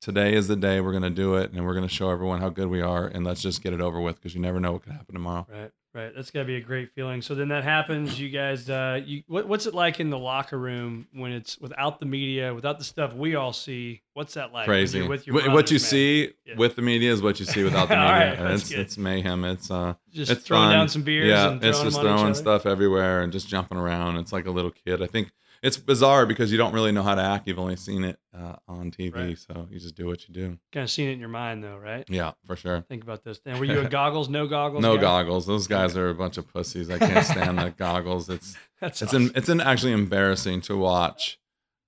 today 0.00 0.34
is 0.34 0.48
the 0.48 0.56
day 0.56 0.80
we're 0.80 0.92
going 0.92 1.02
to 1.02 1.10
do 1.10 1.34
it, 1.36 1.52
and 1.52 1.64
we're 1.64 1.74
going 1.74 1.86
to 1.88 1.94
show 1.94 2.10
everyone 2.10 2.40
how 2.40 2.48
good 2.48 2.68
we 2.68 2.80
are, 2.82 3.06
and 3.06 3.24
let's 3.24 3.42
just 3.42 3.62
get 3.62 3.72
it 3.72 3.80
over 3.80 4.00
with 4.00 4.16
because 4.16 4.34
you 4.34 4.40
never 4.40 4.60
know 4.60 4.72
what 4.72 4.82
could 4.82 4.92
happen 4.92 5.14
tomorrow. 5.14 5.46
Right, 5.50 5.70
right. 5.94 6.12
That's 6.14 6.30
got 6.30 6.40
to 6.40 6.44
be 6.46 6.56
a 6.56 6.60
great 6.60 6.92
feeling. 6.94 7.20
So 7.22 7.34
then 7.34 7.48
that 7.48 7.64
happens. 7.64 8.18
You 8.20 8.28
guys, 8.30 8.68
uh, 8.70 9.00
you 9.04 9.22
what, 9.26 9.48
what's 9.48 9.66
it 9.66 9.74
like 9.74 10.00
in 10.00 10.10
the 10.10 10.18
locker 10.18 10.58
room 10.58 11.08
when 11.12 11.32
it's 11.32 11.58
without 11.58 11.98
the 12.00 12.06
media, 12.06 12.54
without 12.54 12.78
the 12.78 12.84
stuff 12.84 13.12
we 13.14 13.34
all 13.34 13.52
see? 13.52 14.02
What's 14.14 14.34
that 14.34 14.52
like? 14.52 14.66
Crazy. 14.66 15.02
with 15.06 15.26
your 15.26 15.34
What- 15.34 15.52
what 15.52 15.70
you 15.70 15.76
man? 15.76 15.80
see 15.80 16.32
Yeah. 16.46 16.56
with 16.56 16.76
the 16.76 16.82
media 16.82 17.12
is 17.12 17.22
what 17.22 17.38
you 17.40 17.46
see 17.46 17.64
without 17.64 17.88
the 17.88 17.96
media. 17.96 18.10
right, 18.10 18.38
And 18.38 18.52
it's 18.54 18.68
good. 18.68 18.78
it's 18.80 18.96
mayhem. 18.98 19.44
It's 19.44 19.70
uh 19.70 19.94
Just 20.12 20.30
it's 20.30 20.42
throwing 20.44 20.68
fun. 20.68 20.72
down 20.72 20.88
some 20.88 21.02
beers 21.02 21.28
Yeah, 21.28 21.50
and 21.50 21.64
it's 21.64 21.82
just 21.82 22.00
throwing 22.00 22.34
stuff 22.34 22.66
everywhere 22.66 23.22
and 23.22 23.32
just 23.32 23.48
jumping 23.48 23.78
around. 23.78 24.16
It's 24.16 24.32
like 24.32 24.46
a 24.46 24.50
little 24.50 24.70
kid. 24.72 25.02
I 25.02 25.06
think 25.06 25.32
it's 25.62 25.76
bizarre 25.76 26.26
because 26.26 26.50
you 26.52 26.58
don't 26.58 26.72
really 26.72 26.92
know 26.92 27.02
how 27.02 27.14
to 27.14 27.22
act. 27.22 27.46
You've 27.48 27.58
only 27.58 27.76
seen 27.76 28.04
it 28.04 28.18
uh, 28.36 28.56
on 28.68 28.90
TV, 28.90 29.14
Right. 29.14 29.38
so 29.38 29.66
you 29.70 29.78
just 29.80 29.94
do 29.96 30.06
what 30.06 30.28
you 30.28 30.34
do. 30.34 30.58
Kind 30.72 30.84
of 30.84 30.90
seen 30.90 31.08
it 31.08 31.12
in 31.12 31.20
your 31.20 31.28
mind, 31.28 31.64
though, 31.64 31.76
right? 31.76 32.04
Yeah, 32.08 32.32
for 32.46 32.56
sure. 32.56 32.84
Think 32.88 33.02
about 33.02 33.24
this. 33.24 33.40
And 33.44 33.58
were 33.58 33.64
you 33.64 33.80
a 33.80 33.88
goggles? 33.88 34.28
No 34.28 34.46
goggles? 34.46 34.82
No 34.82 34.96
guy? 34.96 35.02
goggles. 35.02 35.46
Those 35.46 35.66
guys 35.66 35.96
are 35.96 36.10
a 36.10 36.14
bunch 36.14 36.38
of 36.38 36.46
pussies. 36.52 36.90
I 36.90 36.98
can't 36.98 37.26
stand 37.26 37.58
the 37.58 37.70
goggles. 37.76 38.28
It's 38.28 38.56
That's 38.80 39.02
it's 39.02 39.10
awesome. 39.12 39.26
in, 39.26 39.32
it's 39.34 39.48
in 39.48 39.60
actually 39.60 39.92
embarrassing 39.92 40.60
to 40.62 40.76
watch 40.76 41.38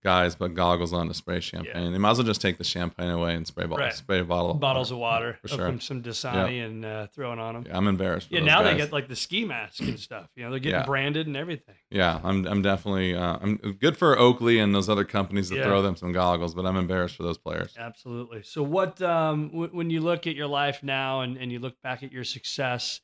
guys 0.02 0.34
put 0.34 0.54
goggles 0.54 0.92
on 0.92 1.08
to 1.08 1.14
spray 1.14 1.40
champagne. 1.40 1.92
They 1.92 1.98
might 1.98 2.12
as 2.12 2.18
well 2.18 2.26
just 2.26 2.40
take 2.40 2.56
the 2.58 2.64
champagne 2.64 3.10
away 3.10 3.34
and 3.34 3.46
spray, 3.46 3.66
bo- 3.66 3.76
Right. 3.76 3.92
spray 3.92 4.20
a 4.20 4.24
bottle 4.24 4.52
of 4.52 4.60
bottles 4.60 4.92
water. 4.92 5.28
of 5.30 5.34
water, 5.34 5.38
For 5.42 5.48
sure. 5.48 5.80
some 5.80 6.02
Dasani 6.02 6.64
and 6.64 6.84
uh, 6.84 7.06
throwing 7.08 7.38
on 7.38 7.54
them. 7.54 7.64
Yeah, 7.66 7.76
I'm 7.76 7.86
embarrassed. 7.86 8.28
For 8.28 8.34
Yeah, 8.34 8.40
now 8.44 8.62
they 8.62 8.76
get 8.76 8.92
like 8.92 9.08
the 9.08 9.16
ski 9.16 9.44
mask 9.44 9.80
and 9.80 9.98
stuff. 10.00 10.28
You 10.36 10.44
know, 10.44 10.50
they're 10.50 10.58
getting 10.58 10.80
Yeah. 10.80 10.86
branded 10.86 11.26
and 11.26 11.36
everything. 11.36 11.74
Yeah, 11.90 12.20
I'm 12.24 12.46
I'm 12.46 12.62
definitely 12.62 13.14
uh, 13.14 13.38
I'm 13.42 13.56
good 13.80 13.96
for 13.96 14.18
Oakley 14.18 14.58
and 14.58 14.74
those 14.74 14.88
other 14.88 15.04
companies 15.04 15.48
that 15.50 15.56
Yeah. 15.56 15.64
throw 15.64 15.82
them 15.82 15.96
some 15.96 16.12
goggles, 16.12 16.54
but 16.54 16.64
I'm 16.66 16.76
embarrassed 16.76 17.16
for 17.16 17.22
those 17.24 17.38
players. 17.38 17.74
Absolutely. 17.78 18.42
So, 18.42 18.62
what 18.62 19.00
um, 19.02 19.48
w- 19.48 19.70
when 19.72 19.90
you 19.90 20.00
look 20.00 20.26
at 20.26 20.34
your 20.34 20.46
life 20.46 20.82
now 20.82 21.20
and, 21.20 21.36
and 21.36 21.52
you 21.52 21.58
look 21.58 21.74
back 21.82 22.02
at 22.02 22.10
your 22.12 22.24
success, 22.24 23.00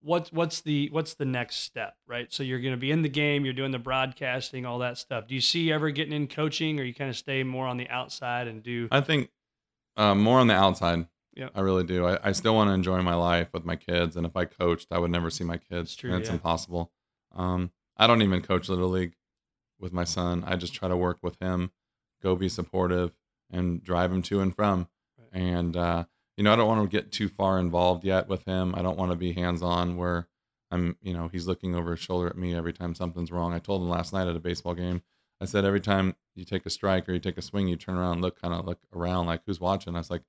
what's 0.00 0.32
what's 0.32 0.60
the 0.60 0.88
what's 0.90 1.14
the 1.14 1.24
next 1.24 1.56
step, 1.56 1.96
right? 2.06 2.32
So 2.32 2.42
you're 2.42 2.60
going 2.60 2.74
to 2.74 2.78
be 2.80 2.90
in 2.90 3.02
the 3.02 3.08
game, 3.08 3.44
you're 3.44 3.54
doing 3.54 3.72
the 3.72 3.78
broadcasting, 3.78 4.66
all 4.66 4.78
that 4.80 4.98
stuff. 4.98 5.26
Do 5.26 5.34
you 5.34 5.40
see 5.40 5.72
ever 5.72 5.90
getting 5.90 6.12
in 6.12 6.26
coaching, 6.28 6.80
or 6.80 6.84
you 6.84 6.94
kind 6.94 7.10
of 7.10 7.16
stay 7.16 7.42
more 7.42 7.66
on 7.66 7.76
the 7.76 7.88
outside 7.88 8.48
and 8.48 8.62
do? 8.62 8.88
I 8.90 9.00
think 9.00 9.30
uh, 9.96 10.14
more 10.14 10.40
on 10.40 10.46
the 10.46 10.54
outside. 10.54 11.06
Yeah, 11.34 11.50
I 11.54 11.60
really 11.60 11.84
do. 11.84 12.06
I, 12.06 12.18
I 12.22 12.32
still 12.32 12.54
want 12.54 12.68
to 12.68 12.74
enjoy 12.74 13.02
my 13.02 13.14
life 13.14 13.48
with 13.52 13.64
my 13.64 13.76
kids, 13.76 14.16
and 14.16 14.24
if 14.24 14.36
I 14.36 14.46
coached, 14.46 14.88
I 14.90 14.98
would 14.98 15.10
never 15.10 15.28
see 15.30 15.44
my 15.44 15.58
kids. 15.58 15.94
true, 15.94 16.10
and 16.10 16.20
it's 16.20 16.28
yeah. 16.28 16.34
impossible. 16.34 16.90
Um, 17.34 17.72
I 17.96 18.06
don't 18.06 18.22
even 18.22 18.40
coach 18.40 18.68
little 18.68 18.88
league 18.88 19.14
with 19.78 19.92
my 19.92 20.04
son. 20.04 20.44
I 20.46 20.56
just 20.56 20.74
try 20.74 20.88
to 20.88 20.96
work 20.96 21.18
with 21.22 21.38
him, 21.40 21.72
go 22.22 22.36
be 22.36 22.48
supportive, 22.48 23.16
and 23.50 23.82
drive 23.82 24.12
him 24.12 24.22
to 24.22 24.40
and 24.40 24.54
from. 24.54 24.88
Right. 25.18 25.42
And 25.42 25.76
uh, 25.76 26.04
you 26.36 26.44
know, 26.44 26.52
I 26.52 26.56
don't 26.56 26.68
want 26.68 26.90
to 26.90 26.94
get 26.96 27.12
too 27.12 27.28
far 27.28 27.58
involved 27.58 28.04
yet 28.04 28.28
with 28.28 28.44
him. 28.44 28.74
I 28.74 28.82
don't 28.82 28.98
want 28.98 29.12
to 29.12 29.16
be 29.16 29.32
hands 29.32 29.62
on 29.62 29.96
where 29.96 30.28
I'm, 30.70 30.96
you 31.00 31.12
know, 31.14 31.28
he's 31.28 31.46
looking 31.46 31.74
over 31.74 31.92
his 31.92 32.00
shoulder 32.00 32.28
at 32.28 32.36
me 32.36 32.54
every 32.54 32.72
time 32.72 32.94
something's 32.94 33.32
wrong. 33.32 33.52
I 33.54 33.58
told 33.58 33.82
him 33.82 33.88
last 33.88 34.12
night 34.12 34.28
at 34.28 34.36
a 34.36 34.40
baseball 34.40 34.74
game. 34.74 35.02
I 35.40 35.44
said 35.44 35.64
every 35.64 35.80
time 35.80 36.16
you 36.34 36.44
take 36.44 36.66
a 36.66 36.70
strike 36.70 37.08
or 37.08 37.12
you 37.12 37.18
take 37.20 37.38
a 37.38 37.42
swing, 37.42 37.68
you 37.68 37.76
turn 37.76 37.96
around, 37.96 38.14
and 38.14 38.22
look 38.22 38.40
kind 38.40 38.54
of 38.54 38.64
look 38.66 38.78
around 38.92 39.26
like 39.26 39.42
who's 39.46 39.60
watching. 39.60 39.94
I 39.94 39.98
was 39.98 40.10
like, 40.10 40.22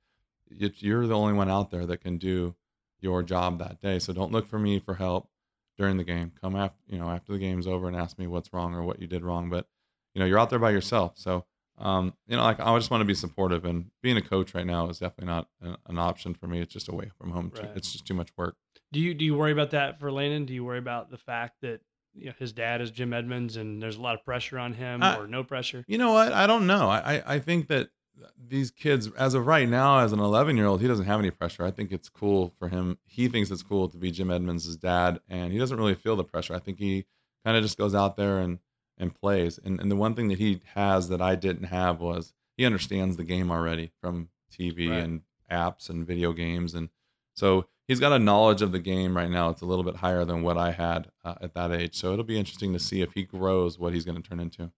"You- 0.49 0.71
you're 0.77 1.07
the 1.07 1.15
only 1.17 1.33
one 1.33 1.49
out 1.49 1.71
there 1.71 1.85
that 1.85 2.01
can 2.01 2.17
do 2.17 2.55
your 2.99 3.23
job 3.23 3.59
that 3.59 3.79
day. 3.79 3.99
So 3.99 4.11
don't 4.13 4.31
look 4.31 4.47
for 4.47 4.59
me 4.59 4.79
for 4.79 4.95
help 4.95 5.29
during 5.77 5.97
the 5.97 6.03
game. 6.03 6.31
Come 6.41 6.55
after 6.55 6.77
you 6.87 6.97
know 6.99 7.09
after 7.09 7.33
the 7.33 7.39
game's 7.39 7.67
over 7.67 7.87
and 7.87 7.95
ask 7.95 8.17
me 8.19 8.27
what's 8.27 8.51
wrong 8.53 8.73
or 8.73 8.83
what 8.83 8.99
you 8.99 9.07
did 9.07 9.23
wrong. 9.23 9.49
But 9.49 9.67
you 10.13 10.19
know 10.19 10.25
you're 10.25 10.39
out 10.39 10.49
there 10.49 10.59
by 10.59 10.71
yourself. 10.71 11.13
So 11.17 11.45
um, 11.77 12.13
you 12.27 12.35
know 12.35 12.43
like 12.43 12.59
I 12.59 12.75
just 12.77 12.89
want 12.91 13.01
to 13.01 13.05
be 13.05 13.13
supportive. 13.13 13.65
And 13.65 13.91
being 14.01 14.17
a 14.17 14.21
coach 14.21 14.53
right 14.53 14.65
now 14.65 14.89
is 14.89 14.99
definitely 14.99 15.27
not 15.33 15.47
an, 15.61 15.77
an 15.87 15.97
option 15.99 16.33
for 16.33 16.47
me. 16.47 16.59
It's 16.59 16.73
just 16.73 16.87
away 16.89 17.11
from 17.17 17.31
home. 17.31 17.51
too- 17.51 17.67
It's 17.75 17.91
just 17.91 18.05
too 18.07 18.13
much 18.13 18.29
work. 18.37 18.55
Do 18.91 18.99
you 18.99 19.13
do 19.13 19.25
you 19.25 19.35
worry 19.35 19.51
about 19.51 19.71
that 19.71 19.99
for 19.99 20.11
Landon? 20.11 20.45
Do 20.45 20.53
you 20.53 20.63
worry 20.63 20.79
about 20.79 21.09
the 21.11 21.17
fact 21.17 21.57
that 21.61 21.81
you 22.13 22.27
know, 22.27 22.33
his 22.39 22.51
dad 22.53 22.81
is 22.81 22.89
Jim 22.89 23.13
Edmonds 23.13 23.57
and 23.57 23.81
there's 23.83 23.97
a 23.97 24.01
lot 24.01 24.15
of 24.15 24.23
pressure 24.23 24.57
on 24.57 24.73
him, 24.73 25.03
Uh, 25.03 25.17
or 25.19 25.27
no 25.27 25.43
pressure? 25.43 25.83
You 25.87 25.97
know 25.97 26.13
what? 26.13 26.31
I 26.33 26.47
don't 26.47 26.65
know. 26.65 26.89
I, 26.89 27.15
I, 27.17 27.23
I 27.35 27.39
think 27.39 27.67
that 27.67 27.89
these 28.35 28.71
kids, 28.71 29.11
as 29.11 29.35
of 29.35 29.45
right 29.45 29.69
now, 29.69 29.99
as 29.99 30.11
an 30.13 30.19
11 30.19 30.57
year 30.57 30.65
old, 30.65 30.81
he 30.81 30.87
doesn't 30.87 31.05
have 31.05 31.19
any 31.19 31.29
pressure. 31.29 31.63
I 31.63 31.69
think 31.69 31.91
it's 31.91 32.09
cool 32.09 32.53
for 32.57 32.69
him. 32.69 32.97
He 33.05 33.27
thinks 33.27 33.51
it's 33.51 33.61
cool 33.61 33.87
to 33.89 33.97
be 33.97 34.09
Jim 34.09 34.31
Edmonds' 34.31 34.75
dad, 34.77 35.19
and 35.29 35.51
he 35.53 35.59
doesn't 35.59 35.77
really 35.77 35.93
feel 35.93 36.15
the 36.15 36.23
pressure. 36.23 36.55
I 36.55 36.59
think 36.59 36.79
he 36.79 37.05
kind 37.45 37.55
of 37.55 37.61
just 37.63 37.77
goes 37.77 37.93
out 37.93 38.17
there 38.17 38.39
and, 38.39 38.57
and 38.97 39.13
plays. 39.13 39.59
And, 39.63 39.79
and 39.79 39.91
the 39.91 39.95
one 39.95 40.13
thing 40.15 40.27
that 40.29 40.37
he 40.39 40.61
has 40.75 41.09
that 41.09 41.21
I 41.21 41.35
didn't 41.35 41.65
have 41.65 41.99
was 41.99 42.33
he 42.55 42.65
understands 42.65 43.17
the 43.17 43.23
game 43.23 43.51
already 43.51 43.91
from 44.01 44.29
TV 44.51 44.89
Right. 44.89 45.03
and 45.03 45.21
apps 45.51 45.89
and 45.89 46.05
video 46.05 46.33
games. 46.33 46.73
And 46.73 46.89
so 47.33 47.67
he's 47.87 47.99
got 47.99 48.11
a 48.13 48.19
knowledge 48.19 48.61
of 48.61 48.71
the 48.71 48.79
game 48.79 49.15
right 49.15 49.29
now. 49.29 49.49
It's 49.49 49.61
a 49.61 49.65
little 49.65 49.83
bit 49.83 49.97
higher 49.97 50.25
than 50.25 50.41
what 50.41 50.57
I 50.57 50.71
had 50.71 51.09
uh, 51.23 51.35
at 51.41 51.53
that 51.53 51.71
age. 51.71 51.95
So 51.95 52.11
it'll 52.13 52.25
be 52.25 52.39
interesting 52.39 52.73
to 52.73 52.79
see 52.79 53.01
if 53.01 53.13
he 53.13 53.23
grows 53.23 53.77
what 53.77 53.93
he's 53.93 54.05
going 54.05 54.21
to 54.21 54.27
turn 54.27 54.39
into. 54.39 54.71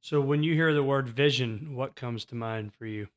So 0.00 0.20
when 0.20 0.42
you 0.42 0.54
hear 0.54 0.72
the 0.74 0.82
word 0.82 1.08
vision, 1.08 1.74
what 1.76 1.94
comes 1.94 2.24
to 2.26 2.34
mind 2.34 2.72
for 2.74 2.86
you? 2.86 3.08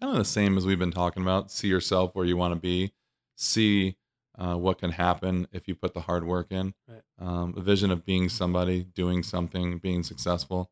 kind 0.00 0.12
of 0.12 0.18
the 0.18 0.24
same 0.24 0.56
as 0.56 0.64
we've 0.64 0.78
been 0.78 0.90
talking 0.90 1.22
about. 1.22 1.50
See 1.50 1.68
yourself 1.68 2.14
where 2.14 2.24
you 2.24 2.34
want 2.36 2.54
to 2.54 2.60
be. 2.60 2.92
See 3.36 3.96
uh, 4.40 4.54
what 4.56 4.78
can 4.78 4.90
happen 4.90 5.46
if 5.52 5.68
you 5.68 5.74
put 5.74 5.92
the 5.94 6.00
hard 6.00 6.24
work 6.24 6.50
in. 6.50 6.72
Right. 6.88 7.02
Um, 7.18 7.54
a 7.56 7.60
vision 7.60 7.90
of 7.90 8.04
being 8.06 8.28
somebody, 8.28 8.84
doing 8.84 9.22
something, 9.22 9.78
being 9.78 10.02
successful. 10.02 10.70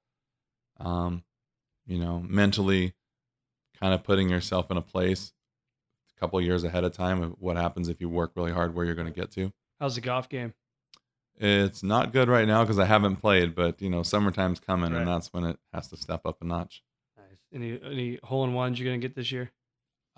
Um, 0.81 1.23
you 1.87 1.99
know, 1.99 2.21
mentally, 2.27 2.95
kind 3.81 3.93
of 3.95 4.03
putting 4.03 4.29
yourself 4.29 4.71
in 4.71 4.77
a 4.77 4.83
place 4.83 5.33
a 6.17 6.21
couple 6.21 6.39
of 6.39 6.45
years 6.45 6.65
ahead 6.65 6.85
of 6.85 6.93
time 6.93 7.23
of 7.23 7.35
what 7.39 7.57
happens 7.57 7.89
if 7.89 8.01
you 8.01 8.09
work 8.09 8.33
really 8.37 8.53
hard, 8.53 8.75
where 8.75 8.85
you're 8.87 8.95
going 8.95 9.13
to 9.13 9.21
get 9.21 9.31
to. 9.33 9.53
How's 9.79 9.95
the 9.97 10.01
golf 10.01 10.29
game? 10.29 10.55
It's 11.41 11.83
not 11.85 12.13
good 12.13 12.29
right 12.29 12.49
now 12.49 12.65
because 12.65 12.79
I 12.81 12.85
haven't 12.87 13.17
played, 13.17 13.55
but 13.55 13.81
you 13.81 13.89
know, 13.91 14.03
summertime's 14.03 14.59
coming, 14.61 14.93
Right. 14.93 15.01
and 15.01 15.09
that's 15.09 15.33
when 15.33 15.45
it 15.45 15.59
has 15.73 15.89
to 15.89 15.97
step 15.97 16.23
up 16.27 16.43
a 16.43 16.45
notch. 16.45 16.83
Nice. 17.17 17.39
Any 17.53 17.81
any 17.83 18.19
hole 18.25 18.45
in 18.45 18.55
ones 18.55 18.81
you're 18.81 18.87
gonna 18.91 18.99
get 18.99 19.15
this 19.15 19.31
year? 19.31 19.53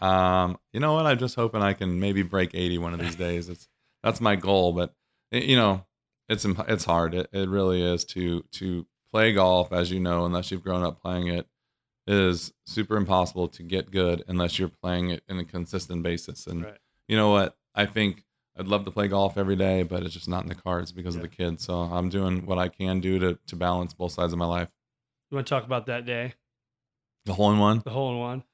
Um, 0.03 0.59
you 0.73 0.81
know 0.81 0.95
what? 0.95 1.07
I'm 1.07 1.19
just 1.19 1.35
hoping 1.37 1.63
I 1.63 1.73
can 1.75 2.01
maybe 2.01 2.23
break 2.23 2.55
80 2.55 2.79
one 2.79 2.95
of 2.95 3.01
these 3.01 3.17
days. 3.17 3.49
It's 3.49 3.69
that's 4.03 4.21
my 4.21 4.37
goal, 4.37 4.73
but 4.73 4.95
you 5.31 5.57
know, 5.57 5.85
it's 6.29 6.45
it's 6.45 6.85
hard. 6.85 7.15
It, 7.15 7.29
it 7.33 7.49
really 7.49 7.83
is 7.83 8.05
to 8.07 8.43
to 8.53 8.87
play 9.13 9.33
golf, 9.33 9.73
as 9.73 9.91
you 9.91 10.01
know, 10.01 10.25
unless 10.25 10.51
you've 10.51 10.63
grown 10.63 10.83
up 10.85 11.01
playing 11.03 11.27
it, 11.29 11.47
it, 12.07 12.15
is 12.15 12.53
super 12.67 12.97
impossible 12.97 13.49
to 13.49 13.63
get 13.63 13.91
good 13.91 14.23
unless 14.29 14.59
you're 14.59 14.69
playing 14.69 15.11
it 15.11 15.23
in 15.29 15.39
a 15.39 15.45
consistent 15.45 16.03
basis. 16.03 16.47
And 16.47 16.65
Right. 16.65 16.79
you 17.09 17.17
know 17.17 17.31
what? 17.31 17.57
I 17.75 17.87
think 17.87 18.25
I'd 18.57 18.69
love 18.69 18.85
to 18.85 18.91
play 18.91 19.09
golf 19.09 19.37
every 19.37 19.57
day, 19.57 19.83
but 19.83 20.03
it's 20.05 20.15
just 20.15 20.29
not 20.29 20.43
in 20.45 20.49
the 20.49 20.55
cards 20.55 20.93
because 20.93 21.15
Yeah. 21.17 21.23
of 21.23 21.31
the 21.31 21.37
kids. 21.37 21.65
So 21.65 21.75
I'm 21.81 22.09
doing 22.09 22.47
what 22.47 22.59
I 22.59 22.69
can 22.69 23.01
do 23.01 23.19
to 23.19 23.39
to 23.47 23.57
balance 23.57 23.93
both 23.95 24.13
sides 24.13 24.33
of 24.33 24.39
my 24.39 24.47
life. 24.47 24.71
You 25.31 25.37
want 25.37 25.47
to 25.47 25.51
talk 25.55 25.65
about 25.65 25.87
that 25.87 26.05
day, 26.07 26.35
The 27.27 27.35
hole 27.35 27.53
in 27.53 27.59
one. 27.59 27.81
the 27.85 27.91
hole 27.91 28.13
in 28.13 28.19
one? 28.19 28.45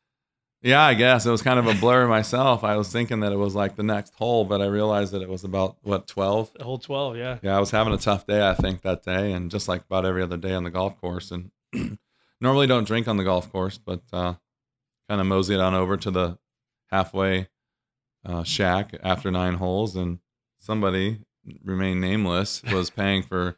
Yeah, 0.62 0.82
I 0.82 0.94
guess 0.94 1.26
it 1.26 1.30
was 1.30 1.42
kind 1.42 1.58
of 1.58 1.66
a 1.66 1.74
blur 1.74 2.08
myself. 2.08 2.64
I 2.64 2.76
was 2.76 2.90
thinking 2.90 3.20
that 3.20 3.32
it 3.32 3.36
was 3.36 3.54
like 3.54 3.76
the 3.76 3.82
next 3.82 4.14
hole, 4.14 4.44
but 4.44 4.60
I 4.60 4.66
realized 4.66 5.12
that 5.12 5.22
it 5.22 5.28
was 5.28 5.44
about 5.44 5.76
what 5.82 6.06
twelve. 6.06 6.50
Hole 6.60 6.78
twelve, 6.78 7.16
yeah. 7.16 7.38
Yeah, 7.42 7.56
I 7.56 7.60
was 7.60 7.70
having 7.70 7.92
a 7.92 7.98
tough 7.98 8.26
day, 8.26 8.46
I 8.46 8.54
think, 8.54 8.82
that 8.82 9.04
day, 9.04 9.32
and 9.32 9.50
just 9.50 9.68
like 9.68 9.82
about 9.84 10.06
every 10.06 10.22
other 10.22 10.36
day 10.36 10.54
on 10.54 10.64
the 10.64 10.70
golf 10.70 11.00
course. 11.00 11.30
And 11.30 11.50
normally 12.40 12.66
don't 12.66 12.86
drink 12.86 13.06
on 13.06 13.16
the 13.16 13.24
golf 13.24 13.52
course, 13.52 13.78
but 13.78 14.02
uh, 14.12 14.34
kind 15.08 15.20
of 15.20 15.26
moseyed 15.26 15.60
on 15.60 15.74
over 15.74 15.96
to 15.98 16.10
the 16.10 16.38
halfway 16.90 17.48
uh, 18.24 18.42
shack 18.42 18.94
after 19.02 19.30
nine 19.30 19.54
holes, 19.54 19.94
and 19.94 20.18
somebody 20.58 21.20
remain 21.62 22.00
nameless 22.00 22.62
was 22.64 22.90
paying 22.90 23.22
for 23.22 23.56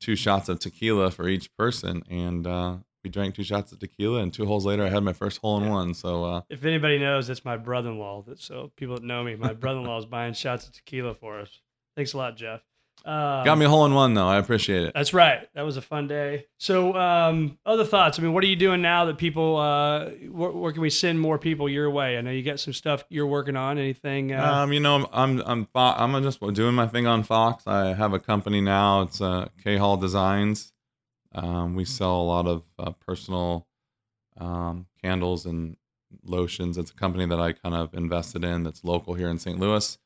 two 0.00 0.16
shots 0.16 0.48
of 0.48 0.58
tequila 0.58 1.10
for 1.10 1.28
each 1.28 1.54
person, 1.56 2.02
and 2.10 2.46
uh, 2.46 2.76
we 3.02 3.10
drank 3.10 3.34
two 3.34 3.42
shots 3.44 3.72
of 3.72 3.78
tequila, 3.78 4.20
and 4.20 4.32
two 4.32 4.46
holes 4.46 4.66
later, 4.66 4.84
I 4.84 4.88
had 4.88 5.02
my 5.02 5.12
first 5.12 5.40
hole 5.40 5.62
in 5.62 5.68
one. 5.70 5.94
So. 5.94 6.24
Uh, 6.24 6.40
If 6.50 6.64
anybody 6.64 6.98
knows, 6.98 7.30
it's 7.30 7.44
my 7.44 7.56
brother-in-law. 7.56 8.24
That 8.28 8.40
so 8.40 8.70
people 8.76 8.96
that 8.96 9.04
know 9.04 9.22
me, 9.24 9.36
my 9.36 9.52
brother-in-law 9.52 9.98
is 9.98 10.06
buying 10.06 10.34
shots 10.34 10.66
of 10.66 10.72
tequila 10.72 11.14
for 11.14 11.40
us. 11.40 11.60
Thanks 11.96 12.12
a 12.12 12.18
lot, 12.18 12.36
Jeff. 12.36 12.60
Um, 13.02 13.44
Got 13.46 13.56
me 13.56 13.64
a 13.64 13.68
hole 13.68 13.86
in 13.86 13.94
one 13.94 14.12
though. 14.12 14.28
I 14.28 14.36
appreciate 14.36 14.82
it. 14.82 14.92
That's 14.94 15.14
right. 15.14 15.48
That 15.54 15.62
was 15.62 15.78
a 15.78 15.80
fun 15.80 16.06
day. 16.06 16.44
So, 16.58 16.94
um, 16.94 17.58
other 17.64 17.84
thoughts? 17.86 18.18
I 18.18 18.22
mean, 18.22 18.34
what 18.34 18.44
are 18.44 18.46
you 18.46 18.56
doing 18.56 18.82
now 18.82 19.06
that 19.06 19.16
people? 19.16 19.56
Uh, 19.56 20.10
where, 20.28 20.50
where 20.50 20.70
can 20.72 20.82
we 20.82 20.90
send 20.90 21.18
more 21.18 21.38
people 21.38 21.66
your 21.66 21.88
way? 21.88 22.18
I 22.18 22.20
know 22.20 22.30
you 22.30 22.42
got 22.42 22.60
some 22.60 22.74
stuff 22.74 23.04
you're 23.08 23.26
working 23.26 23.56
on. 23.56 23.78
Anything? 23.78 24.34
Uh, 24.34 24.44
Um, 24.52 24.72
you 24.74 24.80
know, 24.80 25.08
I'm 25.14 25.40
I'm 25.46 25.66
I'm, 25.74 26.14
I'm 26.14 26.22
just 26.22 26.40
doing 26.52 26.74
my 26.74 26.86
thing 26.88 27.06
on 27.06 27.22
Fox. 27.22 27.66
I 27.66 27.94
have 27.94 28.12
a 28.12 28.18
company 28.18 28.60
now. 28.60 29.00
It's 29.02 29.22
uh, 29.22 29.48
K 29.64 29.78
Hall 29.78 29.96
Designs. 29.96 30.70
Um, 31.34 31.74
we 31.74 31.84
sell 31.84 32.20
a 32.20 32.22
lot 32.22 32.46
of 32.46 32.62
uh, 32.78 32.90
personal 32.92 33.66
um, 34.36 34.86
candles 35.02 35.46
and 35.46 35.76
lotions. 36.24 36.78
It's 36.78 36.90
a 36.90 36.94
company 36.94 37.26
that 37.26 37.40
I 37.40 37.52
kind 37.52 37.74
of 37.74 37.94
invested 37.94 38.44
in. 38.44 38.64
That's 38.64 38.84
local 38.84 39.14
here 39.14 39.28
in 39.28 39.38
St. 39.38 39.58
Louis. 39.58 39.98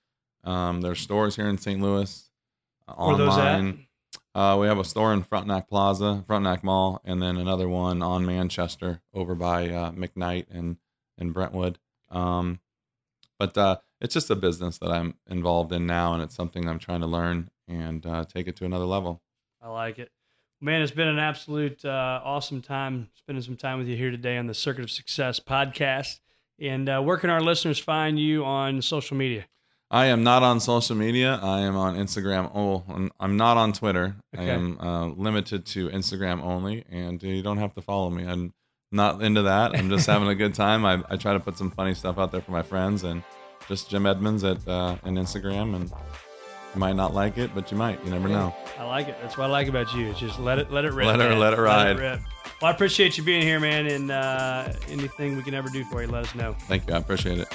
Um, 0.45 0.81
there's 0.81 1.01
stores 1.01 1.37
here 1.37 1.49
in 1.49 1.59
St. 1.59 1.81
Louis. 1.81 2.31
Uh, 2.87 2.95
where 2.95 3.15
are 3.15 3.19
those 3.19 3.39
at? 3.39 3.55
online. 3.57 3.87
Uh, 4.35 4.59
we 4.61 4.67
have 4.67 4.79
a 4.79 4.85
store 4.85 5.13
in 5.13 5.23
Frontenac 5.23 5.69
Plaza, 5.69 6.25
Frontenac 6.27 6.65
Mall, 6.65 7.01
and 7.05 7.23
then 7.23 7.37
another 7.37 7.69
one 7.69 8.03
on 8.03 8.27
Manchester 8.27 9.01
over 9.15 9.35
by 9.35 9.69
uh, 9.71 9.93
McKnight 9.93 10.47
and 10.51 10.77
and 11.17 11.33
Brentwood. 11.33 11.79
Um, 12.11 12.61
but 13.39 13.57
uh, 13.57 13.77
it's 14.01 14.15
just 14.15 14.31
a 14.31 14.37
business 14.37 14.79
that 14.79 14.91
I'm 14.91 15.15
involved 15.29 15.73
in 15.73 15.87
now, 15.87 16.15
and 16.15 16.23
it's 16.23 16.35
something 16.35 16.69
I'm 16.69 16.79
trying 16.81 17.01
to 17.01 17.07
learn 17.07 17.51
and 17.69 18.05
uh, 18.05 18.25
take 18.25 18.49
it 18.49 18.57
to 18.57 18.65
another 18.65 18.85
level. 18.85 19.23
I 19.63 19.69
like 19.69 19.99
it. 19.99 20.11
Man, 20.65 20.81
it's 20.81 20.92
been 20.92 21.08
an 21.08 21.19
absolute 21.19 21.85
uh, 21.85 22.23
awesome 22.25 22.62
time 22.62 23.10
spending 23.12 23.42
some 23.42 23.54
time 23.54 23.79
with 23.79 23.87
you 23.87 23.96
here 23.96 24.10
today 24.10 24.38
on 24.38 24.46
the 24.46 24.54
Circuit 24.54 24.83
of 24.83 24.90
Success 24.90 25.38
podcast. 25.38 26.21
And 26.58 26.88
uh, 26.88 27.02
where 27.02 27.19
can 27.19 27.29
our 27.29 27.42
listeners 27.42 27.79
find 27.79 28.19
you 28.19 28.46
on 28.46 28.81
social 28.81 29.15
media? 29.15 29.44
I 29.90 30.06
am 30.06 30.25
not 30.25 30.42
on 30.42 30.60
social 30.60 30.96
media. 30.96 31.38
I 31.42 31.60
am 31.60 31.77
on 31.77 31.96
Instagram. 31.96 32.50
Oh, 32.54 32.83
I'm- 32.88 33.10
I'm 33.21 33.37
not 33.37 33.58
on 33.58 33.75
Twitter. 33.75 34.17
I 34.35 34.44
am 34.44 34.81
uh, 34.81 35.08
limited 35.08 35.67
to 35.67 35.90
Instagram 35.90 36.42
only, 36.42 36.87
and 36.90 37.23
you 37.23 37.42
don't 37.42 37.58
have 37.58 37.75
to 37.75 37.83
follow 37.83 38.08
me. 38.08 38.27
I'm 38.27 38.54
not 38.90 39.21
into 39.21 39.42
that. 39.42 39.77
I'm 39.77 39.90
just 39.90 40.06
having 40.06 40.29
a 40.29 40.35
good 40.35 40.54
time. 40.65 40.87
I, 40.87 41.04
I 41.10 41.17
try 41.17 41.35
to 41.35 41.40
put 41.40 41.58
some 41.58 41.73
funny 41.73 41.92
stuff 41.92 42.17
out 42.17 42.33
there 42.33 42.40
for 42.40 42.52
my 42.52 42.62
friends, 42.62 43.04
and 43.04 43.23
just 43.69 43.90
Jim 43.90 44.06
Edmonds 44.06 44.42
at 44.44 44.67
uh, 44.67 44.96
an 45.04 45.17
Instagram. 45.17 45.77
And 45.77 45.92
you 46.75 46.81
might 46.81 46.96
not 46.96 47.14
like 47.14 47.38
it, 47.38 47.54
but 47.54 47.70
you 47.70 47.77
might. 47.77 48.04
You 48.04 48.10
never 48.10 48.29
know. 48.29 48.54
I 48.79 48.85
like 48.85 49.08
it. 49.08 49.16
That's 49.22 49.37
what 49.38 49.44
I 49.44 49.50
like 49.50 49.68
about 49.68 49.94
you. 49.94 50.10
It's 50.10 50.18
just 50.18 50.38
let 50.38 50.58
it 50.58 50.70
let 50.70 50.85
it 50.85 50.92
rip. 50.92 51.06
Let 51.06 51.20
her- 51.20 51.29
man. 51.31 51.38
let 51.38 51.52
it 51.52 51.60
ride. 51.60 51.98
rip. 51.98 52.20
Well, 52.60 52.70
I 52.70 52.75
appreciate 52.75 53.18
you 53.18 53.25
being 53.25 53.42
here, 53.42 53.60
man, 53.60 53.87
and 53.87 54.10
uh, 54.10 54.72
anything 54.88 55.37
we 55.37 55.42
can 55.42 55.54
ever 55.54 55.68
do 55.68 55.85
for 55.85 56.02
you, 56.02 56.08
let 56.08 56.25
us 56.25 56.35
know. 56.35 56.54
Thank 56.68 56.87
you. 56.88 56.94
I 56.94 56.98
appreciate 56.98 57.38
it. 57.38 57.48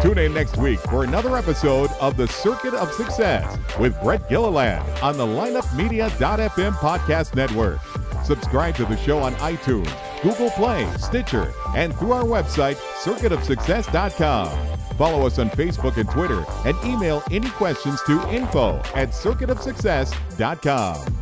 Tune 0.00 0.18
in 0.18 0.34
next 0.34 0.56
week 0.56 0.80
for 0.80 1.04
another 1.04 1.36
episode 1.36 1.88
of 2.00 2.16
The 2.16 2.26
Circuit 2.26 2.74
of 2.74 2.92
Success 2.92 3.56
with 3.78 4.00
Brett 4.02 4.28
Gilliland 4.28 4.84
on 5.00 5.16
the 5.16 5.24
lineupmedia.fm 5.24 6.72
podcast 6.72 7.36
network. 7.36 7.78
Subscribe 8.24 8.74
to 8.76 8.84
the 8.84 8.96
show 8.96 9.20
on 9.20 9.32
iTunes, 9.34 9.86
Google 10.22 10.50
Play, 10.50 10.86
Stitcher, 10.98 11.52
and 11.76 11.94
through 11.96 12.12
our 12.12 12.24
website, 12.24 12.76
circuitofsuccess.com. 13.02 14.76
Follow 14.96 15.26
us 15.26 15.38
on 15.38 15.50
Facebook 15.50 15.96
and 15.96 16.08
Twitter 16.08 16.44
and 16.64 16.76
email 16.84 17.22
any 17.30 17.48
questions 17.50 18.00
to 18.06 18.26
info 18.30 18.76
at 18.94 19.10
circuitofsuccess.com. 19.10 21.18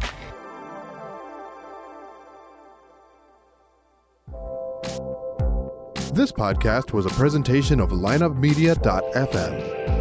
This 6.12 6.32
podcast 6.32 6.92
was 6.92 7.06
a 7.06 7.10
presentation 7.10 7.78
of 7.80 7.90
lineupmedia.fm. 7.90 9.99